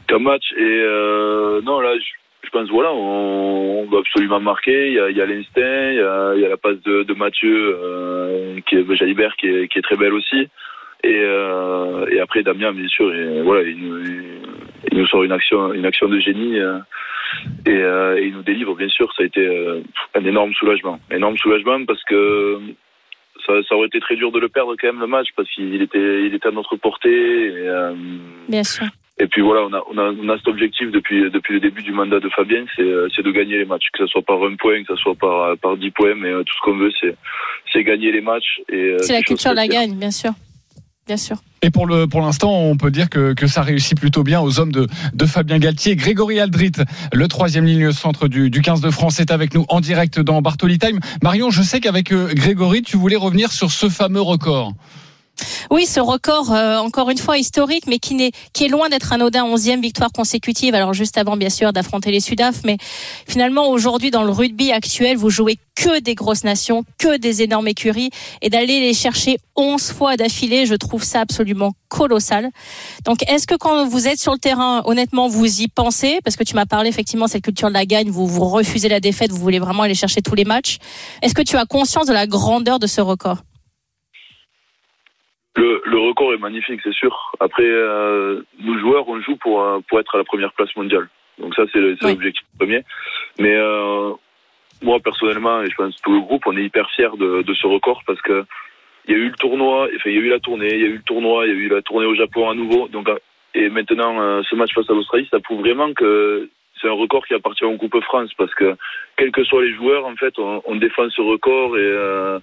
qu 0.07 0.19
match. 0.19 0.53
Et 0.53 0.61
euh, 0.61 1.63
non, 1.63 1.81
là, 1.81 1.95
je, 1.97 2.51
pense 2.51 2.69
voilà, 2.69 2.93
on, 2.93 3.85
on, 3.85 3.87
doit 3.87 4.01
absolument 4.01 4.41
marquer. 4.41 4.89
Il 4.89 5.17
y 5.17 5.21
a, 5.21 5.27
l'instinct, 5.27 5.93
il 5.93 6.41
y 6.41 6.45
a, 6.45 6.49
la 6.49 6.57
passe 6.59 6.81
de, 6.83 7.15
Mathieu, 7.15 8.63
qui 8.67 8.77
est 8.77 8.95
Jalibert, 8.97 9.35
qui 9.37 9.49
est 9.49 9.83
très 9.83 9.97
belle 9.97 10.13
aussi. 10.13 10.49
Et, 11.07 11.21
euh, 11.23 12.05
et 12.11 12.19
après 12.19 12.43
Damien 12.43 12.73
bien 12.73 12.89
sûr 12.89 13.15
et 13.15 13.41
voilà 13.43 13.63
il 13.63 13.79
nous, 13.79 14.03
il 14.91 14.99
nous 14.99 15.07
sort 15.07 15.23
une 15.23 15.31
action 15.31 15.73
une 15.73 15.87
action 15.87 16.09
de 16.09 16.19
génie 16.19 16.59
euh, 16.59 16.79
et, 17.65 17.71
euh, 17.71 18.19
et, 18.19 18.27
il 18.27 18.33
nous 18.33 18.43
délivre 18.43 18.75
bien 18.75 18.89
sûr. 18.89 19.13
Ça 19.15 19.23
a 19.23 19.27
été 19.27 19.47
un 20.15 20.25
énorme 20.25 20.53
soulagement. 20.55 20.99
Énorme 21.13 21.37
soulagement 21.37 21.85
parce 21.85 22.03
que 22.05 22.59
ça, 23.47 23.53
ça, 23.69 23.77
aurait 23.77 23.87
été 23.87 24.01
très 24.01 24.17
dur 24.17 24.33
de 24.33 24.41
le 24.41 24.49
perdre 24.49 24.75
quand 24.81 24.89
même 24.89 25.01
le 25.01 25.07
match 25.07 25.29
parce 25.37 25.49
qu'il 25.51 25.81
était 25.81 26.25
il 26.27 26.35
était 26.35 26.49
à 26.49 26.53
notre 26.53 26.75
portée 26.75 27.47
et, 27.47 27.69
bien 28.49 28.65
sûr. 28.65 28.87
et 29.19 29.29
puis 29.29 29.43
voilà, 29.43 29.63
on 29.63 29.73
a, 29.75 29.85
on 29.89 29.99
a, 29.99 30.13
on 30.13 30.29
a 30.29 30.39
cet 30.39 30.49
objectif 30.49 30.91
depuis, 30.91 31.31
depuis 31.31 31.55
le 31.55 31.61
début 31.61 31.83
du 31.83 31.93
mandat 31.93 32.19
de 32.19 32.29
Fabien, 32.31 32.65
c'est 32.75 32.83
de 33.23 33.31
gagner 33.31 33.59
les 33.59 33.65
matchs, 33.65 33.91
que 33.93 34.05
ce 34.05 34.07
soit 34.07 34.23
par 34.23 34.43
un 34.43 34.57
point, 34.57 34.83
que 34.83 34.97
ce 34.97 35.03
soit 35.03 35.15
par, 35.15 35.57
par 35.59 35.77
10 35.77 35.91
points, 35.93 36.15
mais 36.17 36.33
tout 36.33 36.55
ce 36.55 36.61
qu'on 36.63 36.79
veut, 36.79 36.93
c'est 37.73 37.85
gagner 37.85 38.11
les 38.11 38.23
matchs. 38.23 38.61
C'est 38.69 39.13
la 39.13 39.23
culture 39.23 39.53
de 39.53 39.57
la 39.57 39.69
gagne, 39.69 39.97
bien 39.97 40.11
sûr 40.11 40.33
Et 41.63 41.71
pour 41.71 41.87
le 41.87 42.07
pour 42.07 42.21
l'instant, 42.21 42.53
on 42.53 42.77
peut 42.77 42.91
dire 42.91 43.09
que, 43.09 43.35
ça 43.47 43.63
réussit 43.63 43.99
plutôt 43.99 44.23
bien 44.23 44.41
aux 44.41 44.59
hommes 44.59 44.73
de, 44.73 44.87
Fabien 45.27 45.59
Galtier. 45.59 45.97
Grégory 45.97 46.41
Aldrit, 46.41 46.73
le 47.13 47.29
troisième 47.29 47.65
ligne 47.65 47.93
centre 47.93 48.29
du, 48.29 48.51
du 48.51 48.61
15 48.61 48.81
de 48.81 48.91
France, 48.91 49.21
est 49.21 49.31
avec 49.31 49.55
nous 49.55 49.65
en 49.69 49.81
direct 49.81 50.21
dans 50.21 50.43
Bartoli 50.43 50.79
Time. 50.79 51.01
Marion, 51.23 51.51
je 51.51 51.63
sais 51.63 51.81
qu'avec 51.81 52.13
Grégory, 52.13 52.83
tu 52.83 52.97
voulais 52.97 53.17
revenir 53.17 53.53
sur 53.53 53.71
ce 53.71 53.89
fameux 53.89 54.21
record. 54.21 54.75
Oui, 55.71 55.87
ce 55.87 56.01
record, 56.01 56.53
euh, 56.53 56.79
encore 56.79 57.11
une 57.11 57.19
fois 57.19 57.39
historique, 57.39 57.85
mais 57.87 57.99
qui, 57.99 58.15
n'est, 58.15 58.33
qui 58.53 58.65
est 58.65 58.69
loin 58.69 58.89
d'être 58.89 59.13
anodin. 59.13 59.45
Onzième 59.45 59.81
victoire 59.81 60.11
consécutive. 60.13 60.75
Alors 60.75 60.95
juste 60.95 61.19
avant, 61.19 61.37
bien 61.37 61.51
sûr, 61.51 61.73
d'affronter 61.73 62.11
les 62.11 62.21
Sudaf, 62.21 62.63
mais 62.65 62.79
finalement 63.29 63.69
aujourd'hui, 63.69 64.11
dans 64.11 64.23
le 64.23 64.31
rugby 64.31 64.73
actuel, 64.73 65.17
vous 65.17 65.31
jouez 65.31 65.59
que 65.75 66.01
des 66.01 66.15
grosses 66.15 66.45
nations, 66.45 66.85
que 66.99 67.19
des 67.19 67.43
énormes 67.43 67.69
écuries, 67.69 68.11
et 68.41 68.49
d'aller 68.49 68.81
les 68.81 68.95
chercher 68.95 69.39
onze 69.57 69.91
fois 69.91 70.17
d'affilée, 70.17 70.65
je 70.65 70.75
trouve 70.75 71.05
ça 71.05 71.21
absolument 71.21 71.73
colossal. 71.89 72.51
Donc, 73.05 73.29
est-ce 73.29 73.47
que 73.47 73.55
quand 73.57 73.87
vous 73.87 74.09
êtes 74.09 74.19
sur 74.19 74.33
le 74.33 74.39
terrain, 74.39 74.83
honnêtement, 74.87 75.29
vous 75.29 75.61
y 75.61 75.69
pensez? 75.69 76.21
Parce 76.25 76.37
que 76.37 76.45
tu 76.45 76.55
m'as 76.55 76.67
parlé 76.67 76.89
effectivement 76.89 77.27
cette 77.27 77.45
culture 77.45 77.69
de 77.69 77.75
la 77.75 77.85
gagne, 77.85 78.09
vous 78.09 78.27
refusez 78.49 78.89
la 78.89 79.01
défaite, 79.01 79.31
vous 79.31 79.41
voulez 79.41 79.59
vraiment 79.59 79.83
aller 79.83 79.95
chercher 79.95 80.23
tous 80.23 80.35
les 80.35 80.45
matchs. 80.45 80.79
Est-ce 81.23 81.35
que 81.35 81.43
tu 81.43 81.57
as 81.57 81.67
conscience 81.67 82.07
de 82.07 82.13
la 82.13 82.27
grandeur 82.27 82.79
de 82.79 82.87
ce 82.87 83.01
record? 83.01 83.39
Le, 85.57 85.83
le, 85.85 85.99
record 85.99 86.33
est 86.35 86.39
magnifique, 86.39 86.81
c'est 86.83 86.95
sûr. 86.95 87.33
Après, 87.41 87.65
euh, 87.65 88.43
nous 88.61 88.79
joueurs, 88.79 89.09
on 89.09 89.21
joue 89.21 89.37
pour, 89.37 89.65
pour 89.89 90.01
être 90.01 90.15
à 90.15 90.19
la 90.19 90.25
première 90.25 90.53
place 90.53 90.75
mondiale. 90.77 91.09
Donc 91.39 91.55
ça, 91.55 91.65
c'est 91.73 91.81
l'objectif 91.81 92.47
oui. 92.53 92.59
premier. 92.59 92.83
Mais 93.39 93.55
euh, 93.55 94.13
moi 94.83 95.01
personnellement, 95.01 95.63
et 95.63 95.71
je 95.71 95.75
pense 95.75 95.97
tout 96.03 96.13
le 96.13 96.21
groupe, 96.21 96.47
on 96.47 96.57
est 96.57 96.65
hyper 96.65 96.91
fiers 96.91 97.17
de, 97.19 97.43
de 97.43 97.55
ce 97.55 97.67
record 97.67 98.03
parce 98.07 98.21
que 98.23 98.45
il 99.09 99.13
y 99.13 99.15
a 99.15 99.19
eu 99.19 99.29
le 99.29 99.37
tournoi, 99.37 99.89
enfin, 99.95 100.11
il 100.11 100.15
y 100.17 100.19
a 100.19 100.21
eu 100.21 100.29
la 100.29 100.41
tournée, 100.41 100.75
il 100.75 100.81
y 100.81 100.85
a 100.85 100.89
eu 100.89 100.97
le 100.97 101.03
tournoi, 101.03 101.47
il 101.47 101.51
y 101.51 101.57
a 101.57 101.59
eu 101.59 101.69
la 101.69 101.83
tournée 101.83 102.07
au 102.07 102.15
Japon 102.15 102.51
à 102.51 102.55
nouveau. 102.55 102.89
Donc, 102.89 103.09
euh, 103.09 103.19
et 103.55 103.69
maintenant, 103.69 104.21
euh, 104.21 104.43
ce 104.51 104.57
match 104.57 104.75
face 104.75 104.91
à 104.91 104.95
l'Australie, 104.95 105.29
ça 105.31 105.39
prouve 105.39 105.61
vraiment 105.61 105.93
que 105.95 106.51
c'est 106.81 106.89
un 106.89 106.93
record 106.93 107.25
qui 107.27 107.35
appartient 107.35 107.65
au 107.65 107.77
Coupe 107.77 108.03
France 108.03 108.31
parce 108.37 108.53
que, 108.55 108.77
quels 109.17 109.31
que 109.31 109.45
soient 109.45 109.63
les 109.63 109.75
joueurs, 109.75 110.07
en 110.07 110.17
fait, 110.17 110.39
on, 110.39 110.61
on 110.67 110.77
défend 110.77 111.09
ce 111.09 111.23
record 111.23 111.79
et, 111.79 111.83
euh, 111.83 112.39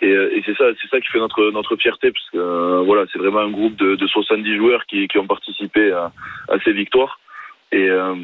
et, 0.00 0.10
et 0.10 0.42
c'est 0.46 0.56
ça, 0.56 0.64
c'est 0.80 0.88
ça 0.88 1.00
qui 1.00 1.08
fait 1.08 1.18
notre 1.18 1.50
notre 1.50 1.76
fierté 1.76 2.10
parce 2.12 2.30
que 2.30 2.38
euh, 2.38 2.82
voilà, 2.84 3.04
c'est 3.12 3.18
vraiment 3.18 3.40
un 3.40 3.50
groupe 3.50 3.76
de, 3.76 3.96
de 3.96 4.06
70 4.06 4.56
joueurs 4.56 4.86
qui, 4.86 5.08
qui 5.08 5.18
ont 5.18 5.26
participé 5.26 5.92
à, 5.92 6.12
à 6.48 6.58
ces 6.64 6.72
victoires 6.72 7.18
et, 7.72 7.88
euh, 7.88 8.14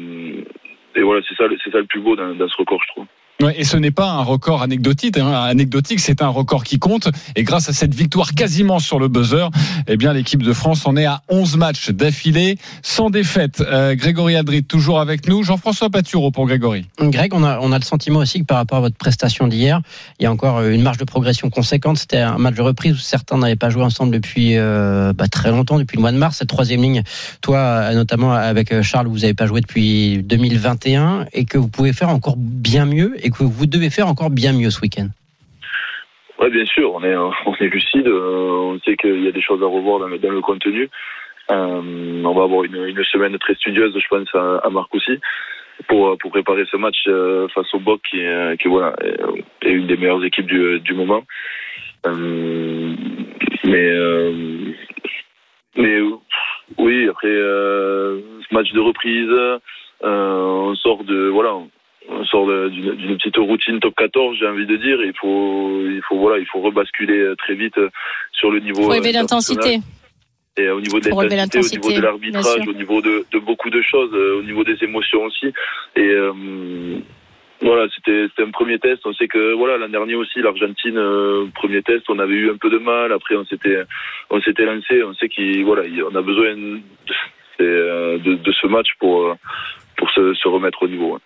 et 0.95 1.01
voilà, 1.01 1.21
c'est 1.27 1.35
ça, 1.35 1.45
c'est 1.63 1.71
ça 1.71 1.79
le 1.79 1.85
plus 1.85 1.99
beau 1.99 2.15
dans, 2.15 2.33
dans 2.33 2.47
ce 2.47 2.57
record, 2.57 2.81
je 2.83 2.91
trouve. 2.93 3.05
Ouais, 3.39 3.53
et 3.55 3.65
ce 3.65 3.77
n'est 3.77 3.91
pas 3.91 4.09
un 4.09 4.23
record 4.23 4.63
anecdotique, 4.63 5.15
hein. 5.19 5.31
anecdotique, 5.31 5.99
c'est 5.99 6.23
un 6.23 6.27
record 6.27 6.63
qui 6.63 6.79
compte. 6.79 7.09
Et 7.35 7.43
grâce 7.43 7.69
à 7.69 7.73
cette 7.73 7.93
victoire 7.93 8.33
quasiment 8.33 8.79
sur 8.79 8.97
le 8.97 9.09
buzzer, 9.09 9.51
eh 9.87 9.95
bien 9.95 10.11
l'équipe 10.11 10.41
de 10.41 10.53
France 10.53 10.87
en 10.87 10.97
est 10.97 11.05
à 11.05 11.21
11 11.29 11.55
matchs 11.57 11.91
d'affilée, 11.91 12.57
sans 12.81 13.11
défaite. 13.11 13.61
Euh, 13.61 13.93
Grégory 13.93 14.35
Adrit 14.35 14.63
toujours 14.63 14.99
avec 14.99 15.27
nous. 15.27 15.43
Jean-François 15.43 15.91
Patureau 15.91 16.31
pour 16.31 16.47
Grégory. 16.47 16.87
Greg, 16.99 17.35
on 17.35 17.43
a, 17.43 17.59
on 17.59 17.71
a 17.71 17.77
le 17.77 17.83
sentiment 17.83 18.19
aussi 18.19 18.39
que 18.39 18.45
par 18.45 18.57
rapport 18.57 18.79
à 18.79 18.81
votre 18.81 18.97
prestation 18.97 19.47
d'hier, 19.47 19.81
il 20.19 20.23
y 20.23 20.25
a 20.25 20.31
encore 20.31 20.63
une 20.63 20.81
marge 20.81 20.97
de 20.97 21.05
progression 21.05 21.51
conséquente. 21.51 21.99
C'était 21.99 22.17
un 22.17 22.39
match 22.39 22.55
de 22.55 22.63
reprise 22.63 22.93
où 22.93 22.97
certains 22.97 23.37
n'avaient 23.37 23.55
pas 23.55 23.69
joué 23.69 23.83
ensemble 23.83 24.11
depuis 24.11 24.57
euh, 24.57 25.13
bah, 25.13 25.27
très 25.27 25.51
longtemps, 25.51 25.77
depuis 25.77 25.97
le 25.97 26.01
mois 26.01 26.11
de 26.11 26.17
mars. 26.17 26.37
Cette 26.37 26.49
troisième 26.49 26.81
ligne, 26.81 27.03
toi 27.41 27.93
notamment 27.93 28.33
avec 28.33 28.81
Charles, 28.81 29.07
vous 29.07 29.19
n'avez 29.19 29.35
pas 29.35 29.45
joué 29.45 29.61
depuis 29.61 30.23
2021 30.23 31.27
et 31.33 31.45
que 31.45 31.59
vous 31.59 31.67
pouvez 31.67 31.93
faire 31.93 32.09
encore 32.09 32.35
bien 32.35 32.87
mieux 32.87 33.13
que 33.29 33.43
vous 33.43 33.65
devez 33.65 33.89
faire 33.89 34.07
encore 34.07 34.29
bien 34.29 34.53
mieux 34.53 34.69
ce 34.69 34.81
week-end. 34.81 35.09
Oui, 36.39 36.49
bien 36.51 36.65
sûr, 36.65 36.93
on 36.93 37.03
est, 37.03 37.15
on 37.15 37.55
est 37.55 37.67
lucide, 37.67 38.07
on 38.07 38.79
sait 38.85 38.95
qu'il 38.95 39.23
y 39.23 39.27
a 39.27 39.31
des 39.31 39.41
choses 39.41 39.61
à 39.63 39.65
revoir 39.65 39.99
dans 39.99 40.07
le, 40.07 40.41
contenu. 40.41 40.89
Euh, 41.49 42.23
on 42.23 42.33
va 42.33 42.43
avoir 42.43 42.63
une, 42.63 43.03
semaine 43.05 43.37
très 43.39 43.55
studieuse, 43.55 43.97
je 43.97 44.07
pense, 44.07 44.27
à, 44.35 44.69
Marc 44.69 44.93
aussi, 44.93 45.19
pour, 45.87 46.15
préparer 46.17 46.65
ce 46.69 46.77
match 46.77 46.97
euh, 47.07 47.47
face 47.49 47.73
au 47.73 47.79
BOC, 47.79 48.01
qui, 48.11 48.19
est 48.19 49.71
une 49.71 49.87
des 49.87 49.97
meilleures 49.97 50.23
équipes 50.23 50.45
du, 50.47 50.93
moment. 50.93 51.23
Euh, 52.05 52.93
mais, 53.63 53.91
mais 55.75 55.99
oui, 56.77 57.09
après 57.09 57.29
ce 57.29 58.53
match 58.53 58.71
de 58.73 58.79
reprise, 58.79 59.59
on 60.01 60.75
sort 60.75 61.03
de 61.03 61.29
voilà 61.29 61.53
on 62.09 62.25
sort 62.25 62.47
d'une 62.69 63.17
petite 63.17 63.37
routine 63.37 63.79
top 63.79 63.95
14, 63.95 64.37
j'ai 64.39 64.47
envie 64.47 64.65
de 64.65 64.77
dire. 64.77 65.01
Il 65.03 65.13
faut, 65.19 65.81
il 65.85 66.01
faut 66.07 66.17
voilà, 66.17 66.39
il 66.39 66.45
faut 66.45 66.61
rebasculer 66.61 67.33
très 67.37 67.55
vite 67.55 67.79
sur 68.31 68.51
le 68.51 68.59
niveau. 68.59 68.83
Faut 68.83 68.93
élever 68.93 69.11
l'intensité. 69.11 69.79
Et 70.57 70.69
au 70.69 70.81
niveau 70.81 70.99
de 70.99 71.09
l'intensité, 71.35 71.77
au 71.77 71.89
niveau 71.89 71.99
de 71.99 72.03
l'arbitrage, 72.03 72.67
au 72.67 72.73
niveau 72.73 73.01
de, 73.01 73.25
de, 73.31 73.39
beaucoup 73.39 73.69
de 73.69 73.81
choses, 73.81 74.11
au 74.13 74.41
niveau 74.41 74.63
des 74.63 74.83
émotions 74.83 75.23
aussi. 75.23 75.53
Et 75.95 76.01
euh, 76.01 76.33
voilà, 77.61 77.87
c'était 77.93 78.27
un 78.41 78.49
premier 78.49 78.79
test. 78.79 79.01
On 79.05 79.13
sait 79.13 79.27
que 79.27 79.53
voilà 79.53 79.77
l'an 79.77 79.89
dernier 79.89 80.15
aussi 80.15 80.39
l'Argentine, 80.41 80.97
euh, 80.97 81.45
premier 81.53 81.83
test, 81.83 82.05
on 82.09 82.17
avait 82.17 82.33
eu 82.33 82.49
un 82.49 82.57
peu 82.57 82.71
de 82.71 82.79
mal. 82.79 83.11
Après 83.11 83.35
on 83.35 83.45
s'était 83.45 83.83
on 84.31 84.41
s'était 84.41 84.65
lancé. 84.65 85.03
On 85.03 85.13
sait 85.13 85.29
qu'il 85.29 85.63
voilà, 85.63 85.83
on 86.11 86.15
a 86.15 86.21
besoin 86.23 86.55
de, 86.55 88.17
de, 88.17 88.33
de, 88.33 88.51
ce 88.51 88.65
match 88.65 88.89
pour 88.99 89.35
pour 89.95 90.09
se, 90.09 90.33
se 90.33 90.47
remettre 90.47 90.81
au 90.81 90.87
niveau. 90.87 91.19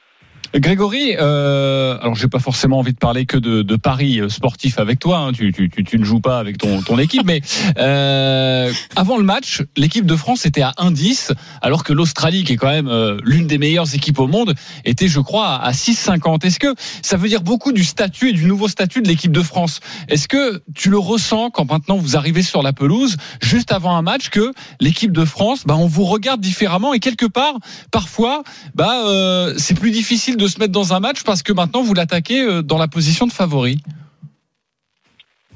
Grégory, 0.53 1.15
euh, 1.17 1.97
alors 2.01 2.15
j'ai 2.15 2.27
pas 2.27 2.39
forcément 2.39 2.79
envie 2.79 2.91
de 2.91 2.97
parler 2.97 3.25
que 3.25 3.37
de, 3.37 3.61
de 3.61 3.75
paris 3.77 4.19
sportif 4.27 4.79
avec 4.79 4.99
toi. 4.99 5.19
Hein, 5.19 5.31
tu, 5.31 5.53
tu, 5.53 5.69
tu, 5.69 5.97
ne 5.97 6.03
joues 6.03 6.19
pas 6.19 6.39
avec 6.39 6.57
ton, 6.57 6.81
ton 6.81 6.99
équipe, 6.99 7.23
mais 7.25 7.41
euh, 7.77 8.71
avant 8.95 9.17
le 9.17 9.23
match, 9.23 9.63
l'équipe 9.77 10.05
de 10.05 10.15
France 10.15 10.45
était 10.45 10.61
à 10.61 10.73
1,10, 10.77 11.31
alors 11.61 11.83
que 11.83 11.93
l'Australie, 11.93 12.43
qui 12.43 12.53
est 12.53 12.57
quand 12.57 12.69
même 12.69 12.87
euh, 12.87 13.17
l'une 13.23 13.47
des 13.47 13.57
meilleures 13.57 13.95
équipes 13.95 14.19
au 14.19 14.27
monde, 14.27 14.53
était, 14.83 15.07
je 15.07 15.19
crois, 15.19 15.55
à 15.55 15.71
6,50. 15.71 16.45
Est-ce 16.45 16.59
que 16.59 16.75
ça 17.01 17.17
veut 17.17 17.29
dire 17.29 17.41
beaucoup 17.41 17.71
du 17.71 17.83
statut 17.83 18.29
et 18.29 18.33
du 18.33 18.45
nouveau 18.45 18.67
statut 18.67 19.01
de 19.01 19.07
l'équipe 19.07 19.31
de 19.31 19.41
France? 19.41 19.79
Est-ce 20.09 20.27
que 20.27 20.61
tu 20.75 20.89
le 20.89 20.99
ressens 20.99 21.49
quand 21.51 21.71
maintenant 21.71 21.97
vous 21.97 22.17
arrivez 22.17 22.43
sur 22.43 22.61
la 22.61 22.73
pelouse, 22.73 23.15
juste 23.41 23.71
avant 23.71 23.95
un 23.95 24.01
match, 24.01 24.29
que 24.29 24.51
l'équipe 24.79 25.11
de 25.11 25.23
France, 25.23 25.63
bah, 25.65 25.75
on 25.77 25.87
vous 25.87 26.05
regarde 26.05 26.41
différemment 26.41 26.93
et 26.93 26.99
quelque 26.99 27.25
part, 27.25 27.55
parfois, 27.91 28.43
bah, 28.75 29.05
euh, 29.05 29.53
c'est 29.57 29.75
plus 29.75 29.91
difficile 29.91 30.30
de 30.38 30.47
se 30.47 30.59
mettre 30.59 30.71
dans 30.71 30.93
un 30.93 30.99
match 30.99 31.23
parce 31.23 31.43
que 31.43 31.53
maintenant 31.53 31.82
vous 31.82 31.93
l'attaquez 31.93 32.61
dans 32.63 32.77
la 32.77 32.88
position 32.88 33.25
de 33.27 33.32
favori 33.32 33.77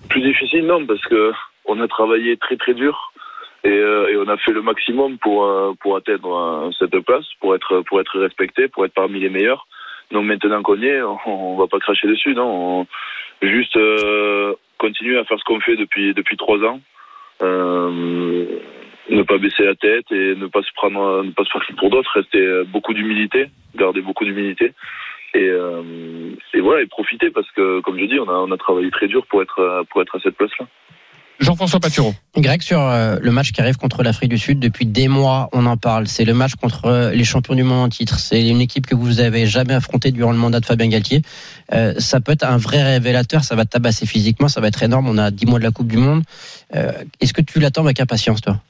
Plus 0.09 0.21
difficile, 0.21 0.65
non, 0.65 0.85
parce 0.85 1.01
que 1.03 1.31
on 1.65 1.79
a 1.81 1.87
travaillé 1.87 2.37
très 2.37 2.57
très 2.57 2.73
dur 2.73 3.11
et, 3.65 3.69
euh, 3.69 4.23
on 4.23 4.29
a 4.29 4.37
fait 4.37 4.51
le 4.51 4.61
maximum 4.61 5.17
pour 5.17 5.45
euh, 5.45 5.73
pour 5.81 5.97
atteindre 5.97 6.35
euh, 6.35 6.71
cette 6.77 6.97
place, 6.99 7.25
pour 7.39 7.55
être 7.55 7.81
pour 7.81 7.99
être 7.99 8.19
respecté, 8.19 8.67
pour 8.67 8.85
être 8.85 8.93
parmi 8.93 9.19
les 9.19 9.29
meilleurs. 9.29 9.67
Donc 10.11 10.25
maintenant 10.25 10.61
qu'on 10.61 10.79
y 10.79 10.85
est, 10.85 11.01
on, 11.01 11.17
on 11.25 11.57
va 11.57 11.67
pas 11.67 11.79
cracher 11.79 12.07
dessus, 12.07 12.35
non. 12.35 12.81
On, 12.81 12.87
juste 13.41 13.75
euh, 13.75 14.53
continuer 14.77 15.17
à 15.17 15.25
faire 15.25 15.39
ce 15.39 15.43
qu'on 15.45 15.59
fait 15.59 15.75
depuis 15.77 16.13
depuis 16.13 16.37
trois 16.37 16.59
ans. 16.59 16.79
Euh, 19.11 19.15
ne 19.15 19.23
pas 19.23 19.37
baisser 19.37 19.63
la 19.63 19.75
tête 19.75 20.05
et 20.11 20.35
ne 20.35 20.47
pas 20.47 20.61
se 20.61 20.73
prendre, 20.75 21.23
ne 21.23 21.31
pas 21.31 21.43
se 21.43 21.51
faire 21.51 21.61
pour 21.77 21.89
d'autres, 21.89 22.11
rester 22.13 22.63
beaucoup 22.67 22.93
d'humilité, 22.93 23.49
garder 23.75 24.01
beaucoup 24.01 24.25
d'humilité 24.25 24.73
et, 25.33 25.49
euh, 25.49 26.31
et 26.53 26.61
voilà 26.61 26.81
et 26.83 26.87
profiter 26.87 27.29
parce 27.29 27.49
que 27.51 27.81
comme 27.81 27.99
je 27.99 28.05
dis, 28.05 28.19
on 28.19 28.29
a, 28.29 28.33
on 28.33 28.51
a 28.51 28.57
travaillé 28.57 28.89
très 28.91 29.07
dur 29.07 29.25
pour 29.27 29.41
être 29.41 29.85
pour 29.89 30.01
être 30.01 30.17
à 30.17 30.19
cette 30.21 30.35
place-là. 30.35 30.65
Jean-François 31.39 31.81
Patureau. 31.81 32.13
Greg, 32.37 32.61
sur 32.61 32.79
le 32.79 33.31
match 33.31 33.51
qui 33.51 33.59
arrive 33.59 33.75
contre 33.75 34.03
l'Afrique 34.03 34.29
du 34.29 34.37
Sud, 34.37 34.59
depuis 34.59 34.85
des 34.85 35.09
mois, 35.09 35.49
on 35.51 35.65
en 35.65 35.75
parle. 35.75 36.07
C'est 36.07 36.23
le 36.23 36.33
match 36.33 36.55
contre 36.55 37.11
les 37.13 37.23
champions 37.25 37.55
du 37.55 37.63
monde 37.63 37.83
en 37.83 37.89
titre. 37.89 38.19
C'est 38.19 38.47
une 38.47 38.61
équipe 38.61 38.87
que 38.87 38.95
vous 38.95 39.19
avez 39.19 39.45
jamais 39.45 39.73
affrontée 39.73 40.11
durant 40.11 40.31
le 40.31 40.37
mandat 40.37 40.61
de 40.61 40.65
Fabien 40.65 40.87
Galtier. 40.87 41.23
Euh, 41.73 41.93
ça 41.97 42.21
peut 42.21 42.31
être 42.31 42.45
un 42.45 42.55
vrai 42.57 42.81
révélateur. 42.83 43.43
Ça 43.43 43.55
va 43.55 43.65
tabasser 43.65 44.05
physiquement. 44.05 44.47
Ça 44.47 44.61
va 44.61 44.69
être 44.69 44.81
énorme. 44.81 45.09
On 45.09 45.17
a 45.17 45.29
10 45.29 45.45
mois 45.45 45.59
de 45.59 45.65
la 45.65 45.71
Coupe 45.71 45.87
du 45.87 45.97
Monde. 45.97 46.23
Euh, 46.73 46.93
Est-ce 47.19 47.33
que 47.33 47.41
tu 47.41 47.59
l'attends 47.59 47.83
avec 47.83 47.99
impatience, 47.99 48.39
toi? 48.39 48.61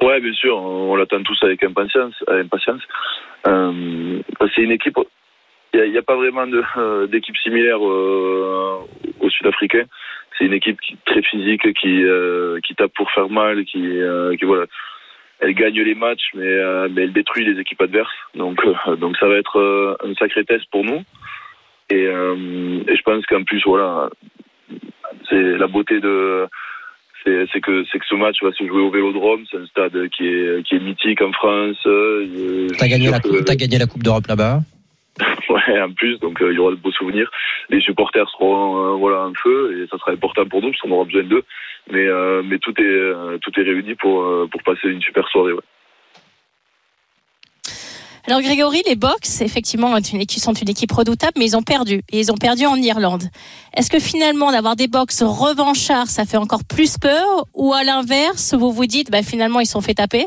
Ouais, 0.00 0.20
bien 0.20 0.32
sûr. 0.32 0.56
On 0.56 0.96
l'attend 0.96 1.22
tous 1.22 1.38
avec 1.42 1.62
impatience. 1.62 2.14
impatience. 2.28 2.82
Euh, 3.46 4.20
c'est 4.54 4.62
une 4.62 4.72
équipe. 4.72 4.98
Il 5.74 5.90
n'y 5.90 5.98
a, 5.98 6.02
pas 6.02 6.16
vraiment 6.16 6.46
d'équipe 7.06 7.36
similaire 7.36 7.78
euh, 7.86 8.78
aux 9.20 9.30
Sud-Africains 9.30 9.84
c'est 10.38 10.44
une 10.44 10.52
équipe 10.52 10.80
qui, 10.80 10.96
très 11.04 11.22
physique, 11.22 11.72
qui, 11.74 12.04
euh, 12.04 12.60
qui 12.60 12.74
tape 12.74 12.92
pour 12.94 13.10
faire 13.10 13.28
mal, 13.28 13.64
qui, 13.64 13.82
euh, 13.84 14.34
voilà, 14.42 14.66
elle 15.40 15.54
gagne 15.54 15.80
les 15.80 15.94
matchs, 15.94 16.30
mais, 16.34 16.46
euh, 16.46 16.88
mais 16.90 17.02
elle 17.02 17.12
détruit 17.12 17.44
les 17.44 17.60
équipes 17.60 17.82
adverses. 17.82 18.12
Donc, 18.34 18.60
donc 18.98 19.16
ça 19.16 19.26
va 19.26 19.36
être 19.36 19.98
un 20.04 20.14
sacré 20.14 20.44
test 20.44 20.64
pour 20.70 20.84
nous. 20.84 21.02
Et, 21.90 22.04
et 22.04 22.96
je 22.96 23.02
pense 23.02 23.24
qu'en 23.26 23.44
plus, 23.44 23.62
voilà, 23.64 24.10
c'est 25.28 25.40
la 25.40 25.66
beauté 25.66 26.00
de 26.00 26.46
c'est 27.24 27.60
que 27.60 27.84
c'est 27.90 27.98
que 27.98 28.06
ce 28.06 28.14
match 28.14 28.42
va 28.42 28.52
se 28.52 28.66
jouer 28.66 28.80
au 28.80 28.90
Vélodrome, 28.90 29.44
c'est 29.50 29.58
un 29.58 29.66
stade 29.66 30.08
qui 30.10 30.26
est 30.26 30.62
qui 30.64 30.76
est 30.76 30.80
mythique 30.80 31.20
en 31.20 31.32
France. 31.32 31.76
T'as 32.78 32.88
gagné, 32.88 33.10
la, 33.10 33.16
as 33.16 33.56
gagné 33.56 33.78
la 33.78 33.86
Coupe 33.86 34.02
d'Europe 34.02 34.26
là-bas. 34.26 34.60
ouais, 35.48 35.80
en 35.80 35.92
plus, 35.92 36.18
donc 36.20 36.40
euh, 36.40 36.52
il 36.52 36.56
y 36.56 36.58
aura 36.58 36.70
de 36.70 36.76
beaux 36.76 36.92
souvenirs. 36.92 37.30
Les 37.70 37.80
supporters 37.80 38.28
seront 38.30 38.94
euh, 38.94 38.96
voilà 38.96 39.26
en 39.26 39.32
feu 39.34 39.82
et 39.82 39.86
ça 39.88 39.98
sera 39.98 40.12
important 40.12 40.46
pour 40.46 40.62
nous 40.62 40.70
parce 40.70 40.80
qu'on 40.80 40.92
aura 40.92 41.04
besoin 41.04 41.24
d'eux. 41.24 41.44
Mais 41.90 42.06
euh, 42.06 42.42
mais 42.44 42.58
tout 42.58 42.74
est 42.80 43.38
tout 43.40 43.58
est 43.58 43.62
réuni 43.62 43.94
pour 43.94 44.48
pour 44.50 44.62
passer 44.62 44.88
une 44.88 45.00
super 45.00 45.26
soirée. 45.28 45.52
Ouais. 45.52 45.60
Alors 48.28 48.42
Grégory, 48.42 48.82
les 48.86 48.94
Box, 48.94 49.40
effectivement, 49.40 49.96
sont 49.96 50.52
une 50.52 50.68
équipe 50.68 50.92
redoutable, 50.92 51.32
mais 51.38 51.46
ils 51.46 51.56
ont 51.56 51.62
perdu. 51.62 52.02
Et 52.12 52.20
ils 52.20 52.30
ont 52.30 52.36
perdu 52.36 52.66
en 52.66 52.76
Irlande. 52.76 53.22
Est-ce 53.74 53.88
que 53.88 53.98
finalement, 53.98 54.52
d'avoir 54.52 54.76
des 54.76 54.86
Box 54.86 55.22
revanchards, 55.22 56.08
ça 56.08 56.26
fait 56.26 56.36
encore 56.36 56.60
plus 56.68 56.98
peur? 56.98 57.46
Ou 57.54 57.72
à 57.72 57.84
l'inverse, 57.84 58.52
vous 58.52 58.70
vous 58.70 58.84
dites, 58.84 59.10
bah, 59.10 59.22
finalement, 59.22 59.60
ils 59.60 59.66
sont 59.66 59.80
fait 59.80 59.94
taper. 59.94 60.26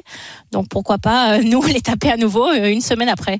Donc 0.51 0.65
pourquoi 0.71 0.97
pas 0.97 1.41
nous 1.41 1.61
les 1.67 1.81
taper 1.81 2.09
à 2.09 2.17
nouveau 2.17 2.51
une 2.51 2.81
semaine 2.81 3.07
après? 3.07 3.37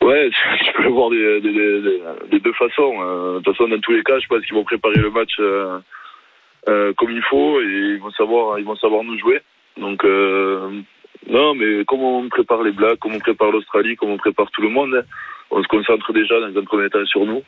Ouais, 0.00 0.30
tu 0.64 0.72
peux 0.78 0.82
le 0.84 0.92
voir 0.92 1.10
des, 1.10 1.42
des, 1.42 1.52
des, 2.30 2.40
deux 2.40 2.54
façons. 2.54 2.94
Euh, 3.02 3.34
de 3.34 3.44
toute 3.44 3.54
façon, 3.54 3.68
dans 3.68 3.80
tous 3.80 3.92
les 3.92 4.02
cas, 4.02 4.18
je 4.18 4.26
pense 4.28 4.42
qu'ils 4.46 4.54
vont 4.54 4.64
préparer 4.64 4.96
le 4.96 5.10
match 5.10 5.32
euh, 5.40 5.78
euh, 6.70 6.94
comme 6.96 7.10
il 7.10 7.22
faut 7.28 7.60
et 7.60 7.66
ils 7.66 8.00
vont 8.00 8.12
savoir, 8.12 8.58
ils 8.58 8.64
vont 8.64 8.76
savoir 8.76 9.04
nous 9.04 9.18
jouer. 9.18 9.42
Donc 9.76 10.04
euh, 10.04 10.70
non, 11.28 11.54
mais 11.54 11.84
comment 11.86 12.18
on 12.18 12.28
prépare 12.28 12.62
les 12.62 12.72
Blacks, 12.72 12.98
comment 12.98 13.16
on 13.16 13.20
prépare 13.20 13.50
l'Australie, 13.50 13.96
comment 13.96 14.14
on 14.14 14.18
prépare 14.18 14.50
tout 14.50 14.62
le 14.62 14.68
monde, 14.68 15.04
on 15.50 15.62
se 15.62 15.68
concentre 15.68 16.12
déjà 16.12 16.40
dans 16.40 16.58
un 16.58 16.64
premier 16.64 16.88
temps 16.90 17.04
sur 17.06 17.24
nous, 17.24 17.42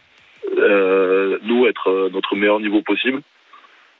euh, 0.58 1.38
nous 1.42 1.66
être 1.66 2.10
notre 2.12 2.36
meilleur 2.36 2.60
niveau 2.60 2.82
possible. 2.82 3.22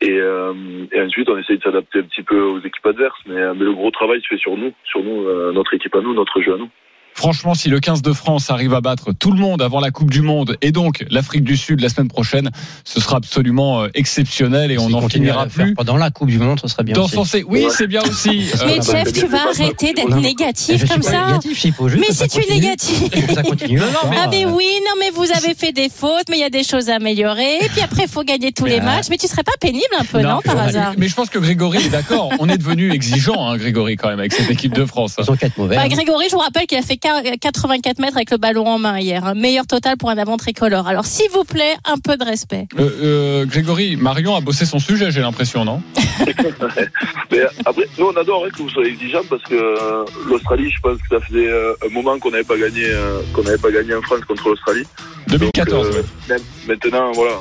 Et, 0.01 0.15
et 0.17 1.01
ensuite, 1.03 1.29
on 1.29 1.37
essaye 1.39 1.59
de 1.59 1.63
s'adapter 1.65 1.99
un 1.99 2.05
petit 2.05 2.23
peu 2.23 2.41
aux 2.41 2.61
équipes 2.61 2.87
adverses. 2.87 3.19
Mais, 3.27 3.35
mais, 3.55 3.65
le 3.65 3.73
gros 3.73 3.91
travail 3.91 4.23
se 4.23 4.29
fait 4.29 4.39
sur 4.39 4.57
nous, 4.57 4.73
sur 4.85 5.03
nous, 5.03 5.53
notre 5.53 5.75
équipe 5.75 5.97
à 5.97 6.01
nous, 6.01 6.15
notre 6.15 6.41
jeu 6.41 6.55
à 6.55 6.57
nous. 6.57 6.71
Franchement, 7.19 7.55
si 7.55 7.69
le 7.69 7.81
15 7.81 8.01
de 8.03 8.13
France 8.13 8.49
arrive 8.49 8.75
à 8.75 8.81
battre 8.81 9.11
tout 9.13 9.33
le 9.33 9.41
monde 9.41 9.61
avant 9.61 9.81
la 9.81 9.91
Coupe 9.91 10.09
du 10.09 10.23
Monde 10.23 10.57
et 10.63 10.71
donc 10.71 11.05
l'Afrique 11.11 11.43
du 11.43 11.57
Sud 11.57 11.81
la 11.81 11.89
semaine 11.89 12.07
prochaine, 12.07 12.49
ce 12.85 13.01
sera 13.01 13.17
absolument 13.17 13.83
euh, 13.83 13.89
exceptionnel 13.95 14.71
et 14.71 14.79
on 14.79 14.89
n'en 14.89 15.09
finira 15.09 15.47
plus. 15.47 15.75
Pendant 15.75 15.97
la 15.97 16.13
Coupe 16.13 16.29
du 16.29 16.39
Monde, 16.39 16.61
ce 16.63 16.69
serait 16.69 16.85
bien. 16.85 16.95
Dans 16.95 17.07
aussi. 17.07 17.43
oui, 17.49 17.67
c'est 17.71 17.89
bien 17.89 18.03
aussi. 18.03 18.49
Mais 18.67 18.79
Euh, 18.79 18.83
Jeff, 18.83 19.13
tu 19.13 19.27
vas 19.27 19.49
arrêter 19.49 19.95
d'être 19.95 20.15
négatif 20.15 20.89
comme 20.89 21.03
ça. 21.03 21.27
négatif, 21.27 21.65
il 21.65 21.73
faut 21.73 21.89
juste 21.89 22.05
Mais 22.09 22.15
si 22.15 22.29
tu 22.29 22.41
es 22.41 22.55
négatif. 22.55 23.11
Ça 23.35 23.43
continue. 23.43 23.81
Ah 24.21 24.29
mais 24.31 24.45
oui, 24.47 24.69
non 24.85 24.93
mais 25.01 25.11
vous 25.11 25.27
avez 25.37 25.55
fait 25.55 25.73
des 25.73 25.89
fautes, 25.89 26.29
mais 26.31 26.37
il 26.37 26.41
y 26.41 26.45
a 26.45 26.51
des 26.51 26.63
choses 26.63 26.89
à 26.89 26.97
améliorer. 26.97 27.57
Et 27.63 27.69
puis 27.69 27.81
après, 27.81 28.05
il 28.05 28.09
faut 28.09 28.23
gagner 28.23 28.53
tous 28.53 28.65
les 28.65 28.81
matchs. 28.81 29.07
Mais 29.11 29.17
tu 29.17 29.27
serais 29.27 29.43
pas 29.43 29.53
pénible 29.61 29.85
un 29.99 30.05
peu, 30.05 30.21
non, 30.21 30.41
par 30.45 30.59
hasard 30.59 30.93
Mais 30.97 31.09
je 31.09 31.15
pense 31.15 31.31
que 31.31 31.39
Grégory 31.39 31.79
est 31.79 31.89
d'accord. 31.91 32.31
On 32.39 32.49
est 32.49 32.59
devenu 32.59 32.93
exigeant, 32.93 33.49
hein, 33.49 33.57
Grégory, 33.57 33.97
quand 33.97 34.09
même, 34.09 34.21
avec 34.21 34.33
cette 34.33 34.51
équipe 34.51 34.73
de 34.73 34.85
France. 34.85 35.17
Ils 35.19 35.31
ont 35.31 35.37
quatre 35.37 35.59
mauvais. 35.59 35.77
Bah, 35.77 35.83
hein. 35.85 35.89
Grégory, 35.89 36.27
je 36.29 36.35
vous 36.37 36.41
rappelle 36.41 36.67
qu'il 36.67 36.79
a 36.79 36.83
fait 36.83 36.97
84 37.41 37.99
mètres 38.01 38.17
avec 38.17 38.31
le 38.31 38.37
ballon 38.37 38.67
en 38.67 38.79
main 38.79 38.99
hier. 38.99 39.25
Un 39.25 39.35
meilleur 39.35 39.67
total 39.67 39.97
pour 39.97 40.11
un 40.11 40.19
avant 40.19 40.37
tricolore. 40.37 40.87
Alors, 40.89 41.07
s'il 41.07 41.31
vous 41.31 41.45
plaît, 41.45 41.75
un 41.85 41.99
peu 41.99 42.17
de 42.17 42.25
respect. 42.25 42.67
Euh, 42.79 42.91
euh, 43.03 43.47
Grégory, 43.47 43.97
Marion 43.97 44.35
a 44.37 44.41
bossé 44.41 44.65
son 44.67 44.79
sujet, 44.79 45.11
j'ai 45.11 45.21
l'impression, 45.21 45.65
non? 45.65 45.83
Mais 47.31 47.41
après, 47.65 47.89
nous, 47.99 48.07
on 48.07 48.17
adore 48.17 48.45
hein, 48.47 48.49
que 48.51 48.63
vous 48.63 48.71
soyez 48.71 48.91
exigeants 48.91 49.23
parce 49.29 49.43
que 49.45 49.55
euh, 49.55 50.05
l'Australie, 50.29 50.71
je 50.71 50.81
pense 50.81 50.99
que 50.99 51.09
ça 51.11 51.21
faisait 51.27 51.49
un 51.51 51.89
moment 51.91 52.19
qu'on 52.19 52.31
n'avait 52.31 52.45
pas 52.45 52.57
gagné, 52.57 52.87
qu'on 53.33 53.43
n'avait 53.43 53.59
pas 53.59 53.71
gagné 53.71 53.95
en 53.95 54.03
France 54.03 54.21
contre 54.27 54.49
l'Australie. 54.49 54.85
2014. 55.29 55.87
Donc, 55.89 55.97
euh, 55.97 56.03
même- 56.29 56.43
Maintenant, 56.67 57.13
voilà, 57.13 57.33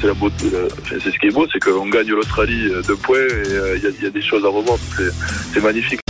c'est 0.00 0.06
la 0.06 0.14
beauté. 0.14 0.46
euh, 0.54 0.68
enfin, 0.82 0.96
c'est 1.02 1.10
ce 1.10 1.18
qui 1.18 1.26
est 1.26 1.30
beau, 1.32 1.46
c'est 1.52 1.58
qu'on 1.60 1.88
gagne 1.88 2.08
l'Australie 2.08 2.70
de 2.70 2.94
points 2.94 3.16
et 3.18 3.48
euh, 3.52 3.76
il 3.82 4.00
y, 4.00 4.04
y 4.04 4.06
a 4.06 4.10
des 4.10 4.22
choses 4.22 4.44
à 4.44 4.48
revoir. 4.48 4.78
c'est 5.52 5.60
magnifique. 5.62 6.00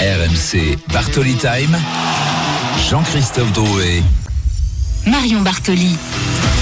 RMC 0.00 0.78
Bartoli 0.90 1.36
Time. 1.36 1.76
Jean-Christophe 2.88 3.52
Drouet. 3.52 4.19
Marion 5.06 5.40
Bartoli. 5.40 5.96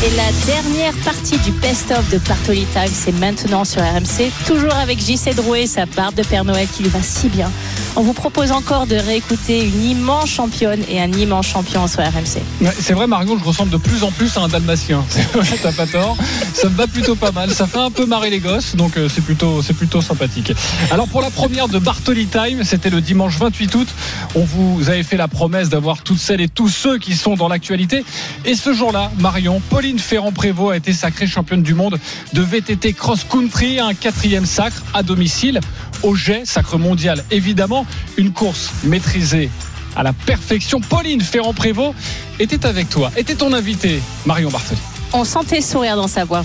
Et 0.06 0.10
la 0.16 0.30
dernière 0.46 0.94
partie 1.04 1.38
du 1.38 1.50
best-of 1.50 2.08
de 2.10 2.18
Bartoli 2.18 2.64
Time, 2.72 2.92
c'est 2.92 3.10
maintenant 3.18 3.64
sur 3.64 3.82
RMC. 3.82 4.30
Toujours 4.46 4.74
avec 4.74 5.00
JC 5.00 5.34
Drouet 5.34 5.64
et 5.64 5.66
sa 5.66 5.86
barbe 5.86 6.14
de 6.14 6.22
Père 6.22 6.44
Noël 6.44 6.68
qui 6.72 6.84
lui 6.84 6.88
va 6.88 7.02
si 7.02 7.28
bien. 7.28 7.50
On 7.96 8.02
vous 8.02 8.12
propose 8.12 8.52
encore 8.52 8.86
de 8.86 8.94
réécouter 8.94 9.66
une 9.66 9.82
immense 9.82 10.30
championne 10.30 10.84
et 10.88 11.00
un 11.00 11.10
immense 11.10 11.48
champion 11.48 11.88
sur 11.88 12.00
RMC. 12.00 12.40
Ouais, 12.60 12.72
C'est 12.78 12.92
vrai, 12.92 13.08
Marion, 13.08 13.36
je 13.36 13.42
ressemble 13.42 13.70
de 13.70 13.76
plus 13.76 14.04
en 14.04 14.12
plus 14.12 14.36
à 14.36 14.42
un 14.42 14.48
dalmatien. 14.48 15.04
T'as 15.62 15.72
pas 15.72 15.86
tort. 15.86 16.16
Ça 16.54 16.68
me 16.68 16.76
va 16.76 16.86
plutôt 16.86 17.16
pas 17.16 17.32
mal. 17.32 17.50
Ça 17.50 17.66
fait 17.66 17.80
un 17.80 17.90
peu 17.90 18.06
marrer 18.06 18.30
les 18.30 18.38
gosses, 18.38 18.76
donc 18.76 18.96
euh, 18.96 19.08
c'est 19.12 19.22
plutôt, 19.22 19.62
c'est 19.62 19.74
plutôt 19.74 20.00
sympathique. 20.00 20.52
Alors 20.92 21.08
pour 21.08 21.22
la 21.22 21.30
première 21.30 21.66
de 21.66 21.80
Bartoli 21.80 22.26
Time, 22.26 22.62
c'était 22.62 22.90
le 22.90 23.00
dimanche 23.00 23.36
28 23.36 23.74
août. 23.74 23.88
On 24.36 24.44
vous 24.44 24.88
avait 24.88 25.02
fait 25.02 25.16
la 25.16 25.26
promesse 25.26 25.70
d'avoir 25.70 26.02
toutes 26.04 26.20
celles 26.20 26.40
et 26.40 26.48
tous 26.48 26.68
ceux 26.68 26.98
qui 26.98 27.16
sont 27.16 27.34
dans 27.34 27.48
l'actualité. 27.48 28.04
Et 28.44 28.54
ce 28.54 28.72
jour-là, 28.72 29.10
Marion, 29.18 29.60
Pauline 29.70 29.98
Ferrand-Prévot 29.98 30.70
a 30.70 30.76
été 30.76 30.92
sacrée 30.92 31.26
championne 31.26 31.62
du 31.62 31.74
monde 31.74 31.98
de 32.32 32.42
VTT 32.42 32.92
Cross 32.92 33.24
Country, 33.24 33.80
un 33.80 33.94
quatrième 33.94 34.46
sacre 34.46 34.82
à 34.94 35.02
domicile. 35.02 35.60
Au 36.02 36.14
jet, 36.14 36.42
sacre 36.44 36.78
mondial 36.78 37.24
évidemment, 37.30 37.86
une 38.16 38.32
course 38.32 38.70
maîtrisée 38.84 39.50
à 39.96 40.02
la 40.02 40.12
perfection. 40.12 40.80
Pauline 40.80 41.20
Ferrand-Prévot 41.20 41.94
était 42.38 42.66
avec 42.66 42.88
toi, 42.88 43.10
était 43.16 43.34
ton 43.34 43.52
invité, 43.52 44.00
Marion 44.26 44.50
Bartoli. 44.50 44.80
On 45.12 45.24
sentait 45.24 45.60
sourire 45.60 45.96
dans 45.96 46.08
sa 46.08 46.24
voix. 46.24 46.44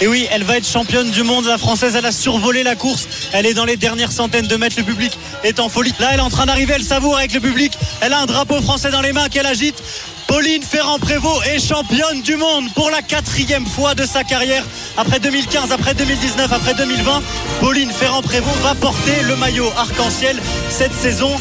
Et 0.00 0.06
oui, 0.06 0.28
elle 0.30 0.44
va 0.44 0.56
être 0.56 0.68
championne 0.68 1.10
du 1.10 1.24
monde. 1.24 1.46
La 1.46 1.58
française, 1.58 1.96
elle 1.96 2.06
a 2.06 2.12
survolé 2.12 2.62
la 2.62 2.76
course. 2.76 3.08
Elle 3.32 3.46
est 3.46 3.54
dans 3.54 3.64
les 3.64 3.76
dernières 3.76 4.12
centaines 4.12 4.46
de 4.46 4.56
mètres. 4.56 4.76
Le 4.78 4.84
public 4.84 5.18
est 5.42 5.58
en 5.58 5.68
folie. 5.68 5.92
Là, 5.98 6.10
elle 6.12 6.20
est 6.20 6.22
en 6.22 6.30
train 6.30 6.46
d'arriver. 6.46 6.74
Elle 6.76 6.84
savoure 6.84 7.16
avec 7.16 7.32
le 7.32 7.40
public. 7.40 7.72
Elle 8.00 8.12
a 8.12 8.20
un 8.20 8.26
drapeau 8.26 8.60
français 8.62 8.90
dans 8.90 9.00
les 9.00 9.12
mains 9.12 9.28
qu'elle 9.28 9.46
agite. 9.46 9.82
Pauline 10.28 10.62
Ferrand-Prévot 10.62 11.42
est 11.44 11.58
championne 11.58 12.22
du 12.22 12.36
monde 12.36 12.66
pour 12.74 12.90
la 12.90 13.02
quatrième 13.02 13.66
fois 13.66 13.94
de 13.94 14.04
sa 14.04 14.22
carrière. 14.22 14.64
Après 14.96 15.18
2015, 15.18 15.72
après 15.72 15.94
2019, 15.94 16.52
après 16.52 16.74
2020, 16.74 17.22
Pauline 17.60 17.90
Ferrand-Prévot 17.90 18.54
va 18.62 18.74
porter 18.74 19.22
le 19.22 19.34
maillot 19.36 19.72
arc-en-ciel 19.76 20.40
cette 20.68 20.94
saison. 20.94 21.34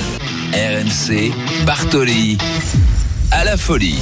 RMC 0.54 1.32
Bartoli. 1.66 2.38
À 3.30 3.44
la 3.44 3.58
folie. 3.58 4.00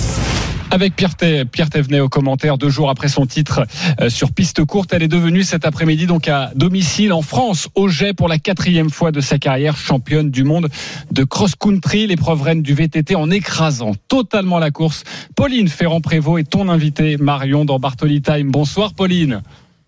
Avec 0.72 0.96
Pierre, 0.96 1.16
Pierre 1.52 1.70
Thévenet 1.70 2.00
au 2.00 2.10
commentaire, 2.10 2.58
deux 2.58 2.70
jours 2.70 2.90
après 2.90 3.08
son 3.08 3.26
titre 3.26 3.66
euh, 4.02 4.10
sur 4.10 4.32
piste 4.32 4.66
courte, 4.66 4.92
elle 4.94 5.04
est 5.04 5.08
devenue 5.08 5.44
cet 5.44 5.66
après-midi 5.66 6.06
donc 6.06 6.28
à 6.28 6.52
domicile 6.56 7.14
en 7.14 7.22
France, 7.22 7.70
au 7.76 7.88
jet 7.88 8.14
pour 8.14 8.28
la 8.28 8.40
quatrième 8.40 8.90
fois 8.90 9.12
de 9.12 9.22
sa 9.22 9.38
carrière, 9.38 9.78
championne 9.78 10.32
du 10.32 10.44
monde 10.44 10.70
de 11.12 11.24
cross-country, 11.24 12.08
l'épreuve 12.08 12.42
reine 12.42 12.62
du 12.62 12.74
VTT 12.74 13.16
en 13.16 13.32
écrasant 13.32 13.94
totalement 14.08 14.60
la 14.60 14.72
course. 14.72 15.04
Pauline 15.36 15.68
Ferrand-Prévot 15.68 16.40
est 16.40 16.50
ton 16.50 16.68
invitée, 16.68 17.18
Marion, 17.18 17.64
dans 17.64 17.80
Bartoli 17.80 18.22
Time. 18.22 18.52
Bonsoir 18.52 18.94
Pauline. 18.94 19.42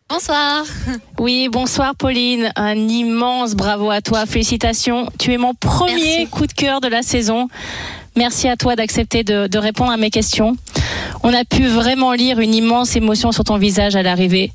Bonsoir. 0.10 0.64
Oui, 1.20 1.50
bonsoir 1.52 1.96
Pauline. 1.96 2.52
Un 2.56 2.76
immense 2.76 3.56
bravo 3.56 3.90
à 3.90 4.02
toi. 4.02 4.26
Félicitations. 4.26 5.10
Tu 5.18 5.34
es 5.34 5.38
mon 5.38 5.54
premier 5.56 6.28
coup 6.28 6.46
de 6.46 6.54
cœur 6.54 6.80
de 6.80 6.88
la 6.88 7.02
saison. 7.02 7.48
Merci 8.18 8.48
à 8.48 8.58
toi 8.58 8.76
d'accepter 8.76 9.24
de, 9.24 9.48
de 9.48 9.58
répondre 9.60 9.92
à 9.92 9.98
mes 9.98 10.10
questions. 10.10 10.58
On 11.24 11.34
a 11.34 11.46
pu 11.46 11.68
vraiment 11.68 12.14
lire 12.14 12.40
une 12.40 12.54
immense 12.54 12.96
émotion 12.96 13.32
sur 13.32 13.44
ton 13.44 13.58
visage 13.58 13.96
à 13.96 14.02
l'arrivée. 14.04 14.52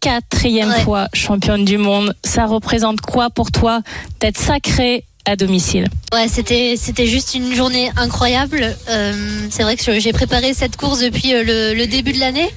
Quatrième 0.00 0.70
Ouais. 0.70 0.80
fois 0.80 1.08
championne 1.12 1.64
du 1.64 1.78
monde. 1.78 2.14
Ça 2.24 2.46
représente 2.46 3.00
quoi 3.02 3.30
pour 3.30 3.52
toi 3.52 3.82
d'être 4.20 4.38
sacrée 4.38 5.04
à 5.26 5.36
domicile? 5.36 5.86
Ouais, 6.12 6.26
c'était 6.26 6.74
c'était 6.76 7.06
juste 7.06 7.34
une 7.34 7.54
journée 7.54 7.92
incroyable. 7.96 8.74
Euh, 8.88 9.46
c'est 9.50 9.62
vrai 9.62 9.76
que 9.76 10.00
j'ai 10.00 10.12
préparé 10.12 10.54
cette 10.54 10.76
course 10.76 11.00
depuis 11.00 11.34
euh, 11.34 11.44
le, 11.44 11.74
le 11.78 11.86
début 11.86 12.12
de 12.12 12.18
l'année. 12.18 12.48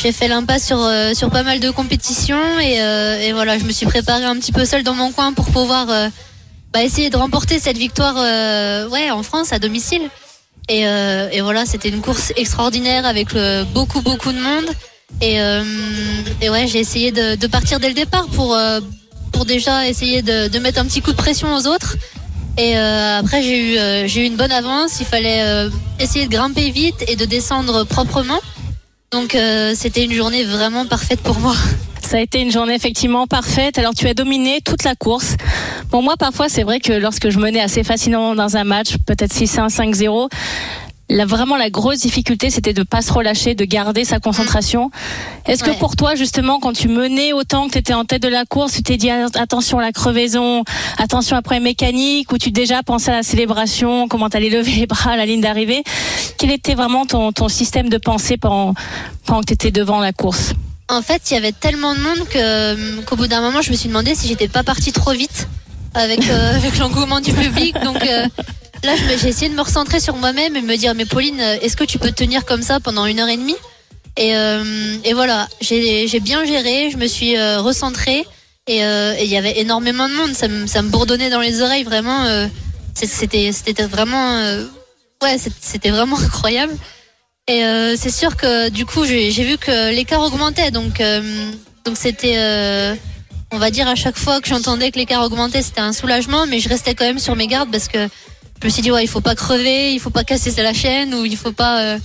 J'ai 0.00 0.12
fait 0.12 0.28
l'impasse 0.28 0.66
sur 0.66 0.78
euh, 0.78 1.14
sur 1.14 1.30
pas 1.30 1.42
mal 1.42 1.58
de 1.58 1.70
compétitions 1.70 2.60
et, 2.60 2.80
euh, 2.82 3.18
et 3.18 3.32
voilà, 3.32 3.58
je 3.58 3.64
me 3.64 3.72
suis 3.72 3.86
préparée 3.86 4.24
un 4.24 4.36
petit 4.36 4.52
peu 4.52 4.64
seule 4.66 4.82
dans 4.84 4.94
mon 4.94 5.10
coin 5.10 5.32
pour 5.32 5.46
pouvoir 5.46 5.88
euh, 5.90 6.08
bah, 6.72 6.82
essayer 6.82 7.10
de 7.10 7.16
remporter 7.16 7.58
cette 7.58 7.78
victoire 7.78 8.16
euh, 8.18 8.88
ouais 8.88 9.10
en 9.10 9.22
France 9.22 9.52
à 9.52 9.58
domicile. 9.58 10.02
Et, 10.68 10.86
euh, 10.86 11.28
et 11.30 11.40
voilà, 11.42 11.64
c'était 11.64 11.88
une 11.88 12.00
course 12.00 12.32
extraordinaire 12.36 13.06
avec 13.06 13.34
euh, 13.34 13.64
beaucoup 13.72 14.00
beaucoup 14.00 14.32
de 14.32 14.38
monde. 14.38 14.66
Et, 15.20 15.40
euh, 15.40 15.62
et 16.40 16.50
ouais, 16.50 16.66
j'ai 16.66 16.80
essayé 16.80 17.12
de, 17.12 17.36
de 17.36 17.46
partir 17.46 17.78
dès 17.78 17.88
le 17.88 17.94
départ 17.94 18.26
pour 18.28 18.54
euh, 18.54 18.80
pour 19.32 19.44
déjà 19.44 19.86
essayer 19.88 20.22
de, 20.22 20.48
de 20.48 20.58
mettre 20.58 20.80
un 20.80 20.84
petit 20.84 21.02
coup 21.02 21.12
de 21.12 21.16
pression 21.16 21.54
aux 21.54 21.66
autres. 21.66 21.96
Et 22.58 22.76
euh, 22.76 23.18
après, 23.18 23.42
j'ai 23.42 23.58
eu, 23.58 24.08
j'ai 24.08 24.22
eu 24.22 24.24
une 24.24 24.36
bonne 24.36 24.52
avance. 24.52 24.98
Il 25.00 25.06
fallait 25.06 25.68
essayer 26.00 26.26
de 26.26 26.30
grimper 26.30 26.70
vite 26.70 27.04
et 27.06 27.14
de 27.14 27.26
descendre 27.26 27.84
proprement. 27.84 28.40
Donc, 29.12 29.36
c'était 29.74 30.04
une 30.04 30.14
journée 30.14 30.42
vraiment 30.44 30.86
parfaite 30.86 31.20
pour 31.20 31.38
moi. 31.38 31.54
Ça 32.06 32.18
a 32.18 32.20
été 32.20 32.40
une 32.40 32.52
journée 32.52 32.76
effectivement 32.76 33.26
parfaite. 33.26 33.80
Alors 33.80 33.92
tu 33.92 34.06
as 34.06 34.14
dominé 34.14 34.60
toute 34.64 34.84
la 34.84 34.94
course. 34.94 35.34
Bon 35.90 36.02
moi 36.02 36.16
parfois 36.16 36.48
c'est 36.48 36.62
vrai 36.62 36.78
que 36.78 36.92
lorsque 36.92 37.30
je 37.30 37.40
menais 37.40 37.60
assez 37.60 37.82
facilement 37.82 38.36
dans 38.36 38.56
un 38.56 38.62
match, 38.62 38.94
peut-être 39.06 39.34
6-1, 39.34 39.68
5-0, 39.68 40.28
là, 41.08 41.26
vraiment 41.26 41.56
la 41.56 41.68
grosse 41.68 41.98
difficulté 41.98 42.48
c'était 42.48 42.72
de 42.72 42.84
pas 42.84 43.02
se 43.02 43.12
relâcher, 43.12 43.56
de 43.56 43.64
garder 43.64 44.04
sa 44.04 44.20
concentration. 44.20 44.92
Est-ce 45.46 45.64
que 45.64 45.76
pour 45.80 45.96
toi 45.96 46.14
justement 46.14 46.60
quand 46.60 46.74
tu 46.74 46.86
menais 46.86 47.32
autant 47.32 47.66
que 47.66 47.72
tu 47.72 47.78
étais 47.78 47.94
en 47.94 48.04
tête 48.04 48.22
de 48.22 48.28
la 48.28 48.44
course, 48.44 48.74
tu 48.74 48.84
t'es 48.84 48.98
dit 48.98 49.10
ah, 49.10 49.26
attention 49.34 49.80
à 49.80 49.82
la 49.82 49.90
crevaison, 49.90 50.62
attention 50.98 51.36
après 51.36 51.58
mécanique 51.58 52.30
ou 52.30 52.38
tu 52.38 52.52
déjà 52.52 52.84
pensé 52.84 53.10
à 53.10 53.14
la 53.14 53.22
célébration, 53.24 54.06
comment 54.06 54.28
t'allais 54.28 54.50
lever 54.50 54.70
les 54.70 54.86
bras 54.86 55.10
à 55.10 55.16
la 55.16 55.26
ligne 55.26 55.40
d'arrivée? 55.40 55.82
Quel 56.38 56.52
était 56.52 56.76
vraiment 56.76 57.04
ton, 57.04 57.32
ton 57.32 57.48
système 57.48 57.88
de 57.88 57.98
pensée 57.98 58.36
pendant, 58.36 58.74
pendant 59.24 59.40
que 59.40 59.46
tu 59.46 59.54
étais 59.54 59.72
devant 59.72 59.98
la 59.98 60.12
course? 60.12 60.54
En 60.88 61.02
fait, 61.02 61.30
il 61.30 61.34
y 61.34 61.36
avait 61.36 61.52
tellement 61.52 61.94
de 61.94 62.00
monde 62.00 62.28
que, 62.28 63.00
qu'au 63.02 63.16
bout 63.16 63.26
d'un 63.26 63.40
moment, 63.40 63.60
je 63.60 63.70
me 63.70 63.76
suis 63.76 63.88
demandé 63.88 64.14
si 64.14 64.28
j'étais 64.28 64.48
pas 64.48 64.62
partie 64.62 64.92
trop 64.92 65.12
vite 65.12 65.48
avec, 65.94 66.28
euh, 66.28 66.54
avec 66.56 66.78
l'engouement 66.78 67.20
du 67.20 67.32
public. 67.32 67.74
Donc 67.82 68.02
euh, 68.04 68.26
là, 68.84 68.94
j'ai 69.20 69.28
essayé 69.28 69.48
de 69.48 69.54
me 69.56 69.62
recentrer 69.62 69.98
sur 69.98 70.16
moi-même 70.16 70.54
et 70.56 70.62
me 70.62 70.76
dire, 70.76 70.94
mais 70.94 71.04
Pauline, 71.04 71.40
euh, 71.40 71.58
est-ce 71.60 71.76
que 71.76 71.84
tu 71.84 71.98
peux 71.98 72.12
tenir 72.12 72.44
comme 72.44 72.62
ça 72.62 72.78
pendant 72.78 73.06
une 73.06 73.18
heure 73.18 73.28
et 73.28 73.36
demie? 73.36 73.56
Et, 74.16 74.36
euh, 74.36 74.96
et 75.04 75.12
voilà, 75.12 75.48
j'ai 75.60 76.20
bien 76.20 76.44
géré, 76.44 76.90
je 76.90 76.96
me 76.96 77.06
suis 77.06 77.36
euh, 77.36 77.60
recentrée 77.60 78.26
et 78.66 78.82
euh, 78.82 79.14
et 79.18 79.24
il 79.24 79.30
y 79.30 79.36
avait 79.36 79.60
énormément 79.60 80.08
de 80.08 80.14
monde. 80.14 80.34
Ça 80.34 80.48
me, 80.48 80.66
ça 80.66 80.82
me 80.82 80.88
bourdonnait 80.88 81.30
dans 81.30 81.40
les 81.40 81.60
oreilles, 81.60 81.84
vraiment. 81.84 82.24
c'était 82.94 83.52
c'était 83.52 83.84
vraiment, 83.84 84.40
ouais, 85.22 85.36
c'était 85.60 85.90
vraiment 85.90 86.18
incroyable. 86.24 86.74
Et 87.48 87.64
euh, 87.64 87.94
c'est 87.96 88.10
sûr 88.10 88.36
que 88.36 88.68
du 88.70 88.84
coup, 88.86 89.04
j'ai 89.04 89.30
vu 89.30 89.56
que 89.56 89.92
l'écart 89.94 90.20
augmentait, 90.20 90.70
donc 90.72 91.00
euh, 91.00 91.50
donc 91.84 91.96
c'était, 91.96 92.38
euh, 92.38 92.94
on 93.52 93.58
va 93.58 93.70
dire 93.70 93.86
à 93.86 93.94
chaque 93.94 94.18
fois 94.18 94.40
que 94.40 94.48
j'entendais 94.48 94.90
que 94.90 94.98
l'écart 94.98 95.22
augmentait, 95.24 95.62
c'était 95.62 95.80
un 95.80 95.92
soulagement, 95.92 96.46
mais 96.46 96.58
je 96.58 96.68
restais 96.68 96.94
quand 96.96 97.04
même 97.04 97.20
sur 97.20 97.36
mes 97.36 97.46
gardes 97.46 97.70
parce 97.70 97.86
que 97.86 98.08
je 98.60 98.66
me 98.66 98.70
suis 98.70 98.82
dit 98.82 98.90
ouais, 98.90 99.04
il 99.04 99.08
faut 99.08 99.20
pas 99.20 99.36
crever, 99.36 99.92
il 99.94 100.00
faut 100.00 100.10
pas 100.10 100.24
casser 100.24 100.50
la 100.60 100.72
chaîne 100.74 101.14
ou 101.14 101.24
il 101.24 101.36
faut 101.36 101.52
pas. 101.52 101.82
euh, 101.82 101.98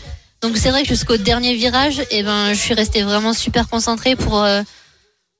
Donc 0.43 0.57
c'est 0.57 0.69
vrai 0.69 0.83
que 0.83 0.89
jusqu'au 0.89 1.17
dernier 1.17 1.55
virage, 1.55 2.03
et 2.11 2.21
ben 2.21 2.53
je 2.53 2.59
suis 2.59 2.75
restée 2.75 3.01
vraiment 3.01 3.33
super 3.33 3.67
concentrée 3.67 4.15
pour 4.15 4.43
euh, 4.43 4.61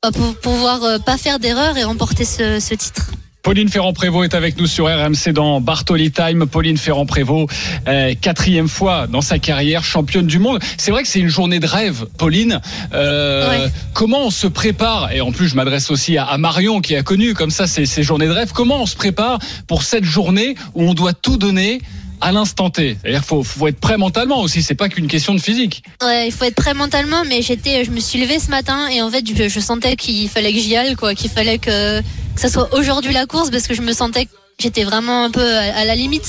bah, 0.02 0.10
pour 0.12 0.36
pouvoir 0.39 0.84
euh, 0.84 0.97
pas 0.97 1.18
faire 1.18 1.38
d'erreur 1.38 1.78
et 1.78 1.84
remporter 1.84 2.26
ce, 2.26 2.60
ce 2.60 2.74
titre. 2.74 3.12
Pauline 3.44 3.70
Ferrand-Prévot 3.70 4.24
est 4.24 4.36
avec 4.36 4.58
nous 4.58 4.68
sur 4.68 4.86
RMC 4.86 5.34
dans 5.34 5.62
Bartoli 5.62 6.12
Time. 6.12 6.46
Pauline 6.46 6.78
Ferrand-Prévot, 6.78 7.48
euh, 7.88 8.14
quatrième 8.20 8.68
fois 8.68 9.08
dans 9.08 9.22
sa 9.22 9.39
carrière, 9.39 9.84
championne 9.84 10.28
du 10.28 10.38
monde. 10.38 10.60
C'est 10.78 10.92
vrai 10.92 11.02
que 11.02 11.08
c'est 11.08 11.20
une 11.20 11.28
journée 11.28 11.60
de 11.60 11.66
rêve, 11.66 12.06
Pauline. 12.18 12.62
Euh, 12.94 13.68
Comment 13.94 14.28
on 14.28 14.30
se 14.30 14.48
prépare? 14.48 15.12
Et 15.12 15.22
en 15.22 15.32
plus, 15.32 15.48
je 15.48 15.56
m'adresse 15.56 15.89
aussi 15.89 16.18
à, 16.18 16.26
à 16.26 16.38
Marion 16.38 16.82
qui 16.82 16.96
a 16.96 17.02
connu 17.02 17.34
comme 17.34 17.52
ça 17.52 17.66
ces, 17.66 17.88
ces 17.88 18.04
journées 18.04 18.28
de 18.28 18.32
rêve. 18.32 18.52
Comment 18.54 18.84
on 18.84 18.86
se 18.86 18.96
prépare 18.96 19.39
pour 19.68 19.82
cette 19.84 20.06
journée 20.06 20.56
où 20.76 20.84
on 20.84 20.94
doit 20.94 21.14
tout 21.14 21.38
donner 21.38 21.82
à 22.22 22.32
l'instant 22.32 22.69
T 22.69 22.97
C'est-à-dire 23.01 23.24
faut, 23.26 23.43
faut 23.43 23.67
être 23.67 23.80
prêt 23.80 23.97
mentalement 23.97 24.41
aussi. 24.41 24.61
C'est 24.61 24.76
pas 24.76 24.89
qu'une 24.89 25.07
question 25.07 25.34
de 25.34 25.41
physique. 25.41 25.84
Ouais, 26.01 26.28
il 26.28 26.32
faut 26.32 26.45
être 26.45 26.55
prêt 26.55 26.74
mentalement, 26.74 27.24
mais 27.28 27.41
j'étais, 27.41 27.84
je 27.84 27.91
me 27.91 27.99
suis 27.99 28.19
levée 28.19 28.39
ce 28.39 28.49
matin 28.49 28.88
et 28.88 29.01
en 29.01 29.09
fait, 29.09 29.24
je, 29.28 29.49
je 29.49 29.59
sentais 29.59 29.95
qu'il 29.95 30.30
fallait 30.30 30.53
que 30.53 30.59
j'y 30.59 30.76
aille, 30.76 30.95
quoi, 30.95 31.15
qu'il 31.15 31.30
fallait 31.30 31.57
que, 31.57 31.99
que 32.01 32.39
ça 32.39 32.49
soit 32.49 32.74
aujourd'hui 32.74 33.13
la 33.13 33.26
course 33.26 33.49
parce 33.49 33.67
que 33.67 33.74
je 33.74 33.82
me 33.82 33.93
sentais 33.93 34.26
que 34.26 34.32
j'étais 34.59 34.84
vraiment 34.84 35.24
un 35.26 35.32
peu 35.32 35.45
à, 35.57 35.84
la 35.86 35.95
limite. 35.95 36.26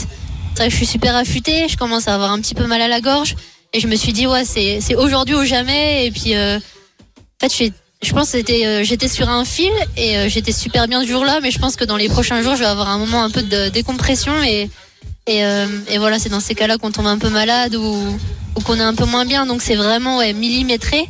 C'est 0.54 0.58
vrai 0.58 0.66
que 0.66 0.72
je 0.72 0.76
suis 0.76 0.86
super 0.86 1.14
affûtée, 1.16 1.68
je 1.68 1.76
commence 1.76 2.08
à 2.08 2.14
avoir 2.14 2.32
un 2.32 2.40
petit 2.40 2.54
peu 2.54 2.66
mal 2.66 2.80
à 2.82 2.88
la 2.88 3.00
gorge 3.00 3.36
et 3.72 3.80
je 3.80 3.86
me 3.86 3.96
suis 3.96 4.12
dit 4.12 4.26
ouais, 4.26 4.44
c'est, 4.44 4.80
c'est 4.80 4.96
aujourd'hui 4.96 5.34
ou 5.34 5.44
jamais. 5.44 6.06
Et 6.06 6.10
puis, 6.10 6.34
euh, 6.34 6.56
en 6.58 7.48
fait, 7.48 7.54
j'ai- 7.56 7.72
je 8.02 8.12
pense 8.12 8.32
que 8.32 8.38
c'était, 8.38 8.66
euh, 8.66 8.82
j'étais 8.84 9.08
sur 9.08 9.28
un 9.28 9.44
fil 9.44 9.70
et 9.96 10.16
euh, 10.18 10.28
j'étais 10.28 10.52
super 10.52 10.88
bien 10.88 11.02
ce 11.02 11.08
jour-là, 11.08 11.38
mais 11.40 11.50
je 11.50 11.58
pense 11.58 11.76
que 11.76 11.84
dans 11.84 11.96
les 11.96 12.08
prochains 12.08 12.42
jours, 12.42 12.56
je 12.56 12.60
vais 12.60 12.66
avoir 12.66 12.88
un 12.88 12.98
moment 12.98 13.22
un 13.22 13.30
peu 13.30 13.42
de 13.42 13.68
décompression 13.68 14.42
et 14.42 14.68
et, 15.26 15.44
euh, 15.44 15.66
et 15.88 15.98
voilà, 15.98 16.18
c'est 16.18 16.28
dans 16.28 16.40
ces 16.40 16.54
cas-là 16.54 16.78
qu'on 16.78 16.90
tombe 16.90 17.06
un 17.06 17.18
peu 17.18 17.28
malade 17.28 17.74
ou, 17.76 18.18
qu'on 18.64 18.76
est 18.76 18.82
un 18.82 18.94
peu 18.94 19.04
moins 19.04 19.24
bien. 19.24 19.46
Donc 19.46 19.62
c'est 19.62 19.76
vraiment 19.76 20.18
ouais, 20.18 20.32
millimétré. 20.32 21.08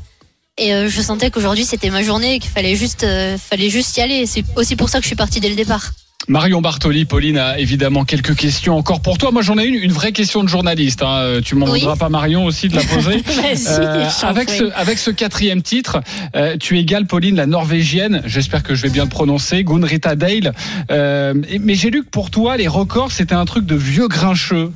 Et 0.58 0.74
euh, 0.74 0.88
je 0.88 1.00
sentais 1.00 1.30
qu'aujourd'hui 1.30 1.64
c'était 1.64 1.90
ma 1.90 2.02
journée 2.02 2.34
et 2.34 2.38
qu'il 2.38 2.50
fallait 2.50 2.76
juste, 2.76 3.04
euh, 3.04 3.38
fallait 3.38 3.70
juste 3.70 3.96
y 3.96 4.00
aller. 4.00 4.26
C'est 4.26 4.44
aussi 4.56 4.76
pour 4.76 4.88
ça 4.88 4.98
que 4.98 5.02
je 5.04 5.08
suis 5.08 5.16
partie 5.16 5.40
dès 5.40 5.48
le 5.48 5.56
départ. 5.56 5.92
Marion 6.28 6.60
Bartoli, 6.60 7.04
Pauline 7.04 7.36
a 7.38 7.58
évidemment 7.58 8.04
quelques 8.04 8.36
questions 8.36 8.76
encore 8.78 9.00
pour 9.00 9.18
toi. 9.18 9.32
Moi, 9.32 9.42
j'en 9.42 9.58
ai 9.58 9.64
une, 9.64 9.74
une 9.74 9.92
vraie 9.92 10.12
question 10.12 10.44
de 10.44 10.48
journaliste. 10.48 11.02
hein. 11.02 11.16
Euh, 11.18 11.40
Tu 11.44 11.54
m'en 11.56 11.66
Oui. 11.66 11.80
voudras 11.80 11.96
pas, 11.96 12.08
Marion, 12.08 12.44
aussi 12.44 12.68
de 12.68 12.76
la 12.76 12.82
poser. 12.82 13.22
Euh, 13.68 14.08
avec 14.22 14.48
ce 14.50 14.64
avec 14.74 14.98
ce 14.98 15.10
quatrième 15.10 15.62
titre, 15.62 16.00
euh, 16.36 16.56
tu 16.58 16.78
égales 16.78 17.06
Pauline, 17.06 17.36
la 17.36 17.46
norvégienne. 17.46 18.22
J'espère 18.24 18.62
que 18.62 18.74
je 18.74 18.82
vais 18.82 18.88
bien 18.88 19.04
le 19.04 19.08
prononcer, 19.10 19.62
Gunrita 19.64 20.14
Dale. 20.16 20.52
Euh, 20.90 21.34
mais 21.60 21.74
j'ai 21.74 21.90
lu 21.90 22.02
que 22.04 22.08
pour 22.08 22.30
toi, 22.30 22.56
les 22.56 22.68
records, 22.68 23.12
c'était 23.12 23.34
un 23.34 23.44
truc 23.44 23.66
de 23.66 23.74
vieux 23.74 24.08
grincheux. 24.08 24.72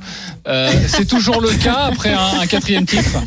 C'est 0.87 1.07
toujours 1.07 1.41
le 1.41 1.49
cas 1.49 1.87
après 1.91 2.13
un, 2.13 2.39
un 2.41 2.45
quatrième 2.47 2.85
titre? 2.85 3.17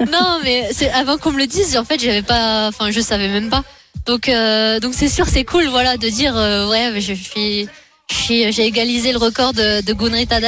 non, 0.00 0.38
mais 0.44 0.68
avant 0.94 1.16
qu'on 1.18 1.32
me 1.32 1.38
le 1.38 1.46
dise, 1.46 1.76
en 1.76 1.84
fait, 1.84 2.00
j'avais 2.00 2.22
pas, 2.22 2.68
enfin, 2.68 2.90
je 2.90 3.00
savais 3.00 3.28
même 3.28 3.48
pas. 3.50 3.64
Donc, 4.08 4.30
euh, 4.30 4.80
donc 4.80 4.94
c'est 4.94 5.08
sûr, 5.08 5.26
c'est 5.28 5.44
cool, 5.44 5.66
voilà, 5.66 5.98
de 5.98 6.08
dire, 6.08 6.34
euh, 6.34 6.66
ouais, 6.70 6.98
j'ai 6.98 8.66
égalisé 8.66 9.12
le 9.12 9.18
record 9.18 9.52
de, 9.52 9.82
de 9.82 9.92
Gunrita 9.92 10.40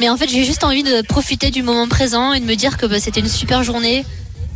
mais, 0.00 0.08
en 0.08 0.16
fait, 0.16 0.28
j'ai 0.28 0.42
juste 0.42 0.64
envie 0.64 0.82
de 0.82 1.02
profiter 1.02 1.50
du 1.50 1.62
moment 1.62 1.86
présent 1.86 2.32
et 2.32 2.40
de 2.40 2.46
me 2.46 2.56
dire 2.56 2.78
que 2.78 2.86
bah, 2.86 2.98
c'était 2.98 3.20
une 3.20 3.28
super 3.28 3.62
journée, 3.62 4.04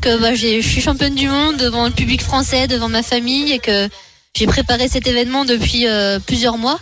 que 0.01 0.18
bah, 0.18 0.34
je 0.34 0.61
suis 0.62 0.80
championne 0.80 1.14
du 1.14 1.28
monde 1.28 1.57
devant 1.59 1.84
le 1.84 1.92
public 1.92 2.22
français, 2.22 2.66
devant 2.66 2.88
ma 2.88 3.03
famille, 3.03 3.53
et 3.53 3.59
que 3.59 3.88
j'ai 4.34 4.46
préparé 4.46 4.88
cet 4.88 5.07
événement 5.07 5.44
depuis 5.44 5.86
euh, 5.86 6.18
plusieurs 6.18 6.57
mois. 6.57 6.80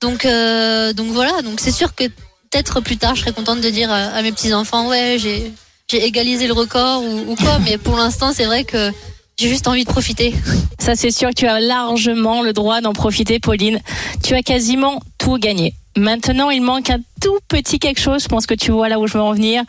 Donc, 0.00 0.24
donc 0.24 1.08
voilà, 1.08 1.42
donc 1.42 1.58
c'est 1.58 1.72
sûr 1.72 1.94
que 1.94 2.04
peut-être 2.04 2.80
plus 2.80 2.98
tard, 2.98 3.16
je 3.16 3.22
serais 3.22 3.32
contente 3.32 3.62
de 3.62 3.70
dire 3.70 3.90
à, 3.90 4.22
mes 4.22 4.30
petits 4.30 4.54
enfants, 4.54 4.86
ouais, 4.88 5.16
j'ai, 5.18 5.52
j'ai 5.90 6.04
égalisé 6.04 6.46
le 6.46 6.52
record 6.52 7.02
ou, 7.02 7.32
ou 7.32 7.34
quoi, 7.34 7.58
mais 7.60 7.78
pour 7.78 7.96
l'instant, 7.96 8.32
c'est 8.32 8.44
vrai 8.44 8.62
que 8.62 8.92
j'ai 9.38 9.48
juste 9.48 9.68
envie 9.68 9.84
de 9.84 9.88
profiter. 9.90 10.34
Ça, 10.80 10.96
c'est 10.96 11.12
sûr 11.12 11.28
que 11.28 11.34
tu 11.34 11.46
as 11.46 11.60
largement 11.60 12.42
le 12.42 12.52
droit 12.52 12.80
d'en 12.80 12.92
profiter, 12.92 13.38
Pauline. 13.38 13.80
Tu 14.24 14.34
as 14.34 14.42
quasiment 14.42 15.00
tout 15.16 15.38
gagné. 15.38 15.74
Maintenant, 15.98 16.50
il 16.50 16.62
manque 16.62 16.90
un 16.90 17.00
tout 17.20 17.38
petit 17.48 17.78
quelque 17.78 18.00
chose. 18.00 18.22
Je 18.22 18.28
pense 18.28 18.46
que 18.46 18.54
tu 18.54 18.70
vois 18.70 18.88
là 18.88 19.00
où 19.00 19.06
je 19.06 19.14
veux 19.14 19.20
en 19.20 19.32
venir. 19.32 19.62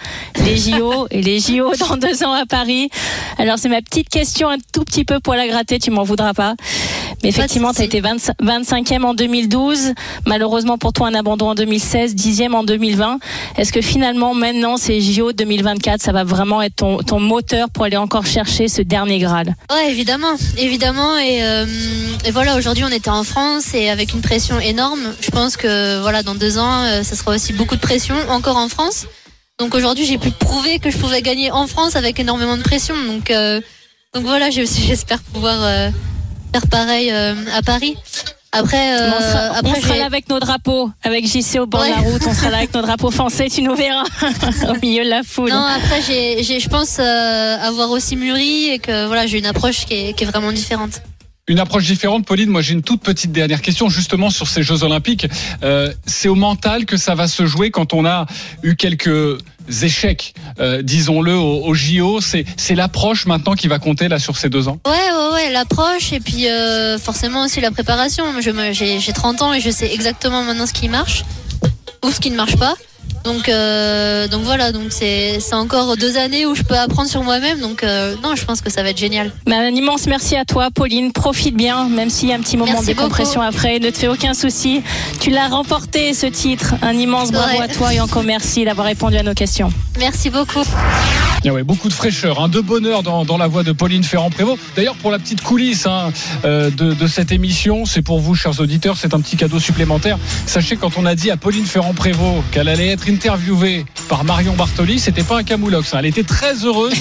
Les 0.46 0.58
JO 0.58 1.08
et 1.12 1.22
les 1.22 1.40
JO 1.40 1.74
dans 1.80 1.98
deux 1.98 2.24
ans 2.24 2.34
à 2.34 2.46
Paris. 2.46 2.90
Alors, 3.38 3.58
c'est 3.58 3.70
ma 3.70 3.82
petite 3.82 4.10
question 4.10 4.50
un 4.50 4.58
tout 4.72 4.84
petit 4.84 5.06
peu 5.06 5.20
poil 5.20 5.40
à 5.40 5.48
gratter. 5.48 5.80
Tu 5.80 5.90
m'en 5.90 6.04
voudras 6.04 6.34
pas. 6.34 6.54
Mais 7.24 7.30
effectivement, 7.30 7.74
tu 7.74 7.82
as 7.82 7.86
été 7.86 8.00
25 8.00 8.36
25e 8.42 9.04
en 9.04 9.14
2012. 9.14 9.94
Malheureusement 10.26 10.78
pour 10.78 10.94
toi, 10.94 11.08
un 11.08 11.16
abandon 11.16 11.50
en 11.50 11.56
2016, 11.56 12.16
10e 12.16 12.54
en 12.54 12.64
2020. 12.64 13.20
Est-ce 13.58 13.74
que 13.74 13.82
finalement, 13.82 14.34
maintenant, 14.34 14.78
ces 14.78 15.02
JO 15.02 15.34
2024, 15.34 16.02
ça 16.02 16.12
va 16.12 16.24
vraiment 16.24 16.62
être 16.62 16.76
ton, 16.76 16.98
ton 17.00 17.20
moteur 17.20 17.70
pour 17.70 17.86
aller 17.86 17.98
encore 17.98 18.26
chercher 18.26 18.68
ce 18.68 18.82
dernier 18.82 19.20
Graal? 19.20 19.56
Ouais, 19.72 19.92
évidemment, 19.92 20.36
évidemment. 20.58 21.18
Et, 21.18 21.44
euh, 21.44 21.66
et 22.26 22.32
voilà, 22.32 22.56
aujourd'hui, 22.58 22.84
on 22.86 22.92
était 22.92 23.10
en 23.10 23.24
France 23.24 23.74
et 23.74 23.90
avec 23.90 24.14
une 24.14 24.22
pression 24.22 24.60
énorme. 24.60 25.02
Je 25.22 25.32
pense 25.32 25.58
que 25.58 26.02
voilà, 26.02 26.19
dans 26.24 26.36
deux 26.36 26.58
ans, 26.58 26.84
euh, 26.84 27.04
ça 27.04 27.16
sera 27.16 27.32
aussi 27.36 27.54
beaucoup 27.54 27.76
de 27.76 27.82
pression 27.82 28.16
encore 28.30 28.58
en 28.58 28.70
France. 28.70 29.06
Donc 29.60 29.76
aujourd'hui, 29.76 30.06
j'ai 30.06 30.18
pu 30.18 30.32
prouver 30.32 30.80
que 30.80 30.90
je 30.90 30.98
pouvais 30.98 31.22
gagner 31.22 31.52
en 31.52 31.68
France 31.68 31.96
avec 31.96 32.20
énormément 32.20 32.56
de 32.58 32.62
pression. 32.64 32.96
Donc, 33.06 33.30
euh, 33.32 33.60
donc 34.14 34.24
voilà, 34.24 34.50
j'espère 34.52 35.20
pouvoir 35.22 35.58
euh, 35.62 35.90
faire 36.54 36.68
pareil 36.68 37.12
euh, 37.12 37.36
à 37.54 37.62
Paris. 37.62 37.96
Après, 38.52 39.00
euh, 39.00 39.12
on 39.16 39.22
sera, 39.22 39.40
après, 39.58 39.72
on 39.78 39.82
sera 39.82 39.94
j'ai- 39.94 40.00
là 40.00 40.06
avec 40.08 40.28
nos 40.28 40.40
drapeaux, 40.40 40.90
avec 41.04 41.28
JC 41.28 41.60
au 41.60 41.68
bord 41.68 41.84
de 41.84 41.90
la 41.90 41.98
route, 41.98 42.22
on 42.26 42.34
sera 42.34 42.50
là 42.50 42.58
avec 42.58 42.74
nos 42.74 42.82
drapeaux 42.82 43.12
français, 43.12 43.48
tu 43.48 43.62
nous 43.62 43.76
verras 43.76 44.06
au 44.70 44.74
milieu 44.82 45.04
de 45.04 45.10
la 45.10 45.22
foule. 45.22 45.52
Non, 45.52 45.62
après, 45.64 46.02
j'ai, 46.02 46.42
j'ai- 46.42 46.60
je 46.60 46.68
pense 46.68 46.98
euh, 47.00 47.58
avoir 47.62 47.92
aussi 47.92 48.16
mûri 48.16 48.70
et 48.70 48.80
que 48.80 49.06
voilà, 49.06 49.28
j'ai 49.28 49.38
une 49.38 49.46
approche 49.46 49.86
qui 49.86 49.94
est, 49.94 50.14
qui 50.14 50.24
est 50.24 50.28
vraiment 50.28 50.52
différente. 50.52 51.02
Une 51.50 51.58
approche 51.58 51.86
différente, 51.86 52.28
Pauline. 52.28 52.52
Moi, 52.52 52.62
j'ai 52.62 52.74
une 52.74 52.84
toute 52.84 53.02
petite 53.02 53.32
dernière 53.32 53.64
question, 53.64 53.90
justement 53.90 54.30
sur 54.30 54.48
ces 54.48 54.62
Jeux 54.62 54.84
Olympiques. 54.84 55.28
Euh, 55.64 55.92
c'est 56.06 56.28
au 56.28 56.36
mental 56.36 56.86
que 56.86 56.96
ça 56.96 57.16
va 57.16 57.28
se 57.28 57.48
jouer 57.48 57.72
quand 57.72 57.92
on 57.96 58.06
a 58.06 58.28
eu 58.62 58.76
quelques 58.76 59.40
échecs, 59.82 60.36
euh, 60.60 60.84
disons-le, 60.84 61.34
au, 61.34 61.74
JO. 61.74 62.22
C'est, 62.22 62.46
c'est 62.56 62.76
l'approche 62.76 63.26
maintenant 63.26 63.56
qui 63.56 63.68
va 63.68 63.80
compter 63.80 64.10
là 64.10 64.20
sur 64.20 64.38
ces 64.38 64.50
deux 64.50 64.68
ans? 64.68 64.78
Ouais, 64.86 65.34
ouais, 65.34 65.52
l'approche 65.52 66.14
et 66.14 66.20
puis 66.20 66.48
euh, 66.48 67.00
forcément 67.00 67.46
aussi 67.46 67.62
la 67.62 67.72
préparation. 67.72 68.26
J'ai, 68.72 69.00
j'ai 69.00 69.14
30 69.14 69.42
ans 69.42 69.52
et 69.52 69.60
je 69.60 69.72
sais 69.72 69.92
exactement 69.92 70.44
maintenant 70.44 70.68
ce 70.68 70.74
qui 70.74 70.88
marche 70.88 71.24
ou 72.06 72.12
ce 72.12 72.20
qui 72.20 72.30
ne 72.30 72.36
marche 72.36 72.58
pas. 72.58 72.76
Donc, 73.26 73.50
euh, 73.50 74.28
donc 74.28 74.44
voilà, 74.44 74.72
donc 74.72 74.88
c'est, 74.90 75.40
c'est 75.40 75.56
encore 75.56 75.98
deux 75.98 76.18
années 76.18 76.46
où 76.46 76.56
je 76.56 76.64
peux 76.64 76.78
apprendre 76.78 77.10
sur 77.10 77.24
moi-même. 77.24 77.60
Donc 77.60 77.84
euh, 77.84 78.16
non, 78.24 78.36
je 78.36 78.46
pense 78.46 78.62
que 78.62 78.70
ça 78.70 78.82
va 78.84 78.90
être 78.90 78.98
génial. 78.98 79.32
Mais 79.48 79.56
un 79.56 79.68
immense 79.70 80.08
merci 80.08 80.36
à 80.36 80.46
toi, 80.46 80.70
Pauline. 80.74 81.12
Profite 81.12 81.56
bien, 81.56 81.90
même 81.90 82.10
s'il 82.10 82.30
y 82.30 82.32
a 82.32 82.36
un 82.36 82.40
petit 82.40 82.58
moment 82.58 82.72
Merci 82.74 82.88
de 82.88 82.94
décompression 82.94 83.42
beaucoup. 83.42 83.56
après. 83.56 83.80
Ne 83.80 83.90
te 83.90 83.98
fais 83.98 84.08
aucun 84.08 84.34
souci. 84.34 84.82
Tu 85.20 85.30
l'as 85.32 85.48
remporté, 85.48 86.14
ce 86.14 86.26
titre. 86.28 86.76
Un 86.82 86.94
immense 86.94 87.32
bravo 87.32 87.50
Ouais. 87.58 87.62
à 87.64 87.68
toi 87.68 87.94
et 87.94 88.00
encore 88.00 88.24
merci 88.24 88.64
d'avoir 88.66 88.86
répondu 88.88 89.18
à 89.18 89.24
nos 89.24 89.34
questions. 89.34 89.72
Merci 89.98 90.30
beaucoup. 90.30 90.64
Ah 91.46 91.54
ouais, 91.54 91.64
beaucoup 91.64 91.88
de 91.88 91.94
fraîcheur, 91.94 92.42
hein, 92.42 92.50
de 92.50 92.60
bonheur 92.60 93.02
dans, 93.02 93.24
dans 93.26 93.38
la 93.38 93.48
voix 93.48 93.64
de 93.64 93.72
Pauline 93.72 94.04
Ferrand-Prévot. 94.04 94.58
D'ailleurs, 94.76 94.96
pour 94.96 95.10
la 95.10 95.20
petite 95.20 95.42
coulisse 95.42 95.86
hein, 95.88 96.12
euh, 96.46 96.70
de, 96.70 96.94
de 96.94 97.08
cette 97.08 97.32
émission, 97.32 97.86
c'est 97.86 98.02
pour 98.02 98.20
vous, 98.20 98.36
chers 98.36 98.60
auditeurs, 98.60 98.98
c'est 98.98 99.14
un 99.14 99.22
petit 99.22 99.38
cadeau 99.38 99.60
supplémentaire. 99.60 100.18
Sachez, 100.46 100.76
quand 100.76 100.98
on 100.98 101.06
a 101.06 101.16
dit 101.16 101.32
à 101.32 101.38
Pauline 101.38 101.66
Ferrand-Prévôt 101.66 102.44
qu'elle 102.52 102.68
allait 102.68 102.90
être 102.90 103.08
interviewée 103.10 103.86
par 104.08 104.24
Marion 104.24 104.54
Bartoli, 104.54 105.00
c'était 105.00 105.24
pas 105.24 105.38
un 105.38 105.44
camoulox. 105.44 105.94
hein. 105.94 105.98
Elle 106.00 106.06
était 106.08 106.24
très 106.24 106.54
heureuse, 106.66 106.94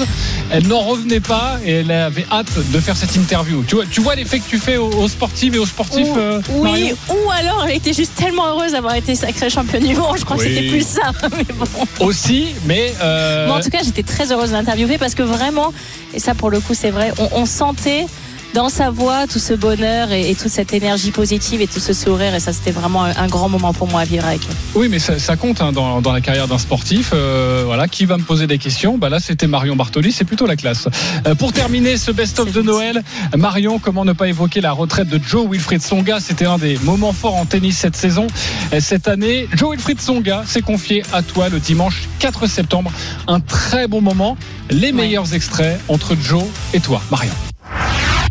elle 0.51 0.67
n'en 0.67 0.81
revenait 0.81 1.21
pas 1.21 1.59
et 1.65 1.73
elle 1.81 1.91
avait 1.91 2.27
hâte 2.31 2.51
de 2.73 2.81
faire 2.81 2.97
cette 2.97 3.15
interview. 3.17 3.65
Tu 3.67 3.75
vois, 3.77 3.85
tu 3.91 4.01
vois 4.01 4.15
l'effet 4.15 4.39
que 4.41 4.49
tu 4.49 4.59
fais 4.59 4.77
aux, 4.77 4.89
aux 4.91 5.09
sportives 5.09 5.55
et 5.55 5.59
aux 5.59 5.67
sportifs, 5.67 6.07
Ou- 6.09 6.19
euh, 6.19 6.41
oui, 6.51 6.63
Marion 6.71 6.97
ou 7.11 7.31
alors 7.31 7.65
elle 7.69 7.77
était 7.77 7.93
juste 7.93 8.15
tellement 8.15 8.47
heureuse 8.49 8.73
d'avoir 8.73 8.95
été 8.95 9.15
sacrée 9.15 9.51
championne 9.51 9.85
du 9.87 9.95
monde. 9.95 10.17
Je 10.19 10.25
crois 10.25 10.37
Oui. 10.37 10.45
que 10.45 10.55
c'était 10.55 10.69
plus 10.69 10.87
ça. 10.87 11.13
Mais 11.37 11.45
bon. 11.55 11.67
Aussi, 12.07 12.49
mais. 12.67 12.93
euh, 13.03 13.47
Moi, 13.49 13.57
en 13.57 13.61
tout 13.61 13.71
cas, 13.71 13.81
j'étais 13.85 14.03
très 14.03 14.33
heureuse 14.33 14.51
de 14.51 14.55
l'interviewer 14.55 14.99
parce 14.99 15.15
que 15.15 15.23
vraiment, 15.23 15.73
et 16.15 16.19
ça 16.21 16.35
pour 16.35 16.51
le 16.51 16.61
coup, 16.61 16.75
c'est 16.75 16.91
vrai, 16.91 17.13
on, 17.19 17.29
on 17.43 17.47
sentait 17.47 18.07
dans 18.55 18.69
sa 18.69 18.91
voix 18.91 19.27
tout 19.27 19.39
ce 19.39 19.53
bonheur 19.55 20.11
et, 20.13 20.31
et 20.31 20.35
toute 20.35 20.51
cette 20.51 20.73
énergie 20.73 21.11
positive 21.11 21.61
et 21.61 21.67
tout 21.67 21.81
ce 21.81 21.93
sourire. 21.93 22.35
Et 22.35 22.41
ça, 22.41 22.53
c'était 22.53 22.71
vraiment 22.71 23.05
un, 23.05 23.15
un 23.17 23.27
grand 23.27 23.49
moment 23.49 23.73
pour 23.73 23.89
moi 23.89 24.01
à 24.01 24.05
vivre 24.05 24.25
avec. 24.25 24.41
Oui, 24.75 24.89
mais 24.89 24.99
ça, 24.99 25.19
ça 25.19 25.37
compte 25.37 25.61
hein, 25.61 25.73
dans, 25.73 26.01
dans 26.01 26.13
la 26.13 26.21
carrière 26.21 26.49
d'un 26.49 26.59
sportif. 26.59 27.11
Euh, 27.13 27.63
voilà, 27.67 27.89
qui 27.89 28.05
va 28.05 28.17
me 28.17 28.23
poser 28.23 28.47
des 28.47 28.59
questions? 28.59 28.99
Bah 28.99 29.09
là, 29.09 29.21
c'était 29.21 29.47
Marion 29.47 29.77
Bartoli. 29.77 30.13
C'est 30.13 30.25
plutôt 30.25 30.47
la 30.47 30.57
classe. 30.57 30.89
Euh, 31.27 31.35
pour 31.35 31.53
terminer 31.53 31.97
ce 31.97 32.11
best-of 32.11 32.53
de 32.53 32.63
Noël, 32.63 33.03
Marion, 33.37 33.79
comment 33.79 34.05
ne 34.05 34.13
pas 34.13 34.29
évoquer 34.29 34.61
la 34.61 34.73
retraite 34.73 35.09
de 35.09 35.21
Joe 35.23 35.49
Wilfried 35.51 35.83
Songa? 35.83 36.19
C'était 36.21 36.47
un 36.47 36.59
des 36.59 36.79
moments 36.79 37.13
forts 37.13 37.37
en 37.37 37.45
tennis 37.45 37.77
cette 37.77 37.97
saison. 37.97 38.27
Et 38.73 38.81
cette 38.81 39.09
année, 39.09 39.49
Joe 39.55 39.71
Wilfried 39.73 40.01
Songa 40.01 40.43
s'est 40.47 40.63
confié 40.63 41.03
à 41.13 41.23
toi 41.23 41.49
le 41.49 41.61
dimanche 41.61 42.09
4 42.19 42.47
septembre. 42.47 42.91
Un 43.27 43.41
très 43.41 43.89
bon 43.89 44.01
moment. 44.01 44.37
Les 44.71 44.93
meilleurs 44.93 45.35
extraits 45.35 45.81
entre 45.89 46.17
Joe 46.21 46.45
et 46.75 46.81
toi, 46.81 47.01
Marion. 47.11 47.33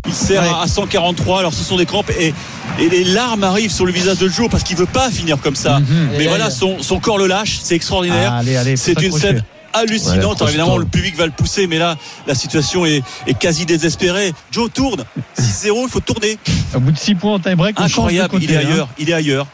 Il 0.06 0.14
serre 0.14 0.60
à 0.60 0.66
143, 0.66 1.40
alors 1.40 1.52
ce 1.54 1.62
sont 1.64 1.76
des 1.76 1.86
crampes 1.86 2.10
et, 2.18 2.32
et 2.78 2.88
les 2.88 3.04
larmes 3.04 3.44
arrivent 3.44 3.72
sur 3.72 3.84
le 3.86 3.92
visage 3.92 4.18
de 4.18 4.28
Joe 4.28 4.48
parce 4.50 4.62
qu'il 4.62 4.76
veut 4.76 4.86
pas 4.86 5.10
finir 5.10 5.38
comme 5.40 5.56
ça. 5.56 5.80
Mais 6.12 6.18
Aïe, 6.20 6.26
voilà, 6.28 6.50
son, 6.50 6.82
son 6.82 7.00
corps 7.00 7.18
le 7.18 7.26
lâche, 7.26 7.58
c'est 7.62 7.74
extraordinaire. 7.74 8.32
Ah, 8.34 8.38
allez, 8.38 8.56
allez, 8.56 8.76
faut 8.76 8.82
c'est 8.84 9.02
une 9.02 9.12
scène 9.12 9.42
hallucinante. 9.72 10.18
Ouais, 10.18 10.36
Alors, 10.36 10.48
évidemment, 10.48 10.76
le 10.78 10.86
public 10.86 11.16
va 11.16 11.26
le 11.26 11.32
pousser, 11.32 11.66
mais 11.66 11.78
là, 11.78 11.96
la 12.26 12.34
situation 12.34 12.86
est, 12.86 13.02
est 13.26 13.38
quasi 13.38 13.66
désespérée. 13.66 14.32
Joe 14.50 14.70
tourne. 14.72 15.04
6-0, 15.38 15.82
il 15.84 15.88
faut 15.88 16.00
tourner. 16.00 16.38
Au 16.74 16.80
bout 16.80 16.92
de 16.92 16.98
6 16.98 17.14
points 17.16 17.34
en 17.34 17.38
tie-break, 17.38 17.76
de 17.76 17.82
Incroyable, 17.82 18.30
côté, 18.30 18.44
il 18.44 18.52
est 18.52 18.56
hein. 18.56 18.60
ailleurs, 18.66 18.88
il 18.98 19.10
est 19.10 19.14
ailleurs. 19.14 19.46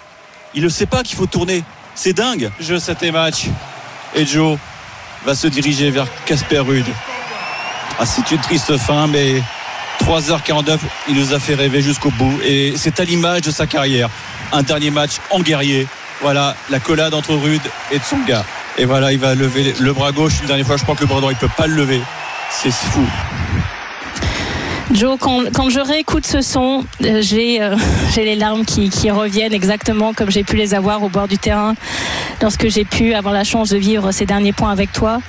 Il 0.55 0.63
ne 0.63 0.69
sait 0.69 0.87
pas 0.87 1.03
qu'il 1.03 1.17
faut 1.17 1.27
tourner. 1.27 1.65
C'est 1.95 2.13
dingue. 2.13 2.51
Jeu 2.61 2.79
7 2.79 3.03
et 3.03 3.11
match. 3.11 3.47
Et 4.15 4.25
Joe 4.25 4.59
va 5.27 5.35
se 5.35 5.47
diriger 5.49 5.91
vers 5.91 6.07
Casper 6.27 6.59
Rude. 6.61 6.87
Ah, 7.99 8.07
c'est 8.07 8.31
une 8.31 8.41
triste 8.41 8.77
fin, 8.77 9.07
mais 9.07 9.43
3h49, 10.05 10.79
il 11.09 11.15
nous 11.15 11.33
a 11.33 11.39
fait 11.39 11.55
rêver 11.55 11.81
jusqu'au 11.81 12.11
bout. 12.11 12.39
Et 12.45 12.75
c'est 12.77 13.01
à 13.01 13.05
l'image 13.05 13.41
de 13.41 13.51
sa 13.51 13.67
carrière. 13.67 14.11
Un 14.53 14.63
dernier 14.63 14.91
match 14.91 15.13
en 15.31 15.41
guerrier. 15.41 15.87
Voilà, 16.21 16.55
la 16.71 16.79
collade 16.79 17.15
entre 17.15 17.35
Rude 17.35 17.63
et 17.91 17.99
Tsonga. 17.99 18.45
Et 18.77 18.85
voilà, 18.85 19.13
il 19.13 19.19
va 19.19 19.35
lever 19.35 19.75
le 19.81 19.93
bras 19.95 20.13
gauche 20.13 20.41
une 20.41 20.47
dernière 20.47 20.67
fois. 20.67 20.77
Je 20.77 20.83
crois 20.83 20.95
que 20.95 21.01
le 21.01 21.07
bras 21.07 21.21
droit, 21.21 21.33
il 21.33 21.39
peut 21.39 21.49
pas 21.57 21.67
le 21.67 21.75
lever. 21.75 22.01
C'est 22.51 22.71
fou. 22.71 23.07
Joe, 24.93 25.17
quand, 25.19 25.71
je 25.71 25.81
réécoute 25.81 26.27
ce 26.27 26.43
son, 26.43 26.85
euh, 27.03 27.23
j'ai 27.23 27.63
euh, 27.63 27.75
j'ai 28.15 28.25
les 28.25 28.37
larmes 28.37 28.67
qui 28.67 29.11
reviennent 29.11 29.55
exactement 29.55 30.13
comme 30.13 30.31
j'ai 30.31 30.45
pu 30.45 30.57
les 30.57 30.75
avoir 30.75 31.03
au 31.03 31.09
bord 31.09 31.27
du 31.27 31.39
terrain 31.39 31.75
lorsque 32.43 32.69
j'ai 32.69 32.85
pu 32.85 33.15
avoir 33.15 33.33
la 33.33 33.45
chance 33.45 33.71
de 33.71 33.79
vivre 33.79 34.13
ces 34.13 34.27
derniers 34.27 34.53
points 34.53 34.71
avec 34.71 34.93
toi. 34.93 35.21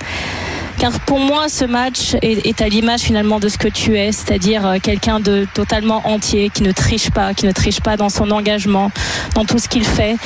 Car 0.78 1.00
pour 1.00 1.18
moi, 1.18 1.48
ce 1.48 1.64
match 1.64 2.16
est, 2.22 2.60
à 2.60 2.68
l'image 2.68 3.00
finalement 3.00 3.40
de 3.40 3.48
ce 3.48 3.56
que 3.56 3.68
tu 3.68 3.96
es, 3.96 4.12
c'est-à-dire 4.12 4.66
euh, 4.66 4.76
quelqu'un 4.82 5.20
de 5.20 5.46
totalement 5.54 6.06
entier, 6.06 6.50
qui 6.50 6.62
ne 6.62 6.72
triche 6.72 7.10
pas, 7.10 7.34
qui 7.34 7.46
ne 7.46 7.52
triche 7.52 7.80
pas 7.80 7.96
dans 7.96 8.08
son 8.08 8.30
engagement, 8.30 8.90
dans 9.34 9.44
tout 9.44 9.58
ce 9.58 9.68
qu'il 9.68 9.84
fait. 9.84 10.16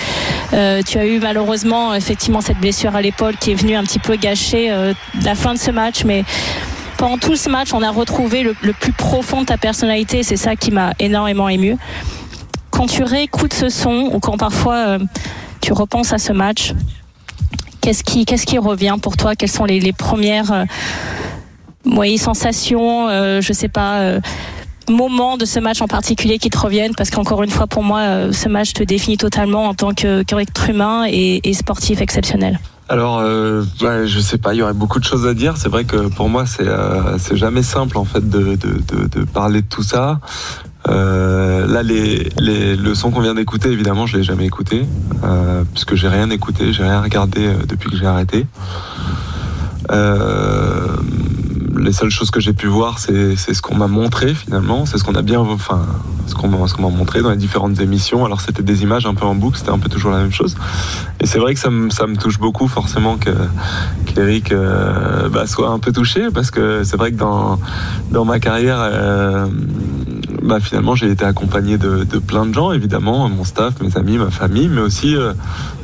Euh, 0.53 0.82
tu 0.82 0.98
as 0.98 1.07
eu 1.07 1.20
malheureusement 1.20 1.94
effectivement 1.94 2.40
cette 2.40 2.59
blessure 2.59 2.96
à 2.96 3.03
l'épaule 3.03 3.36
qui 3.36 3.53
est 3.53 3.55
venue 3.55 3.76
un 3.76 3.84
petit 3.84 4.01
peu 4.01 4.16
gâcher 4.16 4.70
euh, 4.70 4.92
la 5.24 5.34
fin 5.34 5.55
de 5.55 5.59
ce 5.59 5.70
match, 5.70 6.05
mais 6.05 6.24
pendant 6.96 7.16
tout 7.16 7.36
ce 7.36 7.48
match, 7.48 7.72
on 7.72 7.82
a 7.82 7.90
retrouvé 7.90 8.42
le, 8.42 8.55
le 8.62 8.72
plus 8.72 8.92
profond 8.92 9.42
de 9.42 9.46
ta 9.46 9.57
personnalité. 9.57 10.22
C'est 10.22 10.36
ça 10.36 10.57
qui 10.57 10.70
m'a 10.70 10.92
énormément 10.98 11.48
ému. 11.48 11.76
Quand 12.70 12.86
tu 12.86 13.03
réécoutes 13.03 13.55
ce 13.55 13.68
son 13.68 14.11
ou 14.12 14.20
quand 14.20 14.36
parfois 14.36 14.74
euh, 14.74 14.98
tu 15.61 15.72
repenses 15.72 16.12
à 16.12 16.18
ce 16.18 16.32
match, 16.32 16.72
qu'est-ce 17.80 18.02
qui, 18.02 18.58
revient 18.58 18.96
pour 19.00 19.16
toi? 19.16 19.34
Quelles 19.34 19.50
sont 19.50 19.64
les, 19.64 19.92
premières 19.92 20.52
euh, 20.52 22.16
sensations 22.16 23.08
euh, 23.08 23.40
Je 23.40 23.52
sais 23.52 23.68
pas. 23.68 24.00
euh, 24.00 24.20
moments 24.88 25.36
de 25.36 25.44
ce 25.44 25.60
match 25.60 25.80
en 25.82 25.86
particulier 25.86 26.38
qui 26.38 26.50
te 26.50 26.58
reviennent? 26.58 26.94
Parce 26.96 27.10
qu'encore 27.10 27.44
une 27.44 27.50
fois 27.50 27.68
pour 27.68 27.84
moi 27.84 28.32
ce 28.32 28.48
match 28.48 28.72
te 28.72 28.82
définit 28.82 29.18
totalement 29.18 29.66
en 29.66 29.74
tant 29.74 29.92
qu'être 29.92 30.68
humain 30.68 31.04
et, 31.08 31.52
sportif 31.52 32.00
exceptionnel. 32.00 32.58
Alors, 32.88 33.18
euh, 33.18 33.62
ouais, 33.82 34.08
je 34.08 34.18
sais 34.18 34.36
pas, 34.36 34.52
il 34.52 34.56
y 34.56 34.62
aurait 34.62 34.74
beaucoup 34.74 34.98
de 34.98 35.04
choses 35.04 35.24
à 35.28 35.32
dire. 35.32 35.56
C'est 35.56 35.68
vrai 35.68 35.84
que 35.84 36.08
pour 36.08 36.28
moi, 36.28 36.44
c'est 36.44 36.66
euh, 36.66 37.18
c'est 37.18 37.36
jamais 37.36 37.62
simple 37.62 37.96
en 37.98 38.04
fait 38.04 38.28
de 38.28 39.24
parler 39.32 39.62
de 39.62 39.68
tout 39.68 39.84
ça. 39.84 40.18
Euh, 40.88 41.66
là, 41.66 41.82
les, 41.82 42.28
les, 42.38 42.76
le 42.76 42.94
son 42.94 43.10
qu'on 43.10 43.20
vient 43.20 43.34
d'écouter, 43.34 43.70
évidemment, 43.70 44.06
je 44.06 44.16
l'ai 44.16 44.22
jamais 44.22 44.46
écouté, 44.46 44.86
euh, 45.24 45.62
puisque 45.72 45.94
j'ai 45.94 46.08
rien 46.08 46.30
écouté, 46.30 46.72
j'ai 46.72 46.82
rien 46.82 47.00
regardé 47.00 47.46
euh, 47.46 47.54
depuis 47.68 47.90
que 47.90 47.96
j'ai 47.96 48.06
arrêté. 48.06 48.46
Euh, 49.90 50.86
les 51.78 51.92
seules 51.92 52.10
choses 52.10 52.30
que 52.30 52.40
j'ai 52.40 52.52
pu 52.52 52.66
voir, 52.66 52.98
c'est 52.98 53.36
ce 53.36 53.62
qu'on 53.62 53.74
m'a 53.74 53.86
montré 53.86 54.34
finalement, 54.34 54.86
c'est 54.86 54.98
ce 54.98 55.04
qu'on 55.04 55.14
a 55.14 55.22
bien, 55.22 55.40
enfin, 55.40 55.86
ce 56.26 56.34
qu'on 56.34 56.50
qu'on 56.50 56.82
m'a 56.90 56.96
montré 56.96 57.22
dans 57.22 57.30
les 57.30 57.36
différentes 57.36 57.80
émissions. 57.80 58.24
Alors 58.24 58.40
c'était 58.40 58.62
des 58.62 58.82
images 58.82 59.06
un 59.06 59.14
peu 59.14 59.24
en 59.24 59.34
boucle, 59.34 59.58
c'était 59.58 59.70
un 59.70 59.78
peu 59.78 59.88
toujours 59.88 60.10
la 60.10 60.18
même 60.18 60.32
chose. 60.32 60.56
Et 61.20 61.26
c'est 61.26 61.38
vrai 61.38 61.54
que 61.54 61.60
ça 61.60 61.70
me 61.70 61.90
ça 61.90 62.06
me 62.06 62.16
touche 62.16 62.38
beaucoup 62.38 62.68
forcément 62.68 63.16
que 63.16 63.30
qu'Eric 64.06 64.52
euh, 64.52 65.28
bah, 65.28 65.46
soit 65.46 65.70
un 65.70 65.78
peu 65.78 65.92
touché 65.92 66.28
parce 66.32 66.50
que 66.50 66.84
c'est 66.84 66.96
vrai 66.96 67.12
que 67.12 67.16
dans 67.16 67.58
dans 68.10 68.24
ma 68.24 68.38
carrière. 68.38 68.78
Bah, 70.43 70.61
finalement, 70.61 70.95
j'ai 70.95 71.11
été 71.11 71.24
accompagné 71.24 71.78
de, 71.78 72.05
de 72.05 72.18
plein 72.18 72.47
de 72.47 72.55
gens, 72.55 72.72
évidemment, 72.72 73.28
mon 73.28 73.45
staff, 73.45 73.80
mes 73.80 73.97
amis, 73.97 74.18
ma 74.18 74.30
famille, 74.30 74.68
mais 74.68 74.80
aussi 74.80 75.14
euh, 75.16 75.32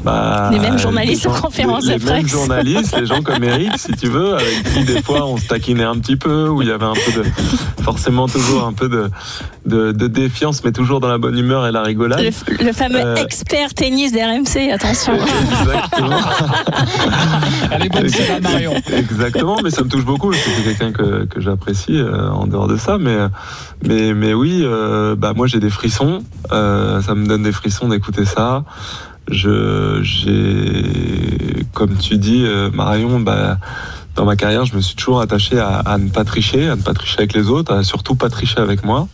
bah, 0.07 0.49
Les 0.53 0.59
mêmes 0.59 0.79
journalistes 0.79 1.25
les 1.25 1.31
en 1.31 1.35
gens- 1.35 1.41
conférence 1.43 1.85
les, 1.87 1.99
de 1.99 2.05
les 2.07 2.13
mêmes 2.13 2.29
journalistes, 2.29 2.97
les 2.99 3.07
gens 3.07 3.23
comme 3.23 3.45
Eric, 3.45 3.73
si 3.77 3.93
tu 3.93 4.09
veux, 4.09 4.35
avec 4.35 4.63
qui 4.73 4.85
des 4.85 5.03
fois 5.03 5.27
on 5.27 5.37
se 5.37 5.47
taquinait 5.47 5.85
un 5.85 5.99
petit 5.99 6.17
peu, 6.17 6.49
où 6.49 6.63
il 6.63 6.69
y 6.69 6.73
avait 6.73 6.85
un 6.87 6.95
peu 6.95 7.13
de, 7.23 7.25
forcément 7.83 8.27
toujours 8.29 8.65
un 8.65 8.73
peu 8.73 8.89
de, 8.89 9.11
de, 9.67 9.93
de 9.93 10.07
défiance, 10.07 10.65
mais 10.65 10.73
toujours 10.73 11.01
dans 11.01 11.09
la 11.09 11.19
bonne 11.19 11.37
humeur 11.39 11.67
et 11.67 11.73
la 11.73 11.83
rigolade. 11.83 12.21
Le, 12.21 12.65
le 12.65 12.73
fameux 12.73 13.01
Euh, 13.05 13.15
expert 13.17 13.75
tennis 13.75 14.13
d'RMC, 14.13 14.71
attention. 14.73 15.13
Elle 17.73 17.85
est 17.85 17.89
bonne, 17.89 18.07
Marion. 18.43 18.75
Exactement, 18.93 19.57
mais 19.63 19.71
ça 19.71 19.83
me 19.83 19.89
touche 19.89 20.05
beaucoup 20.05 20.31
parce 20.31 20.43
que 20.43 20.51
c'est 20.51 20.63
quelqu'un 20.77 20.93
que, 20.93 21.25
que 21.25 21.41
j'apprécie 21.41 21.99
euh, 21.99 22.31
en 22.31 22.47
dehors 22.47 22.69
de 22.69 22.77
ça. 22.77 22.99
Mais, 22.99 23.17
mais, 23.85 24.15
mais 24.15 24.35
oui, 24.35 24.61
euh, 24.65 25.15
bah 25.17 25.33
moi 25.35 25.47
j'ai 25.47 25.61
des 25.61 25.71
frissons. 25.71 26.23
Euh, 26.53 27.01
ça 27.03 27.15
me 27.15 27.27
donne 27.27 27.43
des 27.43 27.53
frissons 27.53 27.89
d'écouter 27.89 28.25
ça. 28.25 28.65
Je, 29.31 30.01
j'ai, 30.03 31.65
comme 31.73 31.97
tu 31.97 32.17
dis, 32.19 32.45
euh, 32.45 32.71
Marion, 32.73 33.21
bah, 33.21 33.59
dans 34.15 34.25
ma 34.25 34.37
carrière, 34.37 34.65
je 34.65 34.75
me 34.77 34.81
suis 34.81 34.95
toujours 34.97 35.21
attaché 35.21 35.59
à, 35.59 35.79
à 35.81 35.99
ne 35.99 36.09
pas 36.09 36.25
tricher, 36.25 36.69
à 36.69 36.77
ne 36.77 36.83
pas 36.83 36.95
tricher 36.95 37.19
avec 37.19 37.35
les 37.35 37.49
autres, 37.49 37.73
à 37.75 37.83
surtout 37.83 38.15
pas 38.15 38.29
tricher 38.31 38.59
avec 38.61 38.85
moi. 38.85 39.09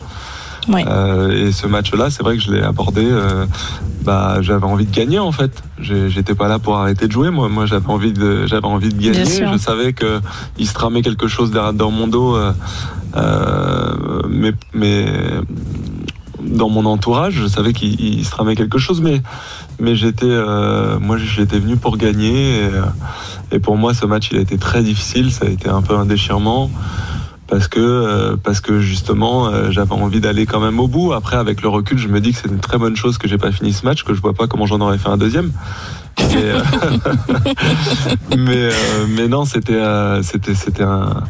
Euh, 0.87 1.47
et 1.47 1.51
ce 1.51 1.67
match-là, 1.67 2.09
c'est 2.09 2.23
vrai 2.23 2.37
que 2.37 2.43
je 2.43 2.51
l'ai 2.53 2.61
abordé. 2.61 3.05
euh, 3.05 3.45
bah, 4.05 4.37
j'avais 4.41 4.65
envie 4.65 4.85
de 4.85 4.93
gagner 4.95 5.19
en 5.19 5.31
fait. 5.31 5.61
J'étais 5.79 6.35
pas 6.35 6.47
là 6.47 6.59
pour 6.59 6.77
arrêter 6.77 7.07
de 7.07 7.11
jouer. 7.11 7.31
Moi, 7.31 7.49
moi, 7.49 7.65
j'avais 7.65 7.89
envie 7.89 8.13
de, 8.13 8.45
j'avais 8.47 8.65
envie 8.67 8.89
de 8.89 9.01
gagner. 9.01 9.13
Je 9.53 9.57
savais 9.57 9.93
que 9.93 10.19
il 10.57 10.67
se 10.67 10.73
tramait 10.73 11.01
quelque 11.01 11.27
chose 11.27 11.51
dans 11.51 11.91
mon 11.91 12.07
dos, 12.07 12.35
euh, 12.35 12.51
euh, 13.15 14.21
mais, 14.29 14.53
mais 14.73 15.05
dans 16.41 16.69
mon 16.69 16.85
entourage, 16.85 17.33
je 17.35 17.47
savais 17.47 17.71
qu'il 17.73 17.99
il 17.99 18.25
se 18.25 18.31
tramait 18.31 18.55
quelque 18.55 18.77
chose, 18.77 19.01
mais 19.01 19.21
mais 19.79 19.95
j'étais, 19.95 20.25
euh, 20.25 20.99
moi, 20.99 21.17
j'étais 21.17 21.59
venu 21.59 21.77
pour 21.77 21.97
gagner. 21.97 22.59
Et, 22.59 22.63
euh, 22.63 22.83
et 23.51 23.59
pour 23.59 23.77
moi, 23.77 23.93
ce 23.93 24.05
match, 24.05 24.29
il 24.31 24.37
a 24.37 24.41
été 24.41 24.57
très 24.57 24.83
difficile. 24.83 25.31
Ça 25.31 25.45
a 25.45 25.49
été 25.49 25.69
un 25.69 25.81
peu 25.81 25.95
un 25.95 26.05
déchirement 26.05 26.69
parce 27.47 27.67
que 27.67 27.79
euh, 27.79 28.35
parce 28.41 28.61
que 28.61 28.79
justement 28.79 29.69
j'avais 29.69 29.91
envie 29.91 30.21
d'aller 30.21 30.45
quand 30.45 30.59
même 30.59 30.79
au 30.79 30.87
bout. 30.87 31.13
Après 31.13 31.35
avec 31.35 31.61
le 31.61 31.67
recul, 31.69 31.99
je 31.99 32.07
me 32.07 32.19
dis 32.19 32.31
que 32.31 32.39
c'est 32.39 32.47
une 32.47 32.59
très 32.59 32.77
bonne 32.77 32.95
chose 32.95 33.17
que 33.17 33.27
j'ai 33.27 33.37
pas 33.37 33.51
fini 33.51 33.73
ce 33.73 33.85
match, 33.85 34.03
que 34.03 34.13
je 34.15 34.21
vois 34.21 34.33
pas 34.33 34.47
comment 34.47 34.65
j'en 34.65 34.79
aurais 34.81 34.97
fait 34.97 35.09
un 35.09 35.17
deuxième. 35.17 35.51
Mais 36.19 36.53
mais, 39.07 39.27
non, 39.27 39.45
c'était 39.45 39.83
c'était 40.23 40.55
c'était 40.55 40.83
un 40.83 41.23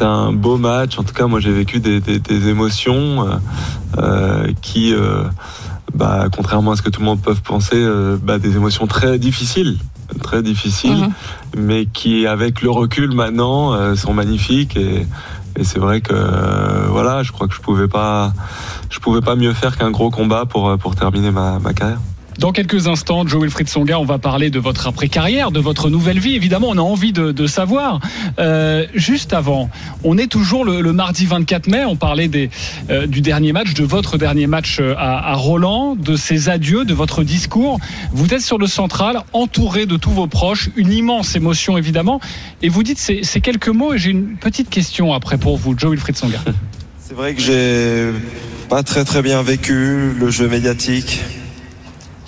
un 0.00 0.32
beau 0.32 0.58
match. 0.58 0.98
En 0.98 1.04
tout 1.04 1.14
cas, 1.14 1.26
moi 1.26 1.40
j'ai 1.40 1.52
vécu 1.52 1.80
des, 1.80 2.48
émotions 2.48 3.26
qui 4.60 4.94
bah, 5.96 6.26
contrairement 6.34 6.72
à 6.72 6.76
ce 6.76 6.82
que 6.82 6.90
tout 6.90 7.00
le 7.00 7.06
monde 7.06 7.22
peut 7.22 7.34
penser, 7.34 7.76
euh, 7.76 8.18
bah, 8.22 8.38
des 8.38 8.56
émotions 8.56 8.86
très 8.86 9.18
difficiles, 9.18 9.78
très 10.22 10.42
difficiles, 10.42 11.08
mais 11.56 11.86
qui, 11.86 12.26
avec 12.26 12.60
le 12.60 12.70
recul 12.70 13.12
maintenant, 13.12 13.72
euh, 13.72 13.94
sont 13.96 14.12
magnifiques. 14.12 14.76
Et, 14.76 15.06
et 15.56 15.64
c'est 15.64 15.78
vrai 15.78 16.02
que, 16.02 16.12
euh, 16.12 16.86
voilà, 16.90 17.22
je 17.22 17.32
crois 17.32 17.48
que 17.48 17.54
je 17.54 17.60
pouvais 17.60 17.88
pas, 17.88 18.34
je 18.90 18.98
pouvais 19.00 19.22
pas 19.22 19.36
mieux 19.36 19.54
faire 19.54 19.78
qu'un 19.78 19.90
gros 19.90 20.10
combat 20.10 20.44
pour, 20.44 20.76
pour 20.76 20.94
terminer 20.94 21.30
ma, 21.30 21.58
ma 21.58 21.72
carrière. 21.72 22.00
Dans 22.38 22.52
quelques 22.52 22.86
instants, 22.86 23.26
Joe 23.26 23.42
Wilfried 23.42 23.68
Songa, 23.68 23.98
on 23.98 24.04
va 24.04 24.18
parler 24.18 24.50
de 24.50 24.58
votre 24.58 24.86
après-carrière, 24.86 25.50
de 25.50 25.60
votre 25.60 25.88
nouvelle 25.88 26.18
vie. 26.18 26.34
Évidemment, 26.34 26.68
on 26.68 26.76
a 26.76 26.82
envie 26.82 27.12
de, 27.12 27.46
savoir. 27.46 28.00
Euh, 28.38 28.86
juste 28.94 29.32
avant, 29.32 29.70
on 30.04 30.18
est 30.18 30.26
toujours 30.26 30.64
le, 30.64 30.92
mardi 30.92 31.24
24 31.24 31.68
mai. 31.68 31.84
On 31.84 31.96
parlait 31.96 32.30
euh, 32.90 33.06
du 33.06 33.20
dernier 33.22 33.52
match, 33.52 33.72
de 33.74 33.84
votre 33.84 34.18
dernier 34.18 34.46
match 34.46 34.78
euh, 34.80 34.94
à, 34.98 35.34
Roland, 35.34 35.94
de 35.94 36.16
ses 36.16 36.48
adieux, 36.48 36.84
de 36.84 36.92
votre 36.92 37.22
discours. 37.22 37.78
Vous 38.12 38.34
êtes 38.34 38.42
sur 38.42 38.58
le 38.58 38.66
central, 38.66 39.22
entouré 39.32 39.86
de 39.86 39.96
tous 39.96 40.10
vos 40.10 40.26
proches, 40.26 40.68
une 40.76 40.92
immense 40.92 41.36
émotion 41.36 41.78
évidemment. 41.78 42.20
Et 42.62 42.68
vous 42.68 42.82
dites 42.82 42.98
ces, 42.98 43.22
ces 43.22 43.40
quelques 43.40 43.68
mots. 43.68 43.94
Et 43.94 43.98
j'ai 43.98 44.10
une 44.10 44.36
petite 44.36 44.68
question 44.68 45.14
après 45.14 45.38
pour 45.38 45.56
vous, 45.56 45.74
Joe 45.78 45.92
Wilfried 45.92 46.16
Songa. 46.16 46.38
C'est 46.98 47.14
vrai 47.14 47.34
que 47.34 47.40
j'ai 47.40 48.10
pas 48.68 48.82
très 48.82 49.04
très 49.04 49.22
bien 49.22 49.40
vécu 49.42 50.12
le 50.18 50.28
jeu 50.28 50.48
médiatique 50.48 51.20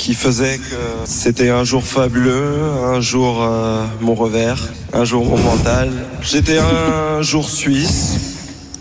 qui 0.09 0.15
faisait 0.15 0.57
que 0.57 1.05
c'était 1.05 1.51
un 1.51 1.65
jour 1.65 1.85
fabuleux, 1.85 2.63
un 2.83 2.99
jour 3.03 3.43
euh, 3.43 3.85
mon 4.01 4.15
revers, 4.15 4.59
un 4.95 5.05
jour 5.05 5.27
mon 5.27 5.37
mental. 5.37 5.93
J'étais 6.23 6.57
un 6.59 7.21
jour 7.21 7.47
suisse, 7.51 8.17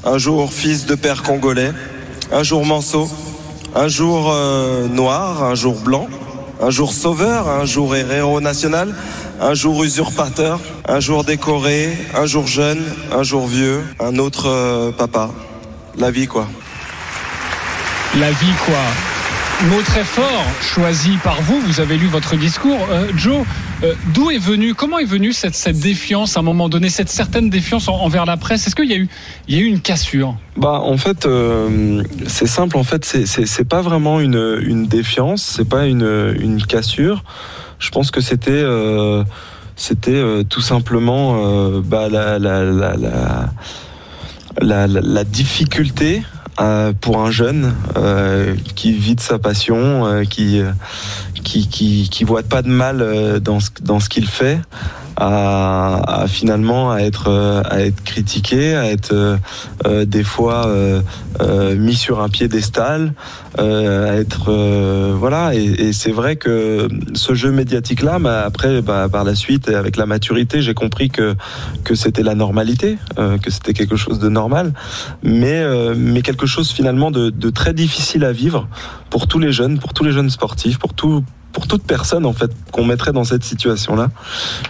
un 0.06 0.18
jour 0.20 0.54
fils 0.54 0.86
de 0.86 0.96
père 0.96 1.24
congolais, 1.24 1.74
un 2.32 2.44
jour 2.44 2.66
manceau, 2.66 3.10
un 3.76 3.90
jour 3.90 4.32
euh, 4.32 4.88
noir, 4.88 5.44
un 5.44 5.54
jour 5.54 5.78
blanc, 5.82 6.08
un 6.62 6.70
jour 6.70 6.94
sauveur, 6.94 7.50
un 7.50 7.66
jour 7.66 7.94
héros 7.94 8.40
national, 8.40 8.96
un 9.42 9.54
jour 9.54 9.84
usurpateur, 9.84 10.62
un 10.88 11.02
jour 11.02 11.26
décoré, 11.26 11.90
un 12.16 12.26
jour 12.26 12.48
jeune, 12.48 12.86
un 13.12 13.24
jour 13.24 13.48
vieux, 13.48 13.84
un 14.00 14.16
autre 14.16 14.48
euh, 14.48 14.92
papa. 14.94 15.32
La 15.98 16.10
vie 16.10 16.28
quoi. 16.28 16.48
La 18.18 18.32
vie, 18.32 18.54
quoi. 18.66 19.17
Mot 19.66 19.82
très 19.82 20.04
fort 20.04 20.44
choisi 20.62 21.18
par 21.24 21.42
vous. 21.42 21.60
Vous 21.62 21.80
avez 21.80 21.98
lu 21.98 22.06
votre 22.06 22.36
discours, 22.36 22.78
Euh, 22.92 23.08
Joe. 23.16 23.44
euh, 23.84 23.96
D'où 24.14 24.30
est 24.30 24.38
venue, 24.38 24.76
comment 24.76 25.00
est 25.00 25.06
venue 25.06 25.34
cette, 25.34 25.56
cette 25.56 25.80
défiance 25.80 26.38
à 26.38 26.42
un 26.42 26.44
moment 26.44 26.70
donné, 26.70 26.90
cette 26.90 27.10
certaine 27.10 27.50
défiance 27.50 27.88
en- 27.88 27.96
envers 27.96 28.26
la 28.28 28.38
presse? 28.38 28.68
Est-ce 28.68 28.76
qu'il 28.76 28.90
y 28.90 28.94
a 28.94 28.98
eu, 28.98 29.10
y 29.48 29.56
a 29.56 29.60
eu 29.60 29.66
une 29.66 29.80
cassure? 29.82 30.38
Bah 30.58 30.80
en 30.84 30.98
fait 30.98 31.26
euh, 31.26 32.04
c'est 32.28 32.46
simple. 32.48 32.78
En 32.78 32.84
fait 32.84 33.04
c'est 33.04 33.68
pas 33.68 33.82
vraiment 33.82 34.20
une 34.20 34.60
une 34.62 34.86
défiance. 34.86 35.42
C'est 35.58 35.68
pas 35.68 35.88
une 35.88 36.36
une 36.40 36.62
cassure. 36.64 37.24
Je 37.80 37.90
pense 37.90 38.12
que 38.12 38.22
c'était 38.22 38.64
c'était 39.76 40.22
tout 40.50 40.62
simplement 40.62 41.80
bah, 41.82 42.10
la 42.10 42.38
la, 42.38 42.64
la- 44.62 44.88
la 44.88 45.24
difficulté 45.24 46.22
euh, 46.60 46.94
pour 47.00 47.20
un 47.20 47.30
jeune 47.32 47.74
euh, 47.98 48.56
qui 48.76 48.92
vit 48.92 49.16
de 49.16 49.22
sa 49.22 49.38
passion 49.38 50.06
euh, 50.06 50.24
qui 50.24 50.62
qui 51.44 52.10
qui 52.10 52.24
voit 52.24 52.44
pas 52.44 52.62
de 52.62 52.70
mal 52.70 53.40
dans 53.42 53.60
dans 53.82 54.00
ce 54.00 54.10
qu'il 54.10 54.28
fait 54.28 54.60
à, 55.18 56.22
à 56.22 56.28
finalement 56.28 56.92
à 56.92 57.00
être 57.00 57.30
euh, 57.30 57.62
à 57.66 57.82
être 57.82 58.04
critiqué 58.04 58.76
à 58.76 58.86
être 58.86 59.14
euh, 59.14 59.38
euh, 59.86 60.06
des 60.06 60.24
fois 60.24 60.68
mis 61.78 61.96
sur 61.96 62.22
un 62.22 62.30
piédestal, 62.30 63.14
à 63.58 63.64
être 64.16 64.52
voilà. 65.14 65.54
Et, 65.54 65.66
et 65.66 65.94
c'est 65.94 66.12
vrai 66.12 66.36
que 66.36 66.88
ce 67.14 67.34
jeu 67.34 67.52
médiatique 67.52 68.02
là, 68.02 68.20
bah, 68.20 68.44
après 68.46 68.82
bah, 68.82 69.08
par 69.12 69.24
la 69.24 69.36
suite 69.36 69.70
avec 69.70 69.98
la 69.98 70.06
maturité, 70.06 70.62
j'ai 70.62 70.74
compris 70.74 71.10
que 71.10 71.36
que 71.84 71.96
c'était 71.96 72.24
la 72.24 72.36
normalité, 72.36 72.98
que 73.16 73.52
c'était 73.52 73.74
quelque 73.74 73.96
chose 73.96 74.20
de 74.20 74.30
normal, 74.30 74.74
mais 75.24 75.64
mais 75.96 76.22
quelque 76.22 76.48
chose 76.48 76.72
finalement 76.72 77.12
de, 77.12 77.30
de 77.30 77.50
très 77.50 77.74
difficile 77.74 78.24
à 78.24 78.32
vivre 78.32 78.68
pour 79.10 79.28
tous 79.28 79.40
les 79.40 79.52
jeunes, 79.52 79.80
pour 79.80 79.94
tous 79.94 80.04
les 80.04 80.12
jeunes 80.12 80.30
sportifs, 80.30 80.80
pour 80.80 80.94
tout 80.94 81.24
pour 81.58 81.66
toute 81.66 81.88
personne 81.88 82.28
en 82.28 82.34
fait 82.34 82.52
qu'on 82.72 82.86
mettrait 82.86 83.14
dans 83.14 83.24
cette 83.24 83.44
situation 83.44 83.96
là 83.96 84.10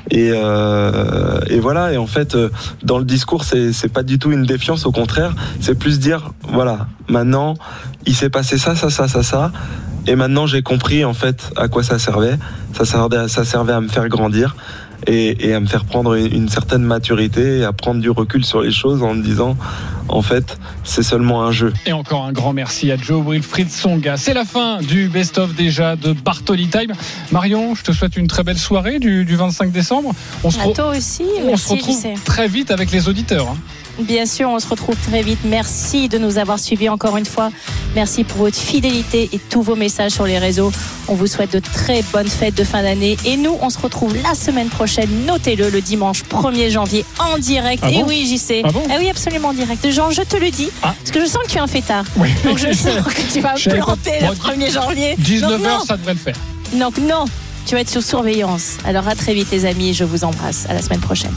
et, 0.09 0.31
euh, 0.33 1.41
voilà 1.59 1.91
et 1.91 1.97
en 1.97 2.07
fait 2.07 2.33
euh, 2.33 2.49
dans 2.81 2.97
le 2.97 3.03
discours 3.03 3.43
c'est 3.43 3.91
pas 3.91 4.03
du 4.03 4.19
tout 4.19 4.31
une 4.31 4.45
défiance 4.45 4.85
au 4.85 4.93
contraire. 4.93 5.33
C'est 5.59 5.77
plus 5.77 5.99
dire 5.99 6.31
voilà 6.47 6.88
maintenant 7.09 7.55
il 8.05 8.15
s'est 8.15 8.29
passé 8.29 8.57
ça 8.57 8.73
ça 8.77 8.89
ça 8.89 9.09
ça 9.09 9.21
ça 9.21 9.51
et 10.05 10.15
maintenant 10.15 10.47
j'ai 10.47 10.61
compris 10.61 11.03
en 11.03 11.13
fait 11.13 11.51
à 11.57 11.67
quoi 11.67 11.83
ça 11.83 11.99
servait. 11.99 12.39
Ça 12.71 12.85
servait 12.85 13.73
à 13.73 13.81
me 13.81 13.89
faire 13.89 14.07
grandir 14.07 14.55
et, 15.05 15.47
et 15.49 15.53
à 15.53 15.59
me 15.59 15.67
faire 15.67 15.85
prendre 15.85 16.15
une, 16.15 16.33
une 16.33 16.49
certaine 16.49 16.81
maturité 16.83 17.59
et 17.59 17.63
à 17.63 17.73
prendre 17.73 18.01
du 18.01 18.09
recul 18.09 18.43
sur 18.43 18.61
les 18.61 18.71
choses 18.71 19.03
en 19.03 19.13
me 19.13 19.21
disant 19.23 19.55
en 20.09 20.21
fait 20.21 20.57
c'est 20.83 21.03
seulement 21.03 21.43
un 21.43 21.51
jeu 21.51 21.73
Et 21.85 21.93
encore 21.93 22.25
un 22.25 22.31
grand 22.31 22.53
merci 22.53 22.91
à 22.91 22.97
Joe 22.97 23.23
Wilfried 23.27 23.69
Songa. 23.69 24.17
C'est 24.17 24.33
la 24.33 24.45
fin 24.45 24.79
du 24.81 25.09
best-of 25.09 25.53
déjà 25.53 25.95
de 25.95 26.13
Bartoli 26.13 26.67
Time. 26.69 26.93
Marion, 27.31 27.75
je 27.75 27.83
te 27.83 27.91
souhaite 27.91 28.17
une 28.17 28.27
très 28.27 28.43
belle 28.43 28.57
soirée 28.57 28.99
du, 28.99 29.25
du 29.25 29.35
25 29.35 29.71
décembre. 29.71 30.13
On 30.43 30.49
se, 30.51 30.59
À 30.59 30.63
re- 30.63 30.73
toi 30.75 30.87
aussi. 30.97 31.25
on 31.43 31.47
Merci, 31.47 31.67
se 31.67 31.73
retrouve 31.73 32.23
très 32.23 32.47
vite 32.47 32.71
avec 32.71 32.91
les 32.91 33.07
auditeurs. 33.09 33.47
Bien 33.99 34.25
sûr, 34.25 34.49
on 34.49 34.59
se 34.59 34.67
retrouve 34.67 34.95
très 34.95 35.23
vite. 35.23 35.39
Merci 35.43 36.07
de 36.07 36.17
nous 36.17 36.37
avoir 36.37 36.59
suivis 36.59 36.89
encore 36.89 37.17
une 37.17 37.25
fois. 37.25 37.49
Merci 37.95 38.23
pour 38.23 38.37
votre 38.37 38.57
fidélité 38.57 39.29
et 39.33 39.39
tous 39.39 39.61
vos 39.61 39.75
messages 39.75 40.11
sur 40.11 40.25
les 40.25 40.37
réseaux. 40.37 40.71
On 41.07 41.15
vous 41.15 41.27
souhaite 41.27 41.53
de 41.53 41.59
très 41.59 42.03
bonnes 42.13 42.27
fêtes 42.27 42.55
de 42.55 42.63
fin 42.63 42.83
d'année. 42.83 43.17
Et 43.25 43.37
nous, 43.37 43.57
on 43.61 43.69
se 43.69 43.79
retrouve 43.79 44.15
la 44.21 44.35
semaine 44.35 44.69
prochaine. 44.69 45.09
Notez-le, 45.25 45.69
le 45.69 45.81
dimanche 45.81 46.23
1er 46.23 46.69
janvier 46.69 47.05
en 47.19 47.37
direct. 47.39 47.83
Ah 47.85 47.89
et 47.89 47.95
bon 47.95 48.05
oui, 48.07 48.25
j'y 48.27 48.37
sais. 48.37 48.61
Ah 48.63 48.71
bon 48.71 48.83
oui, 48.99 49.09
absolument 49.09 49.49
en 49.49 49.53
direct. 49.53 49.89
Jean, 49.89 50.11
je 50.11 50.21
te 50.21 50.37
le 50.37 50.51
dis. 50.51 50.69
Parce 50.81 51.11
que 51.11 51.19
je 51.19 51.25
sens 51.25 51.43
que 51.43 51.49
tu 51.49 51.57
es 51.57 51.61
un 51.61 51.67
fêtard. 51.67 52.05
Donc 52.43 52.57
je 52.57 52.67
sens 52.73 53.13
que 53.13 53.33
tu 53.33 53.39
vas 53.39 53.53
planter 53.53 54.19
le 54.21 54.33
1er 54.35 54.71
janvier. 54.71 55.15
Donc, 55.15 55.25
19h, 55.25 55.61
non. 55.63 55.79
ça 55.85 55.97
devrait 55.97 56.13
le 56.13 56.19
faire. 56.19 56.35
Donc 56.73 56.97
non, 56.97 57.25
tu 57.65 57.75
vas 57.75 57.81
être 57.81 57.89
sous 57.89 58.01
surveillance. 58.01 58.77
Alors 58.85 59.07
à 59.07 59.15
très 59.15 59.33
vite 59.33 59.47
les 59.51 59.65
amis, 59.65 59.93
je 59.93 60.03
vous 60.03 60.23
embrasse. 60.23 60.65
À 60.69 60.73
la 60.73 60.81
semaine 60.81 61.01
prochaine. 61.01 61.33